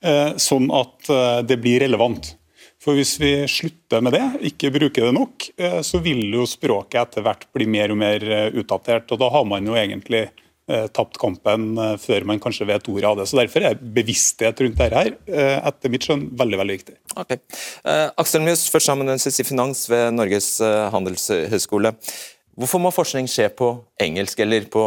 eh, 0.02 0.32
sånn 0.40 0.72
at 0.74 1.12
eh, 1.12 1.40
det 1.46 1.60
blir 1.62 1.84
relevant. 1.84 2.32
For 2.82 2.94
Hvis 2.94 3.16
vi 3.20 3.32
slutter 3.50 4.02
med 4.04 4.14
det, 4.14 4.24
ikke 4.52 4.70
bruker 4.74 5.08
det 5.08 5.14
nok, 5.16 5.48
eh, 5.58 5.80
så 5.82 6.00
vil 6.02 6.22
jo 6.32 6.46
språket 6.48 7.00
etter 7.02 7.26
hvert 7.26 7.48
bli 7.54 7.66
mer 7.68 7.92
og 7.92 7.98
mer 8.00 8.22
eh, 8.24 8.50
utdatert. 8.54 9.10
og 9.12 9.20
Da 9.20 9.30
har 9.34 9.44
man 9.50 9.66
jo 9.66 9.74
egentlig 9.76 10.28
eh, 10.28 10.44
tapt 10.94 11.16
kampen 11.20 11.78
før 12.02 12.26
man 12.28 12.40
kanskje 12.42 12.66
vet 12.68 12.88
ordet 12.92 13.08
av 13.08 13.20
det. 13.20 13.28
Så 13.30 13.38
Derfor 13.40 13.64
er 13.64 13.78
bevissthet 13.80 14.60
rundt 14.60 14.76
dette 14.78 15.02
her, 15.02 15.14
etter 15.70 15.92
mitt 15.92 16.04
skjønn 16.04 16.26
veldig 16.38 16.58
veldig 16.60 16.76
viktig. 16.76 16.96
Ok. 17.16 17.36
Eh, 17.88 18.06
Aksel 18.20 18.44
Mjøs, 18.44 18.66
førsteamanuensis 18.74 19.40
i 19.40 19.46
finans 19.48 19.86
ved 19.88 20.12
Norges 20.16 20.50
handelshøyskole. 20.92 21.94
Hvorfor 22.58 22.82
må 22.82 22.90
forskning 22.90 23.28
skje 23.30 23.48
på 23.54 23.70
engelsk, 24.02 24.40
eller 24.42 24.66
på 24.72 24.84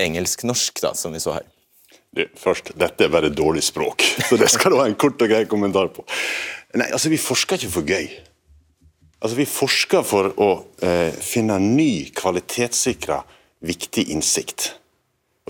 engelsk-norsk, 0.00 0.80
da, 0.80 0.94
som 0.96 1.12
vi 1.12 1.20
så 1.22 1.36
her? 1.36 1.48
Det, 2.16 2.26
først, 2.40 2.72
dette 2.80 3.06
er 3.06 3.12
bare 3.12 3.30
dårlig 3.30 3.62
språk, 3.62 4.02
så 4.26 4.38
det 4.40 4.48
skal 4.50 4.72
du 4.72 4.80
ha 4.80 4.88
en 4.88 4.98
kort 4.98 5.20
og 5.22 5.30
grei 5.30 5.44
kommentar 5.50 5.92
på. 5.94 6.02
Nei, 6.74 6.88
altså 6.90 7.10
Vi 7.12 7.20
forsker 7.20 7.58
ikke 7.60 7.74
for 7.74 7.86
gøy. 7.86 8.08
Altså 9.20 9.36
Vi 9.38 9.46
forsker 9.46 10.06
for 10.06 10.32
å 10.40 10.50
eh, 10.82 11.12
finne 11.12 11.60
ny, 11.62 12.10
kvalitetssikra, 12.16 13.20
viktig 13.68 14.08
innsikt. 14.14 14.72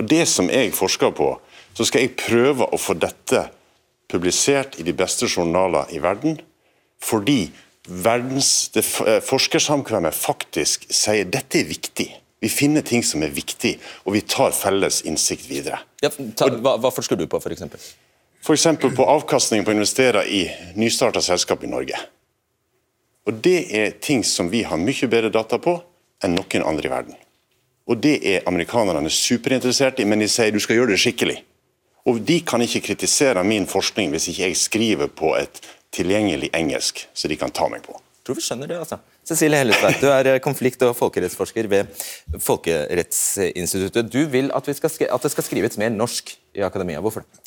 Og 0.01 0.07
Det 0.09 0.25
som 0.29 0.49
jeg 0.49 0.73
forsker 0.73 1.13
på, 1.13 1.35
så 1.77 1.85
skal 1.85 2.07
jeg 2.07 2.17
prøve 2.17 2.65
å 2.65 2.79
få 2.81 2.97
dette 2.97 3.51
publisert 4.11 4.79
i 4.81 4.87
de 4.87 4.95
beste 4.97 5.29
journaler 5.29 5.93
i 5.93 6.01
verden, 6.03 6.39
fordi 7.01 7.51
verdens, 7.85 8.71
det 8.75 8.83
eh, 9.05 9.21
forskersamkvemmet 9.25 10.17
faktisk 10.17 10.89
sier 10.89 11.29
dette 11.29 11.61
er 11.61 11.69
viktig. 11.69 12.09
Vi 12.41 12.49
finner 12.49 12.85
ting 12.87 13.05
som 13.05 13.23
er 13.23 13.33
viktig, 13.35 13.75
og 14.09 14.17
vi 14.17 14.25
tar 14.25 14.57
felles 14.57 15.03
innsikt 15.05 15.45
videre. 15.51 15.83
Ja, 16.01 16.09
ta, 16.11 16.49
hva, 16.49 16.79
hva 16.81 16.93
forsker 16.95 17.21
du 17.21 17.27
på, 17.29 17.41
f.eks.? 17.41 17.93
F.eks. 18.41 18.67
på 18.81 19.05
avkastning 19.05 19.67
på 19.67 19.73
å 19.73 19.77
investere 19.77 20.25
i 20.25 20.47
nystarta 20.81 21.21
selskap 21.25 21.65
i 21.65 21.71
Norge. 21.73 22.01
Og 23.29 23.37
Det 23.45 23.59
er 23.77 23.99
ting 24.01 24.25
som 24.25 24.49
vi 24.49 24.65
har 24.65 24.81
mye 24.81 25.13
bedre 25.13 25.29
data 25.33 25.61
på 25.61 25.77
enn 26.25 26.41
noen 26.41 26.65
andre 26.65 26.89
i 26.89 26.93
verden. 26.93 27.21
Og 27.91 27.99
Det 27.99 28.21
er 28.23 28.47
amerikanerne 28.47 29.11
superinteressert 29.11 29.99
i, 29.99 30.07
men 30.07 30.23
de 30.23 30.29
sier 30.31 30.53
du 30.55 30.61
skal 30.63 30.79
gjøre 30.79 30.95
det 30.95 31.01
skikkelig. 31.03 31.41
Og 32.07 32.21
De 32.27 32.41
kan 32.47 32.63
ikke 32.63 32.85
kritisere 32.93 33.43
min 33.45 33.67
forskning 33.67 34.15
hvis 34.15 34.31
ikke 34.31 34.47
jeg 34.47 34.57
skriver 34.57 35.11
på 35.11 35.35
et 35.37 35.61
tilgjengelig 35.93 36.53
engelsk, 36.55 37.09
så 37.15 37.29
de 37.29 37.37
kan 37.37 37.51
ta 37.51 37.67
meg 37.69 37.83
på. 37.83 37.97
Jeg 38.21 38.29
tror 38.29 38.39
vi 38.39 38.45
skjønner 38.45 38.71
det, 38.71 38.79
altså. 38.79 39.01
Cecilie 39.27 39.59
Hellestveit, 39.59 40.01
du 40.03 40.07
er 40.11 40.29
eh, 40.35 40.41
konflikt- 40.43 40.83
og 40.87 40.95
folkerettsforsker 40.97 41.67
ved 41.71 41.91
Folkerettsinstituttet. 42.39 44.11
Du 44.13 44.25
vil 44.31 44.51
at, 44.55 44.71
skal, 44.77 45.09
at 45.11 45.27
det 45.27 45.31
skal 45.35 45.47
skrives 45.47 45.79
mer 45.81 45.91
norsk 45.91 46.35
i 46.61 46.67
akademia. 46.67 47.01
Hvorfor 47.03 47.25
det? 47.25 47.41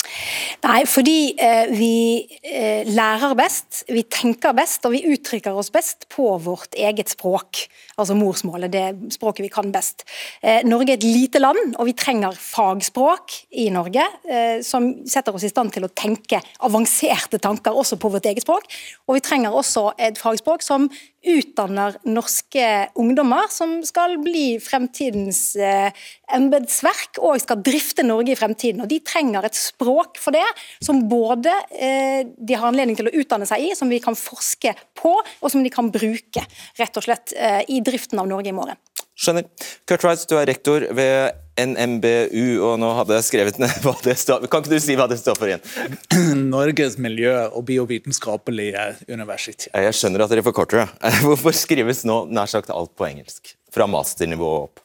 Nei, 0.64 0.84
fordi 0.88 1.34
eh, 1.40 1.70
vi 1.74 1.94
eh, 2.40 2.86
lærer 2.88 3.34
best, 3.36 3.82
vi 3.90 4.04
tenker 4.08 4.54
best 4.56 4.86
og 4.86 4.94
vi 4.94 5.02
uttrykker 5.12 5.56
oss 5.56 5.70
best 5.74 6.06
på 6.12 6.30
vårt 6.44 6.76
eget 6.78 7.12
språk. 7.12 7.64
Altså 8.00 8.16
morsmålet, 8.18 8.72
det 8.72 9.14
språket 9.14 9.44
vi 9.44 9.52
kan 9.52 9.72
best. 9.74 10.06
Eh, 10.42 10.62
Norge 10.66 10.94
er 10.94 10.98
et 10.98 11.06
lite 11.06 11.42
land, 11.42 11.76
og 11.76 11.88
vi 11.90 11.96
trenger 11.98 12.36
fagspråk 12.38 13.36
i 13.60 13.68
Norge 13.74 14.06
eh, 14.24 14.60
som 14.64 14.90
setter 15.08 15.36
oss 15.36 15.46
i 15.46 15.52
stand 15.52 15.74
til 15.74 15.86
å 15.86 15.92
tenke 15.92 16.40
avanserte 16.64 17.40
tanker 17.42 17.76
også 17.76 18.00
på 18.00 18.12
vårt 18.14 18.30
eget 18.30 18.46
språk. 18.46 18.68
Og 19.08 19.18
vi 19.18 19.24
trenger 19.24 19.54
også 19.54 19.90
et 20.00 20.20
fagspråk 20.20 20.64
som 20.64 20.88
utdanner 21.24 21.96
norske 22.08 22.66
ungdommer 23.00 23.48
som 23.52 23.76
skal 23.86 24.16
bli 24.22 24.58
fremtidens 24.62 25.56
eh, 25.56 25.92
embetsverk 26.34 27.20
og 27.22 27.40
skal 27.42 27.62
drifte 27.64 28.04
Norge 28.06 28.34
i 28.34 28.38
fremtiden. 28.38 28.84
Og 28.84 28.90
De 28.90 29.00
trenger 29.04 29.46
et 29.46 29.58
språk 29.58 30.20
for 30.22 30.36
det, 30.36 30.46
som 30.84 31.04
både 31.10 31.52
eh, 31.72 32.24
de 32.36 32.58
har 32.58 32.68
anledning 32.70 32.98
til 32.98 33.10
å 33.10 33.14
utdanne 33.22 33.48
seg 33.48 33.64
i, 33.64 33.72
som 33.78 33.92
vi 33.92 34.02
kan 34.04 34.18
forske 34.18 34.74
på, 34.98 35.14
og 35.14 35.52
som 35.52 35.64
de 35.64 35.72
kan 35.72 35.92
bruke 35.94 36.44
rett 36.80 37.00
og 37.00 37.06
slett 37.06 37.34
eh, 37.36 37.62
i 37.72 37.80
driften 37.84 38.20
av 38.20 38.30
Norge 38.30 38.52
i 38.52 38.56
morgen. 38.56 38.80
Skjønner. 39.14 39.46
Kurt 39.86 40.04
Reitz, 40.04 40.26
du 40.26 40.36
er 40.40 40.48
rektor 40.50 40.88
ved 40.94 41.43
NMBU, 41.54 42.58
og 42.66 42.78
nå 42.82 42.88
hadde 42.98 43.18
jeg 43.20 43.26
skrevet 43.28 43.58
ned 43.62 43.70
hva 43.84 43.92
det 44.02 44.16
står 44.18 44.48
Kan 44.50 44.64
ikke 44.64 44.74
du 44.74 44.82
si 44.82 44.96
hva 44.98 45.06
det 45.10 45.20
står 45.20 45.38
for 45.38 45.50
igjen? 45.50 45.62
Norges 46.54 46.96
miljø- 46.98 47.48
og 47.54 47.62
biovitenskapelige 47.68 48.88
universitet. 49.06 49.70
Jeg 49.70 49.94
skjønner 49.94 50.26
at 50.26 50.34
dere 50.34 50.46
forkorter 50.46 50.82
det. 50.82 51.12
Hvorfor 51.24 51.54
skrives 51.54 52.02
nå 52.08 52.24
nær 52.34 52.50
sagt 52.50 52.74
alt 52.74 52.94
på 52.98 53.06
engelsk? 53.06 53.54
Fra 53.74 53.86
masternivå 53.90 54.50
opp? 54.64 54.83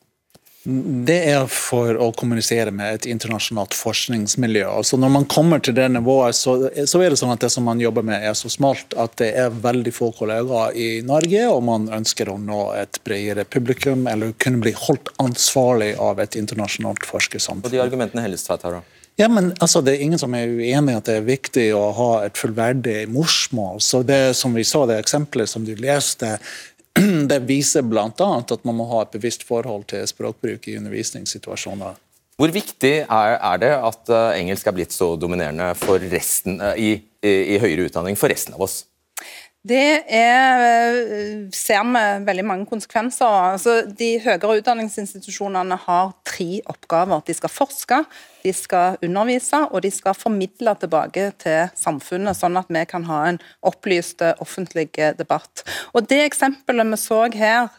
Det 0.63 1.15
er 1.31 1.45
for 1.47 1.95
å 2.03 2.09
kommunisere 2.19 2.73
med 2.75 2.97
et 2.97 3.05
internasjonalt 3.07 3.73
forskningsmiljø. 3.79 4.65
Altså 4.67 4.99
når 4.99 5.13
man 5.13 5.27
kommer 5.31 5.61
til 5.63 5.77
det 5.77 5.85
nivået, 5.93 6.35
så, 6.35 6.57
så, 6.83 6.99
er 6.99 7.13
det 7.13 7.19
sånn 7.21 7.31
at 7.31 7.45
det 7.45 7.51
som 7.53 7.63
man 7.63 7.79
jobber 7.79 8.03
med 8.03 8.25
er 8.27 8.35
så 8.35 8.51
smalt 8.51 8.91
at 8.99 9.15
det 9.21 9.29
er 9.39 9.55
veldig 9.55 9.93
få 9.95 10.11
kollegaer 10.17 10.75
i 10.75 10.89
Norge, 11.07 11.45
og 11.47 11.63
man 11.69 11.87
ønsker 12.01 12.33
å 12.33 12.35
nå 12.43 12.59
et 12.75 12.99
bredere 13.07 13.47
publikum 13.47 14.03
eller 14.11 14.35
kunne 14.35 14.59
bli 14.65 14.75
holdt 14.75 15.13
ansvarlig 15.23 15.93
av 15.95 16.19
et 16.19 16.35
internasjonalt 16.39 17.07
forskersamfunn. 17.07 17.63
Og 17.63 17.77
de 17.77 17.83
argumentene 17.85 18.27
Hellestveit 18.27 18.67
har 18.67 18.81
da? 18.81 18.85
Ja, 19.19 19.27
men 19.31 19.53
altså, 19.59 19.81
Det 19.81 19.95
er 19.95 20.03
ingen 20.03 20.19
som 20.19 20.35
er 20.35 20.47
uenig 20.47 20.93
i 20.93 20.97
at 20.99 21.07
det 21.07 21.15
er 21.19 21.27
viktig 21.27 21.69
å 21.75 21.89
ha 21.95 22.11
et 22.27 22.39
fullverdig 22.39 23.01
morsmål. 23.11 23.79
Så 23.83 24.03
det 24.07 24.35
som 24.39 24.55
vi 24.55 24.63
så, 24.67 24.85
det 24.87 24.99
eksempelet 24.99 25.51
som 25.51 25.65
du 25.67 25.73
leste, 25.79 26.37
det 27.31 27.39
viser 27.49 27.85
bl.a. 27.85 28.09
at 28.09 28.67
man 28.67 28.77
må 28.77 28.87
ha 28.91 29.03
et 29.05 29.13
bevisst 29.15 29.45
forhold 29.47 29.87
til 29.91 30.05
språkbruk 30.09 30.67
i 30.67 30.77
undervisningssituasjoner. 30.79 31.97
Hvor 32.39 32.53
viktig 32.55 32.93
er, 33.03 33.33
er 33.35 33.59
det 33.59 33.71
at 33.75 34.11
uh, 34.13 34.31
engelsk 34.37 34.67
er 34.69 34.75
blitt 34.77 34.95
så 34.95 35.11
dominerende 35.19 35.73
for 35.75 35.99
resten, 36.11 36.61
uh, 36.63 36.71
i, 36.79 36.93
i, 37.19 37.33
i 37.55 37.59
høyere 37.59 37.89
utdanning 37.89 38.15
for 38.19 38.31
resten 38.31 38.55
av 38.55 38.63
oss? 38.63 38.85
Det 39.67 40.03
er, 40.07 40.61
eh, 40.63 41.49
ser 41.51 41.83
vi 41.83 42.25
veldig 42.25 42.45
mange 42.45 42.65
konsekvenser 42.65 43.25
av. 43.25 43.57
Altså, 43.57 43.81
de 43.91 44.19
høyere 44.23 44.61
utdanningsinstitusjonene 44.61 45.75
har 45.83 46.13
tre 46.23 46.61
oppgaver. 46.65 47.25
De 47.27 47.33
skal 47.33 47.49
forske, 47.49 48.05
de 48.43 48.53
skal 48.53 48.95
undervise 49.03 49.59
og 49.69 49.81
de 49.83 49.91
skal 49.91 50.15
formidle 50.15 50.75
tilbake 50.79 51.33
til 51.37 51.67
samfunnet, 51.75 52.39
sånn 52.39 52.57
at 52.57 52.71
vi 52.71 52.85
kan 52.85 53.03
ha 53.03 53.25
en 53.27 53.39
opplyst 53.61 54.23
offentlig 54.39 54.91
debatt. 55.17 55.63
Og 55.93 56.07
Det 56.07 56.23
eksempelet 56.31 56.87
vi 56.87 56.95
så 56.95 57.33
her 57.35 57.69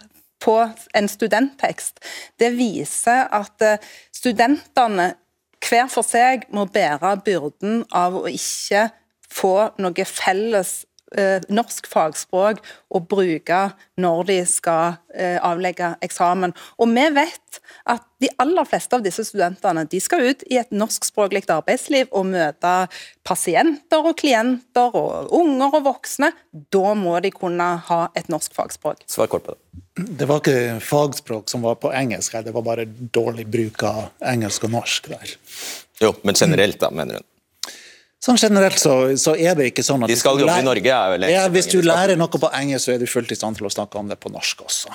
på 0.41 0.71
en 0.95 1.09
studenttekst, 1.09 2.01
det 2.39 2.57
viser 2.57 3.27
at 3.33 3.63
eh, 3.63 3.79
studentene 4.13 5.15
hver 5.61 5.89
for 5.89 6.03
seg 6.03 6.47
må 6.53 6.67
bære 6.67 7.23
byrden 7.25 7.85
av 7.93 8.17
å 8.17 8.27
ikke 8.29 8.91
få 9.31 9.71
noe 9.79 10.07
felles 10.09 10.85
eh, 10.85 10.90
norsk 11.51 11.89
fagspråk 11.91 12.61
å 12.91 13.01
bruke 13.03 13.61
når 14.01 14.27
de 14.29 14.39
skal 14.49 14.99
eh, 15.15 15.39
avlegge 15.43 15.93
eksamen. 16.05 16.55
Og 16.79 16.91
vi 16.95 17.07
vet 17.17 17.61
at 17.91 18.05
de 18.21 18.31
aller 18.43 18.69
fleste 18.69 18.97
av 18.97 19.05
disse 19.05 19.25
studentene 19.27 19.87
de 19.91 20.01
skal 20.03 20.25
ut 20.29 20.45
i 20.51 20.59
et 20.61 20.71
norskspråklig 20.75 21.47
arbeidsliv 21.51 22.11
og 22.13 22.29
møte 22.33 22.75
pasienter 23.27 24.07
og 24.07 24.19
klienter 24.21 24.97
og 24.97 25.33
unger 25.37 25.81
og 25.81 25.87
voksne. 25.89 26.33
Da 26.73 26.95
må 26.99 27.17
de 27.25 27.33
kunne 27.35 27.71
ha 27.89 28.01
et 28.19 28.31
norsk 28.33 28.55
fagspråk. 28.57 29.07
Svar 29.11 29.31
kort 29.33 29.47
på 29.49 29.57
det. 29.57 29.85
Det 30.21 30.29
var 30.29 30.41
ikke 30.41 30.79
fagspråk 30.85 31.51
som 31.51 31.65
var 31.67 31.77
på 31.83 31.93
engelsk, 31.93 32.39
det 32.45 32.55
var 32.55 32.65
bare 32.65 32.87
dårlig 32.89 33.47
bruk 33.51 33.83
av 33.89 34.07
engelsk 34.25 34.65
og 34.69 34.77
norsk 34.79 35.11
der. 35.13 35.35
Jo, 36.01 36.15
men 36.25 36.39
generelt, 36.39 36.79
da, 36.81 36.89
mener 36.95 37.21
hun? 37.21 37.27
Sånn 38.21 38.37
Generelt 38.37 38.77
så, 38.77 38.95
så, 39.17 39.33
er 39.33 39.57
det 39.57 39.71
ikke 39.71 39.85
sånn 39.85 40.05
at 40.05 40.13
De 40.13 40.19
skal 40.21 40.43
jobbe 40.43 40.59
i 40.61 40.67
Norge, 40.67 40.93
er 40.93 41.15
vel 41.15 41.25
ja, 41.33 41.47
Hvis 41.53 41.71
du 41.73 41.79
lærer 41.81 42.21
noe 42.21 42.29
på 42.29 42.53
engelsk, 42.53 42.85
så 42.87 42.95
er 42.95 43.01
du 43.01 43.09
fullt 43.09 43.33
i 43.33 43.39
stand 43.39 43.57
til 43.57 43.69
å 43.69 43.73
snakke 43.73 43.97
om 44.01 44.11
det 44.11 44.21
på 44.21 44.33
norsk 44.33 44.61
også. 44.67 44.93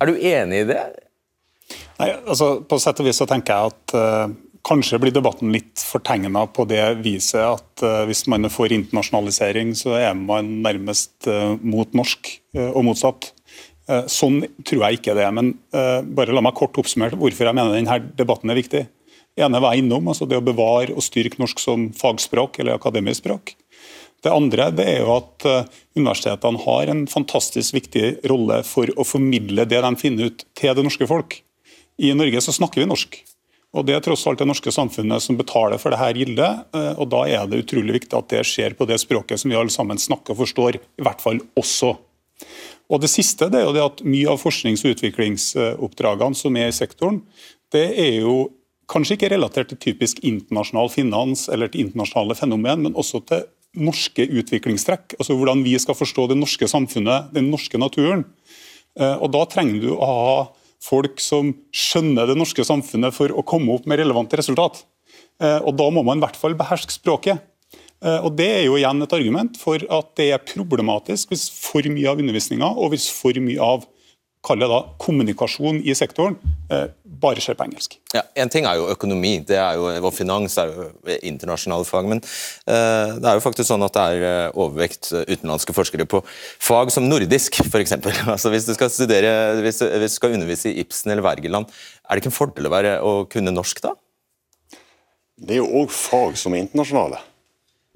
Er 0.00 0.08
du 0.08 0.16
enig 0.16 0.64
i 0.64 0.68
det? 0.70 0.82
Nei, 1.98 2.12
altså 2.16 2.58
På 2.64 2.78
sett 2.80 3.02
og 3.02 3.10
vis 3.10 3.20
så 3.20 3.28
tenker 3.28 3.52
jeg 3.52 3.74
at 3.74 3.96
uh, 3.98 4.36
kanskje 4.64 5.00
blir 5.02 5.12
debatten 5.12 5.52
litt 5.52 5.84
fortegna 5.84 6.46
på 6.48 6.64
det 6.70 6.82
viset 7.04 7.44
at 7.44 7.84
uh, 7.84 8.02
hvis 8.08 8.24
man 8.32 8.48
får 8.52 8.72
internasjonalisering, 8.78 9.76
så 9.76 9.98
er 10.00 10.16
man 10.16 10.62
nærmest 10.64 11.28
uh, 11.28 11.58
mot 11.60 11.92
norsk, 11.96 12.38
og 12.58 12.84
motsatt. 12.88 13.34
Sånn 14.10 14.42
tror 14.68 14.82
jeg 14.82 14.98
ikke 14.98 15.14
det 15.16 15.22
er. 15.24 15.32
Men 15.32 15.52
bare 15.72 16.34
la 16.36 16.42
meg 16.44 16.56
kort 16.58 16.76
oppsummere 16.80 17.16
hvorfor 17.16 17.48
jeg 17.48 17.56
mener 17.56 17.72
denne 17.72 17.94
debatten 18.18 18.52
er 18.52 18.58
viktig 18.58 18.82
ene 19.44 19.60
var 19.62 19.74
jeg 19.74 19.84
innom, 19.84 20.10
altså 20.10 20.26
det 20.28 20.38
å 20.38 20.44
bevare 20.44 20.94
og 20.94 21.04
styrke 21.04 21.40
norsk 21.40 21.62
som 21.62 21.88
fagspråk 21.96 22.60
eller 22.60 22.78
akademisk 22.78 23.22
språk. 23.22 23.54
Det 24.22 24.34
andre 24.34 24.70
det 24.74 24.86
er 24.90 25.02
jo 25.04 25.14
at 25.14 25.46
eh, 25.46 25.66
universitetene 25.98 26.62
har 26.64 26.90
en 26.90 27.04
fantastisk 27.10 27.76
viktig 27.76 28.06
rolle 28.30 28.62
for 28.66 28.90
å 28.98 29.06
formidle 29.06 29.66
det 29.68 29.82
de 29.84 29.92
finner 30.00 30.32
ut 30.32 30.46
til 30.58 30.74
det 30.74 30.84
norske 30.86 31.06
folk. 31.06 31.38
I 31.98 32.14
Norge 32.14 32.42
så 32.42 32.54
snakker 32.54 32.82
vi 32.82 32.90
norsk. 32.90 33.20
Og 33.76 33.84
Det 33.84 33.94
er 33.94 34.02
tross 34.02 34.24
alt 34.26 34.40
det 34.40 34.48
norske 34.48 34.72
samfunnet 34.72 35.22
som 35.22 35.36
betaler 35.38 35.78
for 35.78 35.94
dette 35.94 36.18
gildet. 36.18 36.66
Eh, 36.74 36.92
og 36.98 37.10
Da 37.12 37.22
er 37.28 37.46
det 37.46 37.62
utrolig 37.62 38.00
viktig 38.00 38.18
at 38.18 38.30
det 38.32 38.44
skjer 38.48 38.74
på 38.74 38.88
det 38.88 38.98
språket 39.02 39.38
som 39.38 39.52
vi 39.52 39.58
alle 39.58 39.74
sammen 39.74 40.00
snakker 40.00 40.34
og 40.34 40.42
forstår, 40.42 40.80
i 40.80 41.04
hvert 41.04 41.22
fall 41.22 41.42
også. 41.58 41.94
Og 42.88 43.00
Det 43.00 43.10
siste 43.12 43.50
det 43.52 43.60
er 43.60 43.66
jo 43.68 43.76
det 43.76 43.84
at 43.84 44.02
mye 44.02 44.32
av 44.32 44.40
forsknings- 44.40 44.82
og 44.82 44.96
utviklingsoppdragene 44.96 46.34
som 46.34 46.56
er 46.56 46.72
i 46.72 46.74
sektoren, 46.74 47.22
det 47.70 47.92
er 48.00 48.22
jo 48.24 48.48
Kanskje 48.88 49.18
ikke 49.18 49.32
relatert 49.34 49.68
til 49.72 49.80
typisk 49.82 50.22
internasjonal 50.24 50.88
finans 50.92 51.48
eller 51.52 51.68
til 51.68 51.84
internasjonale 51.86 52.36
fenomen, 52.38 52.86
men 52.86 52.96
også 52.96 53.20
til 53.28 53.44
norske 53.76 54.24
utviklingstrekk, 54.24 55.18
altså 55.18 55.36
hvordan 55.36 55.60
vi 55.66 55.74
skal 55.80 55.96
forstå 55.98 56.30
det 56.30 56.38
norske 56.38 56.68
samfunnet, 56.70 57.28
den 57.34 57.50
norske 57.52 57.78
naturen. 57.80 58.24
Eh, 58.98 59.16
og 59.20 59.30
Da 59.34 59.44
trenger 59.50 59.82
du 59.82 59.90
å 59.92 60.08
ha 60.08 60.38
folk 60.82 61.20
som 61.20 61.52
skjønner 61.74 62.30
det 62.30 62.38
norske 62.38 62.64
samfunnet 62.64 63.14
for 63.14 63.28
å 63.28 63.44
komme 63.44 63.74
opp 63.74 63.86
med 63.86 64.00
relevante 64.00 64.38
resultat. 64.40 64.84
Eh, 65.42 65.60
og 65.60 65.76
Da 65.76 65.90
må 65.90 66.04
man 66.04 66.18
i 66.18 66.24
hvert 66.24 66.38
fall 66.38 66.56
beherske 66.58 66.96
språket. 66.96 67.44
Eh, 68.02 68.20
og 68.24 68.36
Det 68.36 68.48
er 68.48 68.64
jo 68.66 68.78
igjen 68.78 69.02
et 69.02 69.12
argument 69.12 69.56
for 69.58 69.76
at 69.76 70.16
det 70.16 70.32
er 70.32 70.38
problematisk 70.38 71.28
hvis 71.28 71.50
for 71.50 71.82
mye 71.82 72.08
av 72.08 72.18
undervisninga 72.18 72.72
og 72.72 72.92
hvis 72.94 73.10
for 73.10 73.34
mye 73.34 73.60
av 73.60 73.86
kall 74.44 74.62
det 74.62 74.68
da, 74.70 74.78
kommunikasjon 75.02 75.80
i 75.82 75.94
sektoren 75.98 76.36
eh, 76.72 76.86
bare 77.18 77.42
skjer 77.42 77.56
på 77.58 77.66
engelsk. 77.66 77.96
Ja, 78.14 78.22
En 78.38 78.50
ting 78.52 78.66
er 78.68 78.78
jo 78.78 78.88
økonomi 78.92 79.38
det 79.46 79.58
er 79.58 79.78
jo, 79.78 79.88
og 79.98 80.14
finans 80.14 80.54
er 80.60 80.70
jo 80.70 80.88
internasjonale 81.26 81.86
fag, 81.88 82.08
men 82.10 82.22
uh, 82.22 83.18
det 83.18 83.26
er 83.26 83.38
jo 83.38 83.44
faktisk 83.44 83.68
sånn 83.70 83.84
at 83.86 83.96
det 83.96 84.04
er 84.04 84.26
eh, 84.28 84.58
overvekt 84.58 85.10
utenlandske 85.16 85.74
forskere 85.76 86.06
på 86.08 86.22
fag 86.24 86.92
som 86.94 87.08
nordisk, 87.08 87.60
f.eks. 87.66 87.96
Altså, 88.32 88.52
hvis 88.54 88.68
du 88.68 88.74
skal 88.76 88.92
studere, 88.94 89.32
hvis, 89.64 89.82
hvis 89.82 90.14
du 90.14 90.20
skal 90.20 90.36
undervise 90.36 90.70
i 90.70 90.84
Ibsen 90.84 91.14
eller 91.14 91.26
Wergeland, 91.26 91.66
er 92.06 92.14
det 92.14 92.22
ikke 92.22 92.32
en 92.32 92.38
fordel 92.38 92.68
å, 92.68 92.74
være, 92.74 92.94
å 93.02 93.16
kunne 93.30 93.54
norsk 93.54 93.82
da? 93.84 93.96
Det 95.38 95.56
er 95.56 95.62
jo 95.62 95.82
òg 95.82 95.90
fag 95.94 96.38
som 96.38 96.54
er 96.54 96.64
internasjonale. 96.64 97.20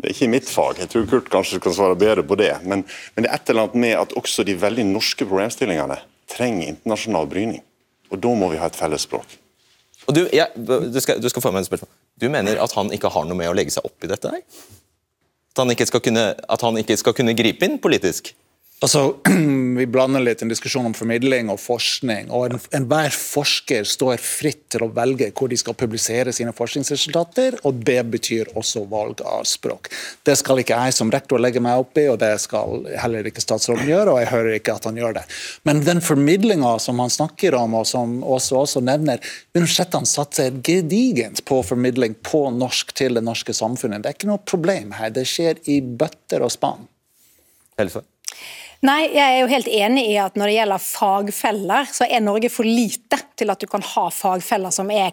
Det 0.02 0.10
er 0.10 0.16
ikke 0.16 0.32
mitt 0.32 0.48
fag, 0.50 0.80
jeg 0.82 0.90
tror 0.90 1.04
Kurt 1.10 1.28
kanskje 1.30 1.60
kan 1.62 1.74
svare 1.76 1.98
bedre 1.98 2.24
på 2.26 2.34
det. 2.38 2.56
Men, 2.66 2.82
men 3.14 3.24
det 3.24 3.30
er 3.30 3.38
et 3.38 3.52
eller 3.52 3.68
annet 3.68 3.82
med 3.84 3.94
at 4.00 4.16
også 4.18 4.42
de 4.46 4.56
veldig 4.58 4.88
norske 4.88 5.26
problemstillingene 5.28 6.00
trenger 6.32 6.72
internasjonal 6.72 7.28
bryning. 7.30 7.62
Og 8.12 8.20
da 8.20 8.34
må 8.36 8.50
vi 8.52 8.60
ha 8.60 8.68
et 8.68 8.76
felles 8.76 9.06
språk. 9.06 9.38
Og 10.08 10.16
du, 10.16 10.22
ja, 10.34 10.48
du, 10.56 10.98
skal, 11.00 11.20
du 11.22 11.28
skal 11.30 11.44
få 11.44 11.52
meg 11.54 11.62
en 11.62 11.68
spørsmål. 11.68 11.90
Du 12.20 12.28
mener 12.32 12.58
at 12.60 12.74
han 12.76 12.90
ikke 12.94 13.10
har 13.12 13.26
noe 13.28 13.38
med 13.38 13.50
å 13.50 13.56
legge 13.56 13.74
seg 13.74 13.86
opp 13.86 14.04
i 14.04 14.10
dette? 14.10 14.32
her? 14.32 14.42
At 15.52 15.62
han 15.62 15.72
ikke 15.72 15.86
skal 15.88 16.02
kunne, 16.04 16.24
ikke 16.80 16.98
skal 16.98 17.14
kunne 17.16 17.36
gripe 17.38 17.68
inn 17.68 17.78
politisk? 17.82 18.32
Altså, 18.82 19.14
Vi 19.78 19.86
blander 19.86 20.22
litt 20.22 20.42
en 20.42 20.50
diskusjon 20.50 20.88
om 20.88 20.94
formidling 20.94 21.50
og 21.52 21.60
forskning. 21.62 22.30
og 22.34 22.56
Enhver 22.74 23.06
en 23.06 23.14
forsker 23.14 23.86
står 23.88 24.18
fritt 24.20 24.64
til 24.74 24.84
å 24.86 24.90
velge 24.94 25.30
hvor 25.38 25.50
de 25.50 25.58
skal 25.58 25.76
publisere 25.78 26.34
sine 26.34 26.54
forskningsresultater, 26.56 27.60
og 27.68 27.78
det 27.86 28.00
betyr 28.10 28.50
også 28.58 28.84
valg 28.90 29.22
av 29.26 29.46
språk. 29.48 29.90
Det 30.26 30.34
skal 30.40 30.62
ikke 30.62 30.78
jeg 30.82 30.96
som 30.96 31.12
rektor 31.14 31.42
legge 31.42 31.62
meg 31.62 31.78
opp 31.82 31.98
i, 32.00 32.08
og 32.10 32.18
det 32.22 32.32
skal 32.42 32.84
heller 32.98 33.26
ikke 33.28 33.44
statsråden 33.44 33.86
gjøre, 33.86 34.16
og 34.16 34.22
jeg 34.22 34.32
hører 34.32 34.58
ikke 34.58 34.76
at 34.76 34.90
han 34.90 34.98
gjør 34.98 35.18
det. 35.20 35.24
Men 35.68 35.84
den 35.86 36.02
formidlinga 36.02 36.74
som 36.82 37.02
han 37.02 37.12
snakker 37.12 37.56
om, 37.58 37.78
og 37.78 37.86
som 37.88 38.18
også, 38.22 38.64
også 38.64 38.82
nevner, 38.84 39.22
universitetene 39.54 40.10
satser 40.10 40.58
gedigent 40.66 41.44
på 41.48 41.62
formidling 41.66 42.18
på 42.26 42.48
norsk 42.54 42.94
til 42.98 43.18
det 43.18 43.24
norske 43.26 43.54
samfunnet. 43.56 44.02
Det 44.02 44.10
er 44.10 44.18
ikke 44.18 44.32
noe 44.34 44.42
problem 44.42 44.96
her. 44.98 45.14
Det 45.14 45.28
skjer 45.28 45.62
i 45.70 45.78
bøtter 45.82 46.42
og 46.42 46.50
spann. 46.54 46.88
Helse. 47.78 48.02
Nei, 48.82 49.12
jeg 49.14 49.22
er 49.22 49.36
jo 49.44 49.46
helt 49.46 49.68
enig 49.70 50.02
i 50.10 50.14
at 50.18 50.34
når 50.34 50.50
det 50.50 50.54
gjelder 50.56 50.82
fagfeller, 50.82 51.90
så 51.94 52.02
er 52.10 52.22
Norge 52.24 52.48
for 52.50 52.66
lite 52.66 53.20
til 53.38 53.52
at 53.52 53.62
du 53.62 53.68
kan 53.70 53.84
ha 53.86 54.08
fagfeller 54.10 54.74
som, 54.74 54.88
er, 54.90 55.12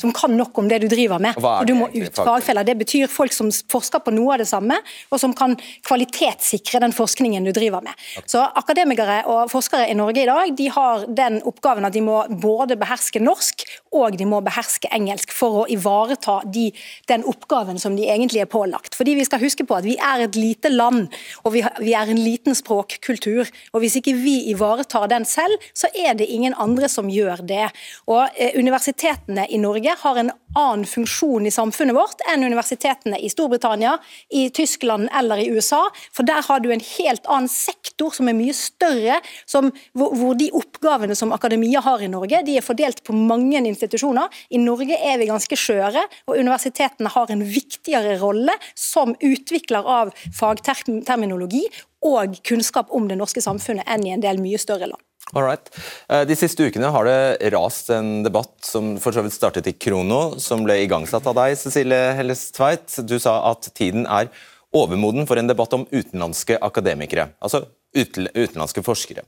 som 0.00 0.14
kan 0.16 0.32
nok 0.32 0.56
om 0.56 0.70
det 0.70 0.78
du 0.80 0.86
driver 0.88 1.20
med. 1.20 1.36
Det, 1.36 1.68
du 1.68 1.74
må 1.76 1.90
ut 1.92 2.16
fagfeller? 2.16 2.64
Det 2.64 2.78
betyr 2.80 3.12
folk 3.12 3.36
som 3.36 3.50
forsker 3.52 4.00
på 4.06 4.14
noe 4.16 4.38
av 4.38 4.40
det 4.40 4.46
samme, 4.48 4.78
og 5.12 5.20
som 5.20 5.34
kan 5.36 5.52
kvalitetssikre 5.84 6.80
den 6.80 6.96
forskningen 6.96 7.44
du 7.44 7.52
driver 7.52 7.84
med. 7.84 8.06
Så 8.24 8.40
Akademikere 8.56 9.18
og 9.28 9.52
forskere 9.52 9.90
i 9.92 9.98
Norge 10.00 10.24
i 10.24 10.30
dag 10.30 10.56
de 10.56 10.70
har 10.72 11.04
den 11.20 11.42
oppgaven 11.44 11.90
at 11.90 11.96
de 11.98 12.04
må 12.06 12.22
både 12.40 12.78
beherske 12.80 13.20
norsk 13.20 13.66
og 14.00 14.16
de 14.16 14.30
må 14.32 14.40
beherske 14.46 14.88
engelsk 14.96 15.36
for 15.36 15.66
å 15.66 15.68
ivareta 15.68 16.38
de, 16.48 16.70
den 17.12 17.28
oppgaven 17.28 17.76
som 17.82 18.00
de 18.00 18.08
egentlig 18.08 18.40
er 18.46 18.48
pålagt. 18.48 18.96
Fordi 18.96 19.18
vi 19.20 19.28
skal 19.28 19.44
huske 19.44 19.68
på 19.68 19.76
at 19.76 19.84
vi 19.84 19.98
er 20.00 20.24
et 20.24 20.40
lite 20.40 20.72
land, 20.72 21.12
og 21.44 21.52
vi, 21.52 21.66
vi 21.84 21.92
er 21.98 22.08
en 22.08 22.24
liten 22.24 22.56
språkkultur 22.56 23.09
kultur. 23.10 23.50
Og 23.74 23.84
Hvis 23.84 23.98
ikke 24.00 24.16
vi 24.18 24.36
ivaretar 24.54 25.08
den 25.10 25.26
selv, 25.28 25.58
så 25.74 25.90
er 25.94 26.14
det 26.18 26.30
ingen 26.30 26.54
andre 26.54 26.88
som 26.88 27.10
gjør 27.10 27.44
det. 27.46 27.66
Og 28.10 28.26
eh, 28.36 28.56
Universitetene 28.58 29.46
i 29.50 29.60
Norge 29.60 29.96
har 30.02 30.20
en 30.20 30.32
annen 30.58 30.86
funksjon 30.88 31.46
i 31.46 31.52
samfunnet 31.54 31.94
vårt 31.94 32.22
enn 32.30 32.42
universitetene 32.42 33.18
i 33.22 33.30
Storbritannia, 33.30 33.96
i 34.34 34.48
Tyskland 34.54 35.08
eller 35.16 35.42
i 35.42 35.48
USA. 35.50 35.82
For 36.14 36.26
der 36.26 36.42
har 36.46 36.62
du 36.62 36.70
en 36.72 36.82
helt 36.96 37.26
annen 37.30 37.50
sektor 37.50 38.14
som 38.14 38.30
er 38.30 38.38
mye 38.38 38.54
større, 38.56 39.20
som, 39.46 39.70
hvor, 39.96 40.14
hvor, 40.16 40.34
de 40.40 40.50
oppgavene 40.56 41.16
som 41.18 41.34
akademia 41.36 41.82
har 41.84 42.02
i 42.02 42.10
Norge, 42.10 42.42
de 42.46 42.56
er 42.58 42.66
fordelt 42.66 43.02
på 43.06 43.14
mange 43.16 43.60
institusjoner. 43.60 44.30
I 44.50 44.62
Norge 44.62 44.96
er 44.96 45.20
vi 45.20 45.30
ganske 45.30 45.58
skjøre, 45.58 46.06
og 46.26 46.38
universitetene 46.38 47.12
har 47.12 47.30
en 47.30 47.44
viktigere 47.44 48.16
rolle 48.22 48.56
som 48.78 49.14
utvikler 49.20 49.86
av 49.86 50.14
fagterminologi 50.36 51.66
og 52.06 52.36
kunnskap 52.46 52.92
om 52.96 53.08
det 53.10 53.18
norske 53.20 53.42
samfunnet 53.44 53.88
enn 53.90 54.06
i 54.06 54.14
en 54.14 54.24
del 54.24 54.40
mye 54.42 54.60
større 54.60 54.88
land. 54.90 55.00
Alright. 55.36 55.68
Eh, 56.10 56.24
de 56.26 56.36
siste 56.38 56.64
ukene 56.66 56.90
har 56.90 57.06
det 57.06 57.50
rast 57.54 57.90
en 57.94 58.22
debatt 58.26 58.54
som 58.66 58.96
for 59.02 59.14
så 59.14 59.22
vidt 59.22 59.36
startet 59.36 59.68
i 59.70 59.76
Krono, 59.76 60.40
som 60.42 60.64
ble 60.66 60.80
igangsatt 60.84 61.28
av 61.30 61.36
deg, 61.38 61.58
Cecilie 61.60 62.14
Helles 62.18 62.48
Tveit. 62.56 62.88
Du 63.06 63.18
sa 63.22 63.36
at 63.52 63.70
tiden 63.76 64.08
er 64.10 64.30
overmoden 64.74 65.28
for 65.28 65.38
en 65.38 65.50
debatt 65.50 65.74
om 65.76 65.86
utenlandske 65.90 66.58
akademikere, 66.62 67.30
altså 67.42 67.64
utenlandske 67.94 68.82
forskere. 68.86 69.24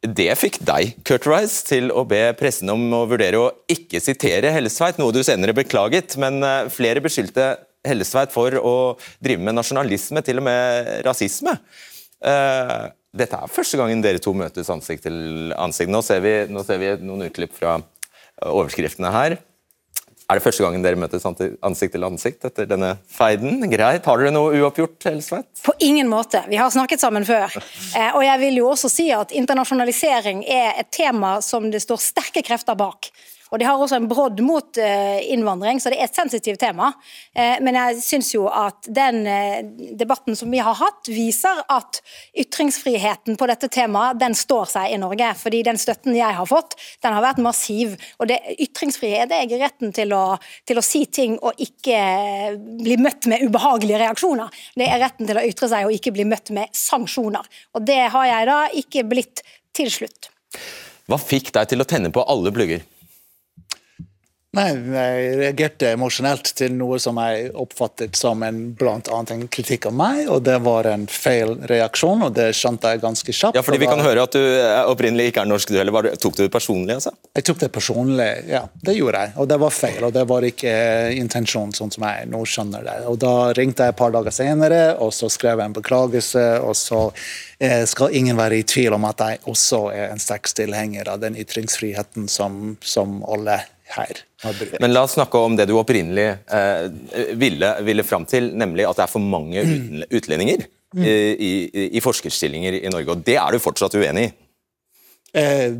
Det 0.00 0.30
fikk 0.40 0.62
deg, 0.64 0.94
Kurt 1.04 1.26
Rice, 1.28 1.60
til 1.68 1.90
å 1.92 2.06
be 2.08 2.22
pressen 2.38 2.72
om 2.72 2.86
å 2.96 3.02
vurdere 3.08 3.36
å 3.36 3.50
ikke 3.68 4.00
sitere 4.00 4.52
Hellestveit, 4.54 4.96
noe 5.00 5.12
du 5.12 5.20
senere 5.24 5.56
beklaget, 5.56 6.16
men 6.20 6.40
eh, 6.44 6.70
flere 6.72 7.04
beskyldte 7.04 7.52
Hellestveit 7.84 8.32
for 8.32 8.56
å 8.60 8.74
drive 9.24 9.44
med 9.44 9.56
nasjonalisme, 9.56 10.24
til 10.24 10.40
og 10.40 10.48
med 10.48 10.90
rasisme. 11.04 11.54
Uh, 12.20 12.90
dette 13.16 13.36
er 13.36 13.50
første 13.50 13.80
gangen 13.80 14.02
dere 14.04 14.22
to 14.22 14.34
møtes 14.36 14.70
ansikt 14.70 15.06
til 15.08 15.54
ansikt. 15.58 15.90
Nå 15.90 16.02
ser 16.06 16.22
vi, 16.24 16.34
nå 16.52 16.62
ser 16.66 16.78
vi 16.82 16.92
noen 17.02 17.26
utklipp 17.26 17.56
fra 17.56 17.78
overskriftene 18.46 19.10
her. 19.12 19.40
Er 20.30 20.38
det 20.38 20.44
første 20.44 20.62
gangen 20.62 20.84
dere 20.84 20.98
møtes 21.00 21.24
ansikt 21.26 21.90
til 21.96 22.04
ansikt 22.06 22.44
etter 22.46 22.68
denne 22.70 22.92
feiden? 23.10 23.64
Greit. 23.72 24.04
Har 24.06 24.20
dere 24.20 24.30
noe 24.30 24.52
uoppgjort? 24.60 25.08
Elsveit? 25.10 25.48
På 25.66 25.74
ingen 25.82 26.06
måte. 26.06 26.44
Vi 26.46 26.60
har 26.60 26.70
snakket 26.70 27.02
sammen 27.02 27.26
før. 27.26 27.50
Eh, 27.98 28.12
og 28.14 28.22
jeg 28.22 28.38
vil 28.44 28.60
jo 28.60 28.68
også 28.70 28.92
si 28.92 29.08
at 29.10 29.34
internasjonalisering 29.34 30.44
er 30.46 30.78
et 30.84 30.92
tema 30.94 31.40
som 31.42 31.66
det 31.72 31.82
står 31.82 31.98
sterke 32.04 32.44
krefter 32.46 32.78
bak. 32.78 33.10
Og 33.50 33.58
De 33.58 33.66
har 33.66 33.78
også 33.78 33.98
en 33.98 34.08
brodd 34.10 34.40
mot 34.46 34.78
eh, 34.78 35.20
innvandring, 35.34 35.80
så 35.82 35.90
det 35.90 35.98
er 35.98 36.06
et 36.08 36.16
sensitivt 36.16 36.60
tema. 36.62 36.92
Eh, 37.34 37.58
men 37.64 37.76
jeg 37.78 38.02
syns 38.04 38.30
jo 38.34 38.46
at 38.46 38.86
den 38.86 39.24
eh, 39.26 39.62
debatten 39.98 40.38
som 40.38 40.50
vi 40.52 40.60
har 40.62 40.76
hatt, 40.78 41.10
viser 41.10 41.62
at 41.66 42.00
ytringsfriheten 42.38 43.38
på 43.40 43.48
dette 43.50 43.70
temaet 43.72 44.20
den 44.20 44.36
står 44.38 44.70
seg 44.74 44.94
i 44.94 45.00
Norge. 45.02 45.32
fordi 45.40 45.62
den 45.66 45.78
støtten 45.80 46.14
jeg 46.16 46.36
har 46.36 46.46
fått, 46.46 46.76
den 47.02 47.16
har 47.16 47.24
vært 47.24 47.42
massiv. 47.42 47.96
Og 48.22 48.30
det, 48.30 48.38
Ytringsfrihet 48.60 49.30
det 49.30 49.40
er 49.42 49.62
retten 49.64 49.92
til 49.94 50.14
å, 50.14 50.38
til 50.68 50.78
å 50.78 50.84
si 50.84 51.04
ting 51.10 51.36
og 51.38 51.58
ikke 51.60 51.98
bli 52.80 52.96
møtt 53.00 53.26
med 53.30 53.42
ubehagelige 53.46 54.00
reaksjoner. 54.04 54.62
Det 54.78 54.86
er 54.86 55.02
retten 55.02 55.28
til 55.28 55.40
å 55.40 55.44
ytre 55.46 55.70
seg 55.70 55.88
og 55.88 55.96
ikke 55.96 56.14
bli 56.14 56.26
møtt 56.28 56.52
med 56.54 56.70
sanksjoner. 56.76 57.46
Og 57.74 57.84
det 57.86 58.02
har 58.14 58.30
jeg 58.30 58.48
da 58.50 58.60
ikke 58.82 59.06
blitt 59.10 59.44
til 59.76 59.90
slutt. 59.92 60.30
Hva 61.10 61.18
fikk 61.18 61.52
deg 61.56 61.72
til 61.72 61.82
å 61.82 61.88
tenne 61.88 62.12
på 62.14 62.22
alle 62.30 62.52
plugger? 62.54 62.86
Nei, 64.50 64.70
Jeg 64.74 65.34
reagerte 65.38 65.92
emosjonelt 65.94 66.48
til 66.58 66.72
noe 66.74 66.96
som 66.98 67.18
jeg 67.22 67.52
oppfattet 67.54 68.18
som 68.18 68.40
en, 68.42 68.72
blant 68.74 69.06
annet 69.14 69.30
en 69.30 69.44
kritikk 69.46 69.86
av 69.86 69.94
meg, 69.94 70.24
og 70.26 70.42
det 70.42 70.56
var 70.64 70.88
en 70.90 71.04
feil 71.06 71.54
reaksjon, 71.70 72.24
og 72.26 72.34
det 72.34 72.48
skjønte 72.58 72.90
jeg 72.90 73.02
ganske 73.04 73.30
kjapt. 73.30 73.54
Ja, 73.54 73.62
fordi 73.62 73.78
Vi 73.78 73.86
kan 73.86 74.02
høre 74.02 74.24
at 74.26 74.34
du 74.34 74.42
opprinnelig 74.90 75.30
ikke 75.30 75.44
er 75.44 75.52
norsk, 75.52 75.70
du 75.70 75.78
heller. 75.78 76.10
Tok 76.18 76.34
du 76.34 76.42
det 76.42 76.50
personlig? 76.50 76.98
altså? 76.98 77.14
Jeg 77.38 77.46
tok 77.46 77.62
det 77.62 77.70
personlig, 77.78 78.28
ja. 78.50 78.64
Det 78.74 78.98
gjorde 78.98 79.22
jeg, 79.22 79.36
og 79.38 79.50
det 79.54 79.62
var 79.62 79.78
feil. 79.78 80.02
Og 80.10 80.12
det 80.18 80.26
var 80.34 80.50
ikke 80.50 80.76
intensjonen 81.14 81.76
sånn 81.76 81.94
som 81.94 82.10
jeg 82.10 82.26
nå 82.34 82.42
skjønner 82.42 82.90
det. 82.90 82.98
Og 83.06 83.22
Da 83.22 83.34
ringte 83.54 83.86
jeg 83.86 83.94
et 83.94 84.02
par 84.02 84.10
dager 84.10 84.34
senere, 84.34 84.84
og 84.98 85.14
så 85.14 85.30
skrev 85.30 85.62
jeg 85.62 85.70
en 85.70 85.78
beklagelse, 85.78 86.46
og 86.66 86.74
så 86.74 87.12
eh, 87.62 87.84
skal 87.86 88.18
ingen 88.18 88.34
være 88.40 88.58
i 88.58 88.66
tvil 88.66 88.98
om 88.98 89.06
at 89.06 89.22
jeg 89.22 89.44
også 89.46 89.86
er 89.94 90.08
en 90.10 90.18
sterk 90.18 90.50
tilhenger 90.50 91.06
av 91.06 91.22
den 91.22 91.38
ytringsfriheten 91.38 92.26
som, 92.26 92.80
som 92.82 93.20
alle 93.30 93.62
her. 93.96 94.20
Men 94.80 94.94
la 94.94 95.04
oss 95.06 95.16
snakke 95.18 95.40
om 95.40 95.56
det 95.58 95.66
du 95.70 95.74
opprinnelig 95.78 96.26
eh, 96.50 96.84
ville, 97.38 97.72
ville 97.86 98.04
fram 98.06 98.26
til, 98.28 98.52
nemlig 98.56 98.86
at 98.88 99.00
det 99.00 99.06
er 99.06 99.12
for 99.12 99.24
mange 99.24 99.64
utlendinger 100.18 100.66
mm. 100.94 101.04
i, 101.04 101.50
i, 101.50 101.86
i 101.98 102.04
forskerstillinger 102.04 102.80
i 102.80 102.92
Norge. 102.92 103.16
Og 103.16 103.26
det 103.26 103.36
er 103.40 103.56
du 103.56 103.62
fortsatt 103.62 103.98
uenig 103.98 104.28
i? 104.28 104.32
Eh, 105.32 105.74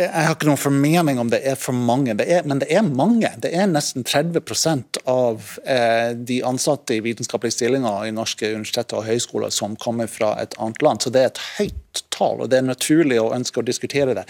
jeg 0.00 0.08
har 0.24 0.32
ikke 0.32 0.46
noen 0.48 0.60
formening 0.60 1.18
om 1.20 1.28
det 1.32 1.40
er 1.44 1.56
for 1.58 1.76
mange, 1.76 2.14
det 2.16 2.24
er, 2.30 2.44
men 2.48 2.62
det 2.62 2.70
er 2.72 2.86
mange. 2.86 3.28
Det 3.42 3.50
er 3.52 3.68
nesten 3.68 4.06
30% 4.06 5.00
av 5.10 5.50
eh, 5.64 6.12
de 6.16 6.38
ansatte 6.46 6.96
i 6.96 7.02
vitenskapelige 7.04 7.58
stillinger 7.58 8.06
i 8.08 8.14
norske 8.14 8.52
universiteter 8.54 9.00
og 9.00 9.08
høyskoler 9.10 9.52
som 9.52 9.76
kommer 9.80 10.08
fra 10.10 10.32
et 10.40 10.56
annet 10.62 10.80
land. 10.86 11.04
Så 11.04 11.12
det 11.12 11.24
er 11.24 11.32
et 11.32 11.42
høyt 11.58 12.04
tall, 12.14 12.40
og 12.40 12.52
det 12.52 12.60
er 12.60 12.68
naturlig 12.70 13.20
å 13.20 13.32
ønske 13.36 13.60
å 13.60 13.66
diskutere 13.66 14.16
det. 14.16 14.24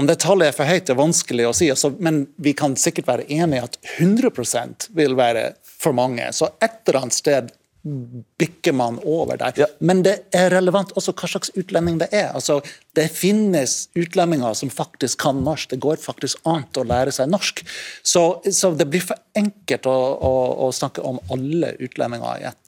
Om 0.00 0.08
det 0.08 0.18
tallet 0.24 0.50
er 0.50 0.56
for 0.56 0.70
høyt, 0.70 0.90
er 0.90 0.98
vanskelig 0.98 1.48
å 1.48 1.56
si, 1.56 1.70
altså, 1.70 1.92
men 2.02 2.24
vi 2.42 2.56
kan 2.58 2.74
sikkert 2.80 3.10
være 3.12 3.28
enige 3.30 3.68
at 3.68 3.80
100% 4.00 4.90
vil 4.96 5.18
være 5.18 5.52
for 5.62 5.94
mange. 5.94 6.24
Så 6.34 6.50
et 6.64 6.80
eller 6.88 7.04
annet 7.04 7.20
sted 7.20 7.52
bikker 7.82 8.72
man 8.72 8.98
over 9.02 9.36
der. 9.40 9.66
Men 9.82 10.04
det 10.06 10.14
er 10.36 10.52
relevant 10.54 10.92
også 10.98 11.14
hva 11.18 11.30
slags 11.30 11.50
utlending 11.58 11.98
det 12.02 12.08
er. 12.14 12.30
Altså, 12.36 12.60
det 12.94 13.08
finnes 13.14 13.88
utlendinger 13.98 14.54
som 14.58 14.70
faktisk 14.70 15.22
kan 15.24 15.42
norsk. 15.42 15.72
Det 15.72 15.82
går 15.82 15.98
faktisk 16.02 16.42
an 16.48 16.64
å 16.78 16.86
lære 16.86 17.14
seg 17.14 17.30
norsk. 17.32 17.64
Så, 18.06 18.24
så 18.50 18.70
det 18.78 18.86
blir 18.92 19.02
for 19.04 19.18
enkelt 19.38 19.88
å, 19.90 19.96
å, 20.14 20.34
å 20.66 20.72
snakke 20.74 21.02
om 21.06 21.18
alle 21.34 21.74
utlendinger 21.82 22.42
i 22.42 22.50
ett 22.52 22.60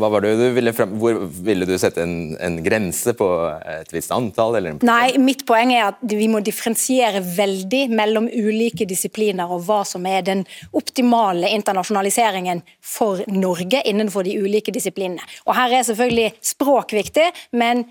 hva 0.00 0.08
var 0.08 0.24
det 0.24 0.36
du 0.40 0.46
ville 0.56 0.72
frem, 0.72 0.94
Hvor 1.00 1.18
ville 1.44 1.66
du 1.68 1.74
sette 1.78 2.00
en, 2.00 2.34
en, 2.40 2.56
grense 2.64 3.12
på 3.16 3.26
et 3.68 3.90
visst 3.92 4.12
antall? 4.14 4.56
Nei, 4.80 5.18
Mitt 5.20 5.44
poeng 5.48 5.74
er 5.74 5.90
at 5.90 6.00
vi 6.08 6.28
må 6.32 6.40
differensiere 6.44 7.20
veldig 7.20 7.82
mellom 7.92 8.28
ulike 8.32 8.86
disipliner 8.88 9.52
og 9.52 9.66
hva 9.66 9.82
som 9.88 10.06
er 10.08 10.24
den 10.24 10.46
optimale 10.72 11.50
internasjonaliseringen 11.52 12.64
for 12.80 13.20
Norge 13.28 13.82
innenfor 13.88 14.24
de 14.24 14.38
ulike 14.40 14.72
disiplinene. 14.72 15.24
Og 15.44 15.56
Her 15.58 15.76
er 15.76 15.86
selvfølgelig 15.90 16.32
språk 16.54 16.96
viktig, 16.96 17.28
men 17.52 17.84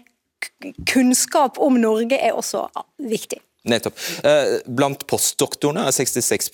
kunnskap 0.90 1.62
om 1.62 1.78
Norge 1.78 2.18
er 2.18 2.34
også 2.34 2.66
viktig. 2.98 3.44
Nettopp. 3.70 3.98
Eh, 4.26 4.56
blant 4.66 5.04
postdoktorene 5.06 5.84
er 5.86 5.94
66 5.94 6.50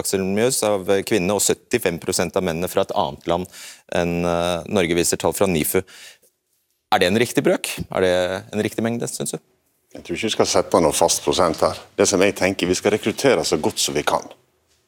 Aksel 0.00 0.22
Mjøs 0.24 0.62
av 0.64 0.88
kvinnene 1.04 1.36
og 1.36 1.42
75% 1.44 2.38
av 2.40 2.46
mennene 2.46 2.70
fra 2.72 2.86
et 2.86 2.94
annet 2.96 3.28
land 3.28 3.58
enn 3.92 4.22
eh, 4.24 4.70
Norge, 4.72 4.96
viser 4.96 5.20
tall 5.20 5.36
fra 5.36 5.48
NIFU. 5.50 5.82
Er 6.88 7.02
det 7.02 7.10
en 7.10 7.20
riktig 7.20 7.44
brøk? 7.44 7.68
Er 7.92 8.04
det 8.04 8.14
en 8.54 8.64
riktig 8.64 8.84
mengde, 8.84 9.10
syns 9.12 9.36
du? 9.36 9.42
Jeg 9.92 10.04
tror 10.04 10.16
ikke 10.16 10.28
vi 10.28 10.36
skal 10.38 10.48
sette 10.48 10.80
noe 10.84 10.96
fast 10.96 11.20
prosent 11.24 11.60
her. 11.64 11.76
Det 11.96 12.08
som 12.08 12.20
jeg 12.24 12.36
tenker, 12.36 12.66
Vi 12.66 12.76
skal 12.76 12.96
rekruttere 12.96 13.44
så 13.44 13.56
godt 13.56 13.78
som 13.78 13.94
vi 13.94 14.02
kan, 14.02 14.24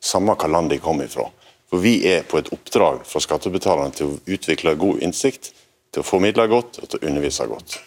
samme 0.00 0.36
hva 0.36 0.48
land 0.48 0.70
de 0.70 0.80
kommer 0.80 1.04
ifra. 1.04 1.28
For 1.68 1.78
Vi 1.78 2.06
er 2.08 2.24
på 2.24 2.38
et 2.38 2.48
oppdrag 2.52 3.04
fra 3.04 3.20
skattebetalerne 3.20 3.92
til 3.92 4.06
å 4.06 4.18
utvikle 4.26 4.76
god 4.76 5.00
innsikt, 5.04 5.52
til 5.92 6.00
å 6.00 6.08
formidle 6.08 6.46
godt 6.48 6.80
og 6.82 6.88
til 6.88 7.00
å 7.00 7.06
undervise 7.08 7.46
godt. 7.46 7.80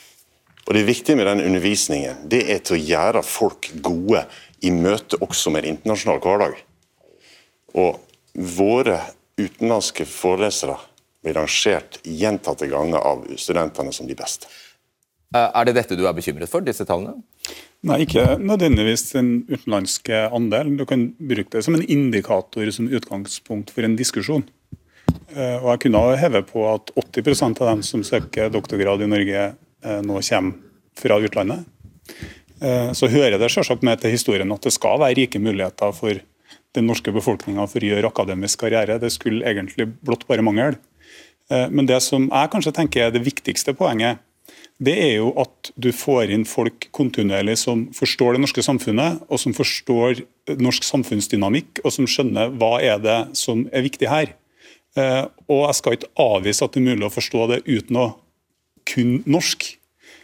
Og 0.67 0.73
Det 0.73 0.85
viktige 0.87 1.15
med 1.19 1.27
den 1.27 1.43
undervisningen 1.43 2.23
det 2.31 2.45
er 2.51 2.61
til 2.63 2.77
å 2.77 2.83
gjøre 2.83 3.23
folk 3.27 3.71
gode 3.83 4.23
i 4.63 4.71
møte 4.71 5.19
også 5.19 5.51
med 5.51 5.65
en 5.65 5.75
internasjonal 5.75 6.21
hverdag. 6.23 6.55
Og 7.75 7.99
våre 8.33 8.99
utenlandske 9.39 10.05
forelesere 10.07 10.77
blir 11.23 11.35
rangert 11.35 11.99
gjentatte 12.03 12.69
ganger 12.71 13.03
av 13.03 13.25
studentene 13.39 13.91
som 13.95 14.07
de 14.07 14.15
beste. 14.15 14.47
Eh, 15.33 15.49
er 15.49 15.67
det 15.67 15.75
dette 15.79 15.97
du 15.97 16.05
er 16.07 16.15
bekymret 16.15 16.51
for, 16.51 16.63
disse 16.63 16.85
tallene? 16.87 17.17
Nei, 17.83 18.03
ikke 18.05 18.37
nødvendigvis 18.39 19.09
den 19.11 19.31
utenlandske 19.49 20.27
andelen. 20.31 20.77
Du 20.79 20.85
kan 20.87 21.09
bruke 21.19 21.57
det 21.57 21.63
som 21.65 21.75
en 21.75 21.83
indikator 21.83 22.69
som 22.71 22.87
utgangspunkt 22.87 23.73
for 23.75 23.83
en 23.83 23.97
diskusjon. 23.99 24.45
Eh, 25.33 25.57
og 25.57 25.73
jeg 25.73 25.81
kunne 25.87 26.03
heve 26.21 26.43
på 26.47 26.63
at 26.69 26.93
80% 26.95 27.59
av 27.59 27.73
dem 27.73 27.83
som 27.83 28.05
søker 28.07 28.53
doktorgrad 28.53 29.03
i 29.03 29.09
Norge, 29.09 29.43
nå 29.83 30.21
kommer 30.23 30.53
fra 30.97 31.17
utlandet. 31.19 31.65
Eh, 32.63 32.91
så 32.95 33.09
hører 33.11 33.39
det 33.39 33.51
selvsagt 33.51 33.83
med 33.83 33.99
til 34.01 34.13
historien 34.13 34.51
at 34.55 34.63
det 34.63 34.73
skal 34.75 35.01
være 35.01 35.17
rike 35.19 35.41
muligheter 35.41 35.93
for 35.95 36.19
den 36.73 36.87
norske 36.89 37.13
befolkninga 37.13 37.65
for 37.69 37.83
å 37.83 37.89
gjøre 37.91 38.09
akademisk 38.09 38.63
karriere. 38.63 38.99
Det 39.01 39.11
skulle 39.13 39.45
egentlig 39.49 39.89
blott 40.05 40.27
bare 40.29 40.45
mangel. 40.45 40.77
Eh, 41.51 41.67
men 41.69 41.89
det 41.89 41.99
som 42.05 42.29
jeg 42.29 42.53
kanskje 42.53 42.75
tenker 42.75 43.07
er 43.07 43.15
det 43.15 43.25
viktigste 43.25 43.75
poenget, 43.77 44.21
det 44.83 44.95
er 44.99 45.11
jo 45.19 45.29
at 45.39 45.69
du 45.79 45.91
får 45.95 46.31
inn 46.33 46.47
folk 46.49 46.87
kontinuerlig 46.95 47.59
som 47.61 47.85
forstår 47.95 48.35
det 48.35 48.43
norske 48.43 48.63
samfunnet, 48.65 49.21
og 49.29 49.39
som 49.39 49.53
forstår 49.55 50.23
norsk 50.59 50.87
samfunnsdynamikk, 50.87 51.83
og 51.85 51.93
som 51.93 52.07
skjønner 52.09 52.55
hva 52.57 52.79
er 52.81 52.97
det 52.99 53.19
som 53.37 53.67
er 53.71 53.85
viktig 53.85 54.09
her. 54.09 54.33
Og 55.45 55.61
jeg 55.69 55.77
skal 55.77 55.95
ikke 55.95 56.09
avvise 56.19 56.65
at 56.65 56.73
det 56.73 56.81
er 56.81 56.89
mulig 56.89 57.05
å 57.07 57.13
forstå 57.13 57.45
det 57.53 57.61
uten 57.69 58.01
å 58.01 58.07
kun 58.89 59.21
norsk. 59.29 59.69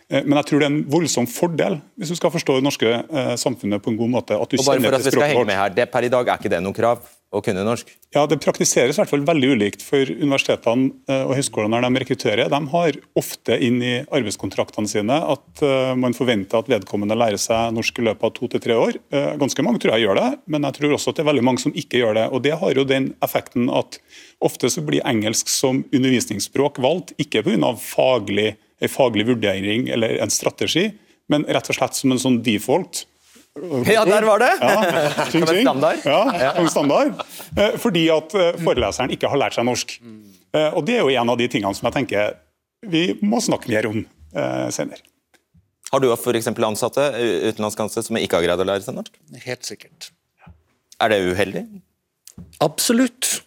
Eh, 0.10 0.26
men 0.26 0.38
jeg 0.40 0.50
tror 0.50 0.64
det 0.64 0.68
er 0.68 0.74
en 0.74 0.82
voldsom 0.90 1.30
fordel 1.30 1.80
hvis 2.00 2.14
du 2.14 2.18
skal 2.18 2.34
forstå 2.34 2.60
det 2.60 2.66
norske 2.66 2.92
eh, 2.98 3.34
samfunnet 3.40 3.84
på 3.84 3.94
en 3.94 4.00
god 4.00 4.14
måte. 4.18 4.38
at 4.40 4.52
du 4.52 4.58
og 4.58 4.66
bare 4.66 4.82
for 4.82 5.00
at 5.00 5.06
vi 5.06 5.16
skal 5.16 5.32
henge 5.34 5.48
med 5.52 5.60
her, 5.62 5.74
det, 5.76 5.90
Per 5.94 6.08
i 6.08 6.12
dag 6.12 6.28
er 6.28 6.42
ikke 6.42 6.52
det 6.56 6.62
noe 6.66 6.76
krav 6.76 7.04
å 7.30 7.42
kunne 7.46 7.66
norsk? 7.66 7.92
Ja, 8.16 8.26
Det 8.26 8.40
praktiseres 8.42 8.98
i 8.98 9.02
hvert 9.02 9.12
fall 9.12 9.26
veldig 9.28 9.50
ulikt. 9.54 9.84
for 9.86 10.02
Universitetene 10.02 10.92
eh, 11.08 11.24
og 11.28 11.36
høyskolene 11.38 11.78
når 11.78 11.88
de 11.88 12.02
rekrutterer, 12.04 12.50
de 12.50 12.62
har 12.74 13.00
ofte 13.16 13.58
inn 13.62 13.82
i 13.86 13.96
arbeidskontraktene 14.06 14.90
sine 14.90 15.14
at 15.14 15.62
man 16.00 16.16
forventer 16.16 16.60
at 16.60 16.70
vedkommende 16.72 17.18
lærer 17.18 17.38
seg 17.38 17.74
norsk 17.76 18.00
i 18.00 18.06
løpet 18.08 18.24
av 18.24 18.34
to 18.34 18.48
til 18.48 18.62
tre 18.64 18.78
år. 18.80 18.98
Ganske 19.42 19.64
mange 19.66 19.82
tror 19.82 19.96
jeg 19.96 20.08
gjør 20.08 20.20
det, 20.20 20.30
men 20.48 20.66
jeg 20.68 20.78
tror 20.78 20.96
også 20.96 21.12
at 21.12 21.20
det 21.20 21.24
er 21.24 21.30
veldig 21.30 21.46
mange 21.46 21.62
som 21.62 21.76
ikke 21.76 22.00
gjør 22.02 22.16
det. 22.18 22.26
og 22.32 22.44
Det 22.46 22.56
har 22.62 22.80
jo 22.80 22.88
den 22.88 23.12
effekten 23.26 23.70
at 23.70 24.00
ofte 24.42 24.72
så 24.72 24.84
blir 24.86 25.06
engelsk 25.08 25.52
som 25.52 25.84
undervisningsspråk 25.92 26.80
valgt, 26.82 27.14
ikke 27.22 27.44
pga. 27.46 27.76
faglig 27.76 28.56
en 28.80 28.92
faglig 28.92 29.28
vurdering 29.28 29.90
eller 29.90 30.18
en 30.24 30.32
strategi, 30.32 30.90
men 31.30 31.46
rett 31.48 31.70
og 31.70 31.78
slett 31.78 31.98
som 31.98 32.14
en 32.14 32.22
sånn 32.22 32.42
default. 32.46 33.06
Ja, 33.90 34.06
der 34.08 34.26
var 34.28 34.42
det! 34.42 34.52
Ja, 34.62 35.26
ting, 35.32 35.46
ting. 35.46 35.62
standard. 35.64 36.04
Ja, 36.06 36.54
som 36.56 36.70
standard. 36.72 37.24
Eh, 37.58 37.76
fordi 37.82 38.06
at 38.14 38.36
eh, 38.38 38.54
foreleseren 38.64 39.14
ikke 39.16 39.32
har 39.32 39.42
lært 39.42 39.58
seg 39.58 39.68
norsk. 39.68 39.98
Eh, 40.54 40.70
og 40.74 40.86
Det 40.88 40.98
er 40.98 41.04
jo 41.04 41.14
en 41.22 41.34
av 41.34 41.40
de 41.40 41.50
tingene 41.52 41.76
som 41.78 41.90
jeg 41.90 41.98
tenker 42.02 42.38
vi 42.90 43.04
må 43.22 43.42
snakke 43.44 43.68
mer 43.72 43.90
om 43.90 44.06
senere. 44.72 45.02
Har 45.90 46.00
du 46.00 46.06
f.eks. 46.14 46.48
ansatte 46.48 47.02
utenlandske 47.50 47.84
ansatte 47.84 48.06
som 48.08 48.20
ikke 48.22 48.38
har 48.38 48.46
greid 48.46 48.62
å 48.62 48.68
lære 48.70 48.86
seg 48.86 48.96
norsk? 48.96 49.16
Helt 49.44 49.68
sikkert. 49.68 50.12
Er 51.02 51.12
det 51.12 51.18
uheldig? 51.26 51.66
Absolutt. 52.64 53.42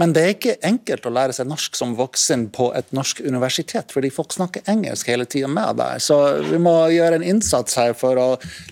Men 0.00 0.12
det 0.12 0.22
er 0.22 0.34
ikke 0.34 0.56
enkelt 0.66 1.06
å 1.08 1.12
lære 1.16 1.34
seg 1.36 1.48
norsk 1.48 1.76
som 1.78 1.94
voksen 1.96 2.48
på 2.54 2.68
et 2.76 2.90
norsk 2.96 3.22
universitet, 3.24 3.92
fordi 3.94 4.12
folk 4.12 4.34
snakker 4.36 4.66
engelsk 4.68 5.08
hele 5.08 5.24
tida 5.28 5.48
med 5.48 5.78
deg. 5.80 6.02
Så 6.04 6.18
vi 6.44 6.60
må 6.62 6.74
gjøre 6.92 7.20
en 7.20 7.28
innsats 7.34 7.78
her 7.80 7.96
for 7.96 8.20
å 8.20 8.26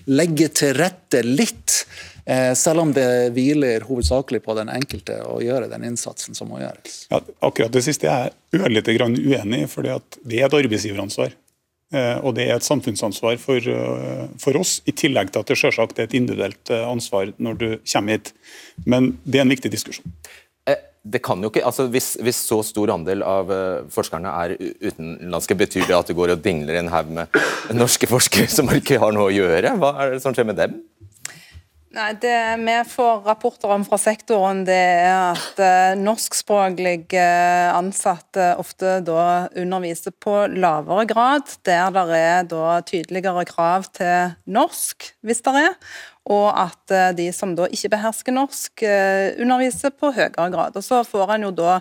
legge 0.05 0.51
til 0.53 0.75
rette 0.77 1.23
litt. 1.25 1.81
Eh, 2.25 2.51
selv 2.57 2.81
om 2.81 2.91
det 2.93 3.07
hviler 3.35 3.85
hovedsakelig 3.85 4.41
på 4.45 4.53
den 4.57 4.69
enkelte 4.73 5.19
å 5.29 5.39
gjøre 5.45 5.69
den 5.69 5.85
innsatsen 5.91 6.37
som 6.37 6.49
må 6.49 6.61
gjøres. 6.61 7.03
Ja, 7.11 7.21
akkurat 7.45 7.73
det 7.73 7.83
siste 7.85 8.09
er 8.09 8.29
jeg 8.29 8.61
ørlite 8.61 8.95
grann 8.97 9.17
uenig 9.17 9.65
i, 9.65 9.69
for 9.69 9.85
det 9.85 9.97
er 9.97 10.45
et 10.45 10.59
arbeidsgiveransvar. 10.61 11.33
Eh, 11.93 12.15
og 12.25 12.33
det 12.37 12.47
er 12.47 12.57
et 12.57 12.65
samfunnsansvar 12.65 13.37
for, 13.41 13.61
eh, 13.61 14.25
for, 14.41 14.57
oss, 14.57 14.79
i 14.89 14.93
tillegg 14.93 15.33
til 15.33 15.45
at 15.45 15.53
det 15.53 15.57
selvsagt 15.61 16.01
er 16.01 16.09
et 16.09 16.17
individuelt 16.17 16.73
ansvar 16.81 17.33
når 17.37 17.61
du 17.61 17.67
kommer 17.81 18.17
hit. 18.17 18.33
Men 18.85 19.15
det 19.25 19.41
er 19.41 19.45
en 19.45 19.53
viktig 19.53 19.73
diskusjon 19.73 20.13
det 21.05 21.21
kan 21.25 21.41
jo 21.43 21.51
ikke, 21.51 21.61
altså 21.65 21.85
hvis, 21.93 22.15
hvis, 22.25 22.39
så 22.47 22.61
stor 22.65 22.89
andel 22.95 23.21
av 23.25 23.51
uh, 23.53 23.85
forskerne 23.93 24.31
er 24.41 24.55
utenlandske, 24.57 25.57
betyr 25.57 25.85
det 25.85 25.97
at 25.97 26.09
det 26.09 26.17
går 26.17 26.33
og 26.33 26.41
dingler 26.45 26.79
en 26.79 26.89
haug 26.89 27.11
med 27.13 27.39
norske 27.77 28.09
forskere 28.09 28.49
som 28.51 28.71
ikke 28.73 28.99
har 29.01 29.13
noe 29.13 29.29
å 29.29 29.35
gjøre? 29.35 29.77
Hva 29.81 29.93
er 30.01 30.15
det 30.15 30.23
som 30.25 30.35
skjer 30.35 30.49
med 30.49 30.57
dem? 30.59 30.79
Nei, 31.95 32.09
Det 32.19 32.39
vi 32.59 32.73
får 32.91 33.21
rapporter 33.23 33.71
om 33.71 33.85
fra 33.87 33.99
sektoren, 34.01 34.65
det 34.67 34.81
er 35.05 35.29
at 35.29 35.61
uh, 35.61 35.93
norskspråklige 36.01 37.27
ansatte 37.71 38.49
ofte 38.59 38.97
da 39.05 39.45
underviser 39.53 40.11
på 40.11 40.41
lavere 40.57 41.05
grad, 41.07 41.53
der 41.69 41.93
det 41.95 42.19
er 42.19 42.49
da 42.49 42.81
tydeligere 42.81 43.45
krav 43.47 43.87
til 43.95 44.35
norsk, 44.57 45.13
hvis 45.21 45.45
det 45.45 45.55
er 45.61 45.79
og 46.25 46.47
at 46.57 46.91
eh, 46.93 47.11
de 47.13 47.27
som 47.33 47.51
da 47.57 47.67
ikke 47.69 47.91
behersker 47.93 48.33
norsk, 48.33 48.81
eh, 48.81 49.35
underviser 49.41 49.93
på 49.93 50.09
høyere 50.15 50.49
grad. 50.49 50.73
Og 50.73 50.83
Så 50.83 51.03
får 51.05 51.35
en 51.35 51.45
jo 51.45 51.51
da 51.53 51.79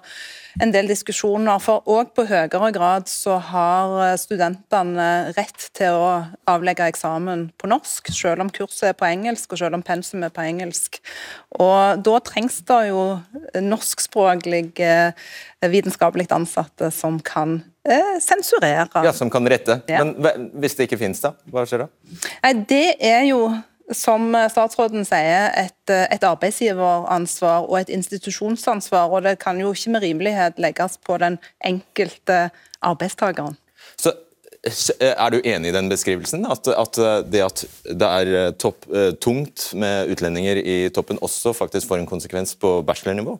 en 0.60 0.70
del 0.70 0.86
diskusjoner, 0.90 1.58
for 1.64 1.80
òg 1.88 2.12
på 2.14 2.26
høyere 2.28 2.70
grad 2.76 3.08
så 3.08 3.38
har 3.40 3.96
eh, 4.04 4.18
studentene 4.20 5.32
rett 5.32 5.70
til 5.72 5.96
å 5.96 6.10
avlegge 6.50 6.90
eksamen 6.92 7.48
på 7.56 7.72
norsk, 7.72 8.12
selv 8.12 8.44
om 8.44 8.52
kurset 8.52 8.90
er 8.92 9.00
på 9.00 9.08
engelsk 9.08 9.56
og 9.56 9.64
selv 9.64 9.80
om 9.80 9.86
pensum 9.86 10.22
er 10.28 10.34
på 10.34 10.44
engelsk. 10.44 11.00
Og 11.56 12.04
Da 12.04 12.20
trengs 12.20 12.60
det 12.68 12.80
jo 12.90 13.20
norskspråklige 13.56 15.14
vitenskapelig 15.64 16.26
ansatte 16.34 16.90
som 16.92 17.16
kan 17.20 17.62
sensurere. 18.20 18.88
Ja, 19.04 19.12
Som 19.12 19.30
kan 19.30 19.46
rette. 19.48 19.82
Ja. 19.88 20.02
Men 20.04 20.50
hvis 20.60 20.76
det 20.76 20.88
ikke 20.88 20.98
finnes, 21.00 21.20
da? 21.20 21.32
Hva 21.52 21.64
skjer 21.68 21.84
da? 21.84 21.88
Nei, 22.42 22.52
Det 22.68 22.96
er 23.00 23.22
jo 23.28 23.46
som 23.92 24.32
statsråden 24.50 25.04
sier, 25.04 25.50
et, 25.60 25.92
et, 25.92 26.24
arbeidsgiveransvar 26.24 27.66
og 27.68 27.78
et 27.82 27.92
institusjonsansvar. 27.92 29.12
og 29.12 29.22
Det 29.26 29.38
kan 29.42 29.60
jo 29.60 29.72
ikke 29.74 29.90
med 29.90 30.02
rimelighet 30.02 30.60
legges 30.62 30.96
på 31.04 31.18
den 31.20 31.38
enkelte 31.64 32.48
arbeidstakeren. 32.80 33.58
Så 33.96 34.14
Er 34.98 35.28
du 35.30 35.42
enig 35.44 35.68
i 35.68 35.72
den 35.76 35.90
beskrivelsen? 35.92 36.46
At, 36.48 36.68
at 36.68 36.96
det 37.28 37.42
at 37.44 37.64
det 37.84 38.08
er 38.08 38.52
topp, 38.56 38.86
tungt 39.20 39.74
med 39.76 40.08
utlendinger 40.08 40.56
i 40.56 40.88
toppen, 40.88 41.18
også 41.20 41.52
faktisk 41.52 41.88
får 41.88 42.00
en 42.00 42.08
konsekvens 42.08 42.54
på 42.54 42.80
bachelornivå? 42.80 43.36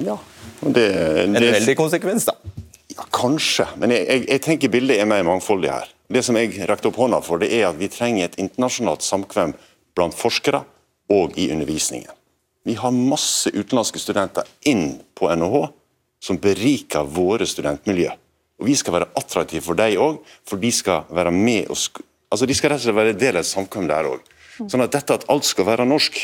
Ja. 0.00 0.16
Det, 0.60 0.74
det, 0.74 1.24
en 1.24 1.36
uheldig 1.36 1.76
konsekvens, 1.76 2.24
da? 2.24 2.32
Ja, 2.96 3.04
kanskje, 3.12 3.66
men 3.76 3.92
jeg, 3.94 4.06
jeg, 4.08 4.24
jeg 4.28 4.42
tenker 4.44 4.72
bildet 4.72 4.98
er 5.00 5.08
mer 5.08 5.22
mangfoldig 5.26 5.70
her. 5.70 5.92
Det 6.10 6.22
som 6.26 6.34
jeg 6.34 6.56
rakte 6.66 6.90
opp 6.90 6.98
hånda 6.98 7.20
for, 7.22 7.38
det 7.38 7.52
er 7.54 7.68
at 7.68 7.78
vi 7.78 7.88
trenger 7.90 8.26
et 8.26 8.38
internasjonalt 8.42 9.04
samkvem 9.06 9.52
blant 9.94 10.16
forskere 10.16 10.64
og 11.10 11.36
i 11.38 11.50
undervisningen. 11.54 12.10
Vi 12.66 12.74
har 12.76 12.92
masse 12.92 13.50
utenlandske 13.54 14.02
studenter 14.02 14.48
inn 14.68 14.98
på 15.16 15.30
NHH, 15.30 15.70
som 16.20 16.40
beriker 16.42 17.06
våre 17.08 17.46
studentmiljø. 17.48 18.10
Og 18.60 18.66
Vi 18.66 18.74
skal 18.76 18.98
være 18.98 19.08
attraktive 19.16 19.64
for 19.64 19.78
dem 19.78 19.96
òg, 20.02 20.18
for 20.44 20.60
de 20.60 20.70
skal 20.74 21.06
være 21.08 21.32
med 21.32 21.70
og 21.70 22.02
altså 22.30 22.46
de 22.46 22.54
skal 22.54 22.74
rett 22.74 22.82
og 22.82 22.84
slett 22.84 22.98
være 22.98 23.16
del 23.16 23.38
av 23.38 23.44
et 23.44 23.48
samkvem 23.48 23.88
der 23.88 24.10
òg. 24.10 24.26
Sånn 24.68 24.84
at 24.84 24.92
dette 24.92 25.16
at 25.16 25.24
alt 25.32 25.46
skal 25.48 25.66
være 25.66 25.86
norsk, 25.88 26.18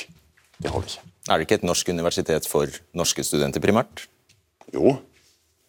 det 0.61 0.73
holder 0.73 0.91
ikke. 0.91 1.13
Er 1.27 1.39
det 1.39 1.47
ikke 1.47 1.59
et 1.59 1.67
norsk 1.67 1.89
universitet 1.91 2.47
for 2.47 2.71
norske 2.95 3.25
studenter 3.25 3.63
primært? 3.63 4.05
Jo, 4.75 4.99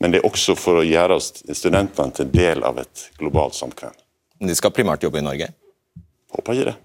men 0.01 0.11
det 0.11 0.19
er 0.19 0.27
også 0.27 0.57
for 0.57 0.81
å 0.81 0.85
gjøre 0.85 1.17
studentene 1.21 2.13
til 2.13 2.29
del 2.33 2.65
av 2.67 2.77
et 2.83 3.07
globalt 3.17 3.55
samkvem. 3.57 3.95
De 4.39 4.55
skal 4.57 4.73
primært 4.75 5.03
jobbe 5.03 5.21
i 5.21 5.25
Norge? 5.25 5.49
Håper 6.33 6.53
ikke 6.53 6.69
det. 6.71 6.77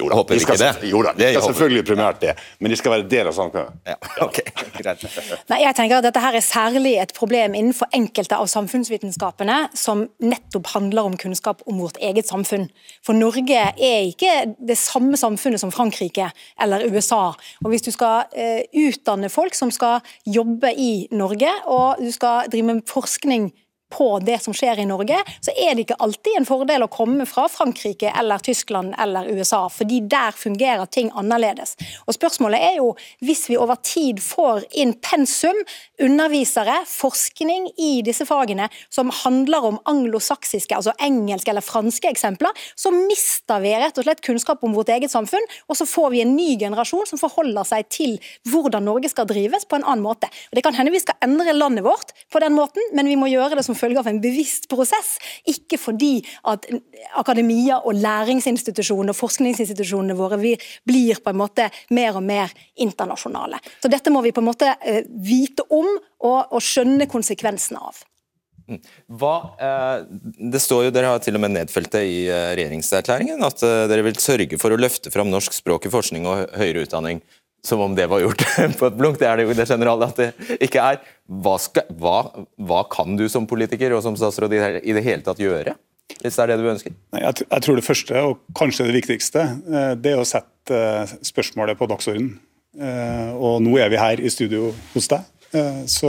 Jo 0.00 0.08
da, 0.10 0.16
de 0.26 0.40
skal, 0.42 0.56
ikke 0.56 0.64
det. 0.80 0.88
Jo 0.90 1.00
da, 1.04 1.12
de 1.16 1.28
skal 1.30 1.44
selvfølgelig 1.48 1.84
primært 1.86 2.20
det, 2.22 2.32
men 2.58 2.72
de 2.72 2.78
skal 2.78 2.94
være 2.96 3.06
del 3.10 3.28
av 3.30 3.34
samfunnet. 3.36 3.76
Ja, 3.86 3.94
ok, 4.26 4.40
greit. 4.80 5.04
Nei, 5.50 5.60
jeg 5.62 5.76
tenker 5.78 6.00
at 6.00 6.06
Dette 6.08 6.22
her 6.24 6.38
er 6.38 6.44
særlig 6.44 6.94
et 7.02 7.14
problem 7.16 7.54
innenfor 7.58 7.90
enkelte 7.94 8.38
av 8.38 8.48
samfunnsvitenskapene 8.50 9.58
som 9.78 10.06
nettopp 10.24 10.72
handler 10.74 11.10
om 11.10 11.16
kunnskap 11.20 11.62
om 11.70 11.78
vårt 11.84 12.00
eget 12.02 12.28
samfunn. 12.30 12.66
For 13.06 13.16
Norge 13.16 13.60
er 13.70 14.08
ikke 14.08 14.56
det 14.58 14.78
samme 14.80 15.18
samfunnet 15.20 15.62
som 15.62 15.72
Frankrike 15.74 16.30
eller 16.60 16.88
USA. 16.90 17.28
Og 17.62 17.70
Hvis 17.70 17.86
du 17.86 17.92
skal 17.94 18.26
uh, 18.34 18.62
utdanne 18.86 19.30
folk 19.32 19.54
som 19.54 19.70
skal 19.74 20.02
jobbe 20.26 20.74
i 20.74 21.06
Norge, 21.14 21.50
og 21.70 22.02
du 22.02 22.10
skal 22.14 22.50
drive 22.50 22.72
med 22.72 22.88
forskning 22.90 23.52
på 23.94 24.08
det 24.24 24.40
som 24.42 24.54
skjer 24.56 24.82
i 24.82 24.88
Norge, 24.88 25.20
så 25.44 25.54
er 25.54 25.74
det 25.74 25.86
ikke 25.86 25.98
alltid 26.02 26.38
en 26.38 26.48
fordel 26.48 26.84
å 26.86 26.90
komme 26.92 27.26
fra 27.28 27.46
Frankrike 27.50 28.10
eller 28.10 28.42
Tyskland 28.42 28.94
eller 29.00 29.28
USA, 29.30 29.64
fordi 29.70 30.00
der 30.10 30.34
fungerer 30.36 30.88
ting 30.90 31.12
annerledes. 31.14 31.76
Og 32.08 32.16
Spørsmålet 32.16 32.62
er 32.62 32.78
jo, 32.80 32.92
hvis 33.24 33.46
vi 33.50 33.58
over 33.60 33.78
tid 33.84 34.22
får 34.22 34.64
inn 34.80 34.94
pensum, 35.04 35.58
undervisere, 36.02 36.80
forskning 36.88 37.68
i 37.78 37.92
disse 38.06 38.26
fagene 38.26 38.68
som 38.92 39.12
handler 39.22 39.68
om 39.70 39.80
anglosaksiske, 39.90 40.74
altså 40.74 40.94
engelske 41.02 41.52
eller 41.52 41.64
franske 41.64 42.10
eksempler, 42.10 42.54
så 42.74 42.90
mister 42.94 43.62
vi 43.62 43.74
rett 43.78 43.98
og 44.00 44.08
slett 44.08 44.24
kunnskap 44.24 44.64
om 44.64 44.74
vårt 44.76 44.90
eget 44.94 45.12
samfunn, 45.12 45.44
og 45.68 45.78
så 45.78 45.86
får 45.88 46.10
vi 46.14 46.24
en 46.24 46.34
ny 46.36 46.54
generasjon 46.60 47.06
som 47.10 47.20
forholder 47.20 47.66
seg 47.68 47.88
til 47.92 48.16
hvordan 48.50 48.86
Norge 48.88 49.10
skal 49.12 49.28
drives 49.30 49.68
på 49.68 49.78
en 49.78 49.86
annen 49.86 50.04
måte. 50.04 50.30
Og 50.50 50.58
Det 50.58 50.64
kan 50.66 50.76
hende 50.76 50.94
vi 50.94 51.02
skal 51.02 51.18
endre 51.24 51.54
landet 51.54 51.86
vårt 51.86 52.14
på 52.32 52.42
den 52.42 52.56
måten, 52.56 52.82
men 52.94 53.08
vi 53.10 53.18
må 53.20 53.30
gjøre 53.30 53.58
det 53.58 53.66
som 53.66 53.78
følge 53.84 54.00
av 54.00 54.08
en 54.10 54.22
bevisst 54.22 54.68
prosess, 54.72 55.14
ikke 55.50 55.78
fordi 55.80 56.16
at 56.50 56.66
akademia 57.20 57.80
og 57.84 57.98
læringsinstitusjonene 58.00 59.14
og 59.14 59.20
forskningsinstitusjonene 59.20 60.16
våre 60.18 60.40
blir 60.40 61.20
på 61.20 61.32
en 61.32 61.40
måte 61.40 61.68
mer 61.94 62.18
og 62.18 62.24
mer 62.24 62.54
internasjonale. 62.80 63.60
Så 63.82 63.92
Dette 63.92 64.12
må 64.12 64.24
vi 64.24 64.34
på 64.34 64.42
en 64.42 64.50
måte 64.50 64.74
eh, 64.80 65.04
vite 65.06 65.66
om 65.70 65.86
og, 66.24 66.40
og 66.50 66.60
skjønne 66.64 67.08
konsekvensene 67.10 67.80
av. 67.80 68.02
Mm. 68.64 68.80
Hva, 69.20 69.34
eh, 69.60 70.04
det 70.52 70.60
står 70.64 70.86
jo, 70.86 70.92
Dere 70.94 71.10
har 71.12 71.20
til 71.20 71.36
og 71.36 71.42
med 71.44 71.52
nedfelt 71.52 71.92
det 71.92 72.04
i 72.08 72.20
eh, 72.32 72.54
regjeringserklæringen 72.56 73.44
at 73.44 73.60
dere 73.60 74.06
vil 74.06 74.16
sørge 74.16 74.56
for 74.60 74.72
å 74.72 74.80
løfte 74.80 75.12
fram 75.12 75.28
norsk 75.32 75.52
språk 75.52 75.88
i 75.88 75.92
forskning 75.92 76.28
og 76.30 76.46
høyere 76.56 76.86
utdanning 76.86 77.20
som 77.64 77.80
om 77.80 77.94
det 77.96 78.06
var 78.10 78.20
gjort 78.20 78.44
på 78.78 78.88
et 78.90 78.98
blunk. 78.98 79.18
Det 79.20 79.28
er 79.28 79.40
det 79.40 79.48
jo 79.48 79.56
det 79.56 79.68
generelle 79.68 80.10
at 80.10 80.20
det 80.20 80.58
ikke 80.64 80.84
er. 80.84 81.00
Hva, 81.24 81.56
skal, 81.62 81.88
hva, 81.96 82.18
hva 82.60 82.84
kan 82.92 83.16
du 83.16 83.24
som 83.32 83.48
politiker 83.48 83.94
og 83.96 84.04
som 84.04 84.16
statsråd 84.20 84.52
i 84.54 84.96
det 84.96 85.04
hele 85.04 85.24
tatt 85.24 85.40
gjøre? 85.40 85.76
Hvis 86.20 86.36
det 86.36 86.42
er 86.42 86.52
det 86.52 86.58
du 86.60 86.70
ønsker? 86.70 86.96
Jeg, 87.16 87.46
jeg 87.46 87.64
tror 87.64 87.78
det 87.78 87.86
første, 87.86 88.24
og 88.28 88.42
kanskje 88.56 88.88
det 88.88 88.98
viktigste, 88.98 89.44
eh, 89.64 89.94
det 89.96 90.12
er 90.12 90.20
å 90.20 90.28
sette 90.28 90.76
eh, 90.76 91.14
spørsmålet 91.24 91.80
på 91.80 91.88
dagsordenen. 91.90 92.34
Eh, 92.74 93.32
og 93.34 93.62
nå 93.64 93.78
er 93.80 93.88
vi 93.92 94.00
her 94.00 94.20
i 94.20 94.32
studio 94.32 94.72
hos 94.94 95.10
deg. 95.12 95.30
Så 95.86 96.08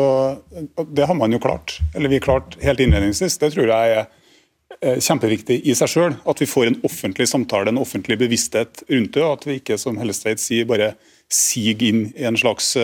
det 0.89 1.05
har 1.05 1.13
man 1.13 1.29
jo 1.29 1.37
klart. 1.37 1.75
Eller 1.93 2.09
vi 2.09 2.17
har 2.17 2.23
klart 2.25 2.55
helt 2.65 2.79
innledningsvis. 2.81 3.35
Det 3.37 3.51
tror 3.53 3.69
jeg 3.69 3.99
er 3.99 5.03
kjempeviktig 5.05 5.59
i 5.69 5.75
seg 5.77 5.91
sjøl. 5.91 6.15
At 6.25 6.41
vi 6.41 6.47
får 6.49 6.71
en 6.71 6.79
offentlig 6.87 7.27
samtale, 7.29 7.69
en 7.69 7.77
offentlig 7.77 8.17
bevissthet 8.23 8.81
rundt 8.89 9.11
det. 9.13 9.21
Og 9.21 9.35
at 9.35 9.45
vi 9.45 9.59
ikke, 9.59 9.77
som 9.77 9.99
Hellestveit 10.01 10.41
sier, 10.41 10.65
bare 10.65 10.95
sige 11.31 11.89
inn 11.89 12.03
i 12.13 12.27
en 12.27 12.37
slags 12.37 12.75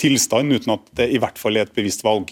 tilstand 0.00 0.54
uten 0.54 0.76
at 0.76 0.92
det 0.96 1.08
i 1.10 1.18
hvert 1.20 1.38
fall 1.40 1.58
er 1.58 1.66
et 1.66 1.74
bevisst 1.74 2.04
valg. 2.06 2.30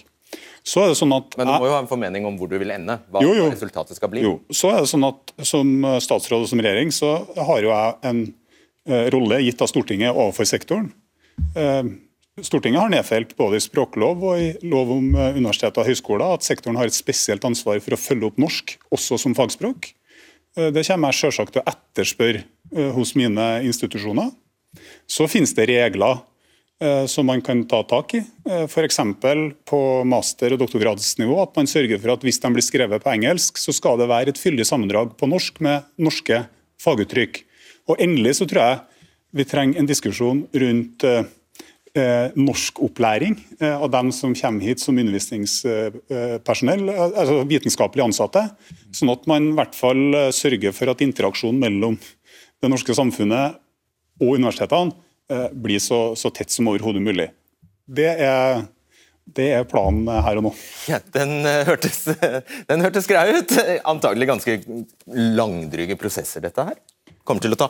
Så 0.68 0.82
er 0.82 0.90
det 0.92 0.98
sånn 0.98 1.14
at 1.16 1.36
Men 1.38 1.48
du 1.48 1.54
må 1.62 1.68
jo 1.68 1.74
ha 1.74 1.82
en 1.82 1.88
formening 1.90 2.26
om 2.28 2.36
hvor 2.38 2.50
du 2.50 2.56
vil 2.60 2.72
ende? 2.74 2.98
Hva 3.12 3.22
jo, 3.24 3.32
jo. 3.36 3.46
resultatet 3.52 3.96
skal 3.98 4.10
bli? 4.12 4.24
Jo. 4.26 4.36
Så 4.52 4.72
er 4.72 4.82
det 4.82 4.90
sånn 4.90 5.06
at 5.06 5.32
Som 5.46 5.86
statsråd 6.02 6.44
og 6.44 6.50
som 6.50 6.60
regjering 6.62 6.92
så 6.94 7.14
har 7.36 7.62
jo 7.64 7.70
jeg 7.70 7.94
en 8.10 8.24
eh, 8.88 9.06
rolle 9.14 9.40
gitt 9.44 9.62
av 9.64 9.70
Stortinget 9.70 10.12
overfor 10.12 10.48
sektoren. 10.48 10.90
Eh, 11.54 11.84
Stortinget 12.44 12.82
har 12.82 12.92
nedfelt 12.92 13.36
både 13.38 13.58
i 13.58 13.62
språklov 13.64 14.26
og 14.30 14.42
i 14.42 14.50
lov 14.66 14.92
om 14.98 15.08
eh, 15.14 15.38
universiteter 15.38 15.84
og 15.84 15.88
høyskoler 15.88 16.36
at 16.36 16.46
sektoren 16.46 16.78
har 16.80 16.90
et 16.90 16.96
spesielt 16.96 17.46
ansvar 17.48 17.80
for 17.84 17.96
å 17.96 18.00
følge 18.00 18.28
opp 18.28 18.42
norsk, 18.42 18.76
også 18.94 19.20
som 19.22 19.38
fagspråk. 19.38 19.94
Det 20.58 20.82
kommer 20.88 21.12
jeg 21.12 21.20
selvsagt 21.20 21.52
til 21.54 21.60
å 21.62 21.70
etterspørre 21.70 22.88
hos 22.96 23.12
mine 23.14 23.44
institusjoner. 23.68 24.32
Så 25.08 25.28
finnes 25.30 25.54
det 25.56 25.68
regler 25.70 26.18
Eh, 26.80 27.06
som 27.06 27.26
man 27.26 27.40
kan 27.42 27.64
ta 27.66 27.82
tak 27.82 28.14
i. 28.14 28.18
Eh, 28.50 28.62
F.eks. 28.62 29.00
på 29.66 30.04
master- 30.04 30.52
og 30.54 30.60
doktorgradsnivå. 30.60 31.40
At 31.42 31.56
man 31.56 31.66
sørger 31.66 31.98
for 31.98 32.12
at 32.12 32.22
hvis 32.22 32.38
de 32.38 32.50
blir 32.54 32.62
skrevet 32.62 33.02
på 33.02 33.10
engelsk, 33.10 33.58
så 33.58 33.74
skal 33.74 33.98
det 33.98 34.06
være 34.06 34.30
et 34.30 34.38
fyldig 34.38 34.66
sammendrag 34.66 35.16
på 35.18 35.26
norsk 35.26 35.58
med 35.60 35.82
norske 35.98 36.44
faguttrykk. 36.78 37.42
Og 37.90 37.98
Endelig 37.98 38.36
så 38.38 38.46
tror 38.46 38.62
jeg 38.62 38.78
vi 39.34 39.44
trenger 39.44 39.78
en 39.80 39.90
diskusjon 39.90 40.46
rundt 40.54 41.02
eh, 41.02 41.24
eh 41.98 42.30
norskopplæring 42.38 43.34
eh, 43.58 43.74
av 43.74 43.90
dem 43.90 44.12
som 44.12 44.34
kommer 44.34 44.62
hit 44.62 44.78
som 44.78 44.98
undervisningspersonell, 44.98 46.90
altså 46.94 47.42
vitenskapelig 47.42 48.04
ansatte. 48.04 48.54
Sånn 48.94 49.10
at 49.10 49.26
man 49.26 49.50
i 49.50 49.56
hvert 49.58 49.74
fall 49.74 50.30
sørger 50.30 50.70
for 50.70 50.94
at 50.94 51.02
interaksjonen 51.02 51.58
mellom 51.58 51.98
det 52.62 52.70
norske 52.70 52.94
samfunnet 52.94 53.58
og 54.18 54.34
universitetene 54.38 55.48
blir 55.52 55.80
så, 55.82 56.14
så 56.16 56.30
tett 56.32 56.48
som 56.48 56.70
overhodet 56.70 57.02
mulig. 57.04 57.26
Det 57.84 58.08
er, 58.08 58.62
det 59.36 59.48
er, 59.56 59.66
planen 59.68 60.08
her 60.08 60.40
og 60.40 60.46
nå. 60.46 60.52
Ja, 60.88 61.02
den, 61.14 61.34
uh, 61.44 61.66
hørtes, 61.68 62.02
den 62.70 62.84
hørtes 62.84 63.08
grei 63.10 63.26
ut. 63.36 63.52
Antagelig 63.88 64.28
ganske 64.30 64.56
langdryge 65.36 65.98
prosesser, 66.00 66.44
dette 66.44 66.64
her 66.70 66.80
kommer 67.28 67.44
til 67.44 67.52
å 67.52 67.58
ta, 67.60 67.68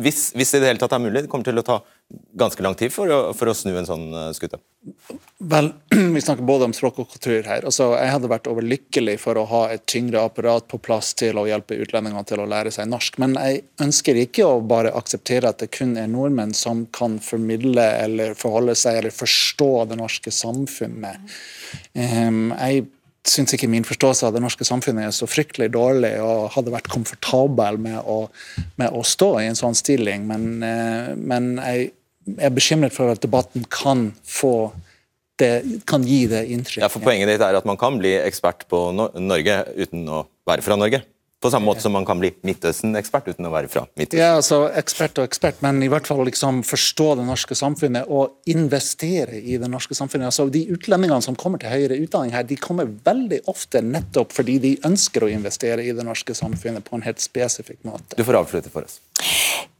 hvis, 0.00 0.30
hvis 0.32 0.54
det 0.54 0.60
i 0.60 0.62
det 0.62 0.70
hele 0.70 0.80
tatt 0.80 0.94
er 0.96 1.02
mulig, 1.02 1.26
kommer 1.28 1.44
til 1.44 1.60
å 1.60 1.64
ta 1.66 1.74
ganske 2.08 2.62
lang 2.62 2.74
tid 2.78 2.92
for 2.92 3.10
å, 3.12 3.18
for 3.36 3.50
å 3.50 3.54
snu 3.56 3.74
en 3.76 3.86
sånn 3.88 4.06
uh, 4.14 4.28
skute? 4.36 4.60
Vel, 5.38 5.70
Vi 6.14 6.22
snakker 6.24 6.46
både 6.46 6.68
om 6.68 6.74
språk 6.76 7.00
og 7.02 7.10
kultur 7.12 7.44
her. 7.44 7.66
Altså, 7.68 7.90
jeg 7.98 8.12
hadde 8.14 8.30
vært 8.30 8.48
overlykkelig 8.48 9.18
for 9.20 9.40
å 9.40 9.46
ha 9.50 9.62
et 9.74 9.84
tyngre 9.90 10.22
apparat 10.24 10.68
på 10.70 10.80
plass 10.80 11.12
til 11.18 11.40
å 11.40 11.46
hjelpe 11.48 11.76
utlendingene 11.76 12.24
til 12.28 12.42
å 12.42 12.48
lære 12.48 12.72
seg 12.74 12.88
norsk. 12.88 13.18
Men 13.20 13.36
jeg 13.36 13.64
ønsker 13.84 14.20
ikke 14.22 14.48
å 14.48 14.60
bare 14.64 14.94
akseptere 14.96 15.52
at 15.52 15.60
det 15.62 15.70
kun 15.74 15.96
er 16.00 16.08
nordmenn 16.10 16.54
som 16.56 16.86
kan 16.96 17.18
formidle 17.22 17.84
eller 18.04 18.38
forholde 18.38 18.76
seg 18.78 19.02
eller 19.02 19.14
forstå 19.14 19.72
det 19.90 20.00
norske 20.00 20.32
samfunnet. 20.32 21.36
Um, 21.92 22.54
jeg 22.54 22.86
syns 23.28 23.52
ikke 23.54 23.68
min 23.70 23.84
forståelse 23.86 24.28
av 24.28 24.34
det 24.34 24.42
norske 24.42 24.64
samfunnet 24.64 25.08
er 25.08 25.14
så 25.14 25.28
fryktelig 25.28 25.70
dårlig, 25.74 26.14
og 26.24 26.48
hadde 26.54 26.72
vært 26.72 26.90
komfortabel 26.92 27.76
med 27.82 27.98
å, 28.00 28.22
med 28.80 28.94
å 28.94 29.04
stå 29.04 29.34
i 29.42 29.48
en 29.50 29.58
sånn 29.58 29.76
stilling. 29.76 30.24
Men, 30.28 30.46
eh, 30.64 31.12
men 31.18 31.50
jeg 31.60 31.90
er 32.36 32.52
bekymret 32.54 32.94
for 32.94 33.12
at 33.12 33.22
debatten 33.24 33.64
kan 33.72 34.10
få 34.26 34.72
det 35.38 35.82
kan 35.86 36.02
gi 36.02 36.24
det 36.26 36.48
inntrykket. 36.50 36.82
Ja, 36.82 36.90
for 36.90 37.04
Poenget 37.04 37.30
ditt 37.30 37.44
er 37.46 37.54
at 37.54 37.68
man 37.68 37.78
kan 37.78 37.98
bli 38.00 38.16
ekspert 38.18 38.66
på 38.70 38.88
Norge 38.90 39.60
uten 39.78 40.02
å 40.10 40.24
være 40.48 40.64
fra 40.66 40.78
Norge? 40.78 41.04
På 41.38 41.52
samme 41.54 41.68
måte 41.68 41.84
som 41.84 41.92
man 41.94 42.02
kan 42.02 42.18
bli 42.18 42.32
Midtøsten-ekspert 42.42 43.28
uten 43.30 43.46
å 43.46 43.52
være 43.52 43.70
fra 43.70 43.84
Midtøsten. 43.92 44.18
Ja, 44.18 44.32
altså 44.40 44.64
ekspert 44.74 45.20
og 45.22 45.28
ekspert, 45.28 45.60
men 45.62 45.78
i 45.86 45.90
hvert 45.90 46.08
fall 46.10 46.24
liksom 46.26 46.64
forstå 46.66 47.12
det 47.20 47.28
norske 47.28 47.54
samfunnet 47.54 48.10
og 48.10 48.50
investere 48.50 49.38
i 49.38 49.54
det 49.62 49.70
norske 49.70 49.94
samfunnet. 49.94 50.32
Altså 50.32 50.48
De 50.50 50.64
utlendingene 50.74 51.22
som 51.22 51.38
kommer 51.38 51.62
til 51.62 51.70
høyere 51.70 52.00
utdanning 52.02 52.34
her, 52.34 52.42
de 52.42 52.58
kommer 52.58 52.90
veldig 53.06 53.44
ofte 53.54 53.84
nettopp 53.86 54.34
fordi 54.34 54.58
de 54.66 54.74
ønsker 54.88 55.22
å 55.22 55.30
investere 55.30 55.86
i 55.86 55.94
det 55.94 56.06
norske 56.10 56.34
samfunnet 56.34 56.82
på 56.88 56.98
en 56.98 57.06
helt 57.06 57.22
spesifikk 57.22 57.86
måte. 57.86 58.18
Du 58.18 58.26
får 58.26 58.42
avslutte 58.42 58.74
for 58.74 58.90
oss. 58.90 58.98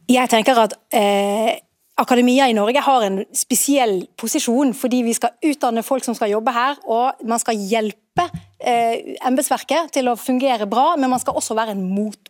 Jeg 0.09 0.31
tenker 0.31 0.63
at 0.63 0.79
eh, 0.95 1.59
Akademia 1.99 2.47
i 2.47 2.55
Norge 2.55 2.79
har 2.79 3.03
en 3.03 3.19
spesiell 3.35 4.05
posisjon, 4.19 4.71
fordi 4.77 5.01
vi 5.03 5.15
skal 5.17 5.35
utdanne 5.49 5.83
folk 5.83 6.05
som 6.05 6.15
skal 6.15 6.31
jobbe 6.31 6.53
her, 6.55 6.79
og 6.87 7.19
man 7.27 7.41
skal 7.41 7.59
hjelpe 7.59 8.25
eh, 8.63 9.17
embetsverket 9.27 9.91
til 9.97 10.07
å 10.07 10.17
fungere 10.19 10.69
bra, 10.69 10.93
men 10.95 11.11
man 11.11 11.19
skal 11.19 11.35
også 11.39 11.57
være 11.59 11.75
en 11.75 11.83
motpol. 11.83 12.28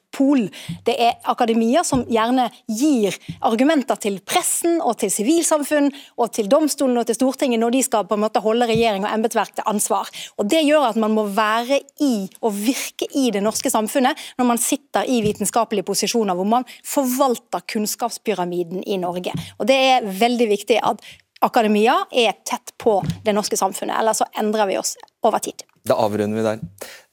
Det 0.86 0.96
er 1.00 1.18
akademia 1.32 1.84
som 1.88 2.04
gjerne 2.10 2.50
gir 2.68 3.16
argumenter 3.46 4.00
til 4.02 4.20
pressen 4.26 4.80
og 4.82 4.98
til 5.02 5.12
sivilsamfunn 5.14 5.90
og 6.20 6.34
til 6.36 6.50
domstolen 6.52 7.00
og 7.00 7.08
til 7.10 7.18
Stortinget 7.18 7.62
når 7.62 7.76
de 7.76 7.84
skal 7.86 8.08
på 8.10 8.18
en 8.18 8.24
måte 8.26 8.44
holde 8.44 8.68
regjering 8.70 9.06
og 9.06 9.14
embetsverk 9.14 9.56
til 9.58 9.68
ansvar. 9.70 10.10
Og 10.38 10.50
Det 10.50 10.64
gjør 10.66 10.90
at 10.90 11.00
man 11.00 11.16
må 11.16 11.26
være 11.26 11.80
i 12.04 12.28
og 12.42 12.54
virke 12.58 13.08
i 13.16 13.30
det 13.32 13.44
norske 13.46 13.72
samfunnet 13.72 14.18
når 14.40 14.52
man 14.52 14.62
sitter 14.62 15.08
i 15.08 15.22
vitenskapelige 15.26 15.88
posisjoner 15.88 16.38
hvor 16.38 16.48
man 16.50 16.68
forvalter 16.84 17.66
kunnskapspyramiden 17.70 18.84
i 18.84 18.98
Norge. 18.98 19.34
Og 19.60 19.68
Det 19.68 19.76
er 19.76 20.08
veldig 20.20 20.50
viktig 20.50 20.80
at 20.84 21.04
akademia 21.42 21.96
er 22.12 22.36
tett 22.44 22.74
på 22.78 23.00
det 23.24 23.36
norske 23.36 23.58
samfunnet, 23.60 23.96
ellers 24.00 24.20
så 24.24 24.28
endrer 24.40 24.68
vi 24.68 24.80
oss 24.80 24.98
over 25.24 25.40
tid. 25.44 25.69
Da 25.88 25.98
avrunder 26.00 26.38
vi 26.38 26.46
der. 26.46 26.64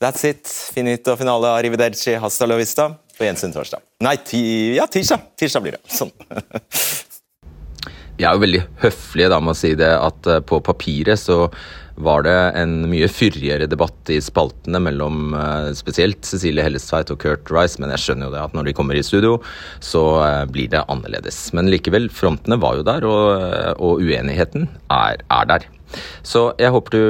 That's 0.03 0.25
it. 0.29 0.47
Finito 0.75 1.17
finale. 1.17 1.55
Arrivederci. 1.57 2.17
Hasta 2.21 2.47
la 2.47 2.59
vista. 2.59 2.91
På 3.17 3.25
gjensyn 3.25 3.55
torsdag. 3.55 3.85
Nei, 4.05 4.17
ti, 4.27 4.41
ja, 4.77 4.87
tirsdag. 4.93 5.33
Tirsdag 5.41 5.65
blir 5.65 5.79
det. 5.79 5.85
Sånn. 5.89 6.13
Vi 8.17 8.25
er 8.25 8.33
jo 8.33 8.45
veldig 8.47 8.63
høflige 8.81 9.29
da 9.29 9.41
med 9.45 9.53
å 9.53 9.59
si 9.59 9.75
det 9.77 9.91
at 9.93 10.29
eh, 10.31 10.41
på 10.45 10.61
papiret 10.65 11.21
så 11.21 11.47
var 11.97 12.25
det 12.27 12.37
en 12.61 12.83
mye 12.91 13.09
fyrigere 13.09 13.69
debatt 13.69 14.11
i 14.13 14.19
spaltene 14.25 14.81
mellom 14.85 15.37
eh, 15.37 15.69
spesielt 15.77 16.25
Cecilie 16.29 16.65
Hellestveit 16.65 17.13
og 17.13 17.21
Kurt 17.21 17.53
Rice, 17.53 17.81
men 17.81 17.93
jeg 17.93 18.05
skjønner 18.05 18.29
jo 18.29 18.35
det 18.35 18.43
at 18.43 18.57
når 18.57 18.69
de 18.69 18.77
kommer 18.77 18.97
i 18.97 19.05
studio, 19.05 19.37
så 19.85 20.05
eh, 20.25 20.43
blir 20.49 20.73
det 20.73 20.85
annerledes. 20.93 21.51
Men 21.57 21.69
likevel, 21.73 22.09
frontene 22.13 22.61
var 22.61 22.81
jo 22.81 22.87
der, 22.89 23.09
og, 23.09 23.81
og 23.85 24.05
uenigheten 24.05 24.69
er, 24.93 25.21
er 25.21 25.53
der. 25.53 25.69
Så 26.27 26.49
jeg 26.59 26.73
håper 26.75 26.97
du 26.97 27.03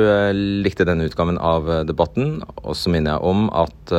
likte 0.64 0.84
denne 0.88 1.06
utgaven 1.08 1.38
av 1.38 1.68
debatten. 1.88 2.42
Og 2.62 2.76
så 2.76 2.92
minner 2.92 3.16
jeg 3.16 3.30
om 3.30 3.46
at 3.56 3.94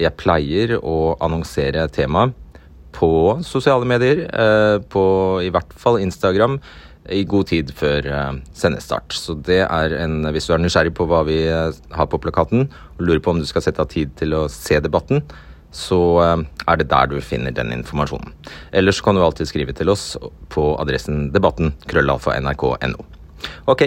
jeg 0.00 0.18
pleier 0.20 0.78
å 0.80 1.14
annonsere 1.20 1.84
temaet 1.92 2.38
på 2.92 3.40
sosiale 3.44 3.88
medier, 3.88 4.26
eh, 4.28 4.78
på 4.92 5.04
i 5.42 5.50
hvert 5.50 5.72
fall 5.76 6.00
Instagram, 6.00 6.60
i 7.10 7.24
god 7.26 7.48
tid 7.50 7.72
før 7.74 8.06
eh, 8.06 8.34
sendestart. 8.54 9.14
Så 9.16 9.34
det 9.34 9.64
er 9.64 9.96
en 9.98 10.22
Hvis 10.30 10.46
du 10.46 10.54
er 10.54 10.62
nysgjerrig 10.62 10.94
på 10.94 11.08
hva 11.10 11.24
vi 11.26 11.40
eh, 11.48 11.72
har 11.90 12.06
på 12.06 12.20
plakaten, 12.22 12.68
og 12.98 13.02
lurer 13.02 13.20
på 13.20 13.34
om 13.34 13.40
du 13.40 13.48
skal 13.48 13.64
sette 13.64 13.82
av 13.82 13.90
tid 13.90 14.14
til 14.16 14.36
å 14.38 14.48
se 14.48 14.78
debatten, 14.80 15.24
så 15.72 16.20
er 16.20 16.76
det 16.76 16.90
der 16.90 17.06
du 17.08 17.16
finner 17.24 17.50
den 17.50 17.72
informasjonen. 17.72 18.34
Ellers 18.76 19.00
kan 19.00 19.16
du 19.16 19.22
alltid 19.24 19.48
skrive 19.48 19.72
til 19.72 19.88
oss 19.88 20.18
på 20.52 20.76
adressen 20.76 21.30
debatten 21.32 21.72
krøllalfa.nrk.no. 21.88 23.06
Ok, 23.72 23.86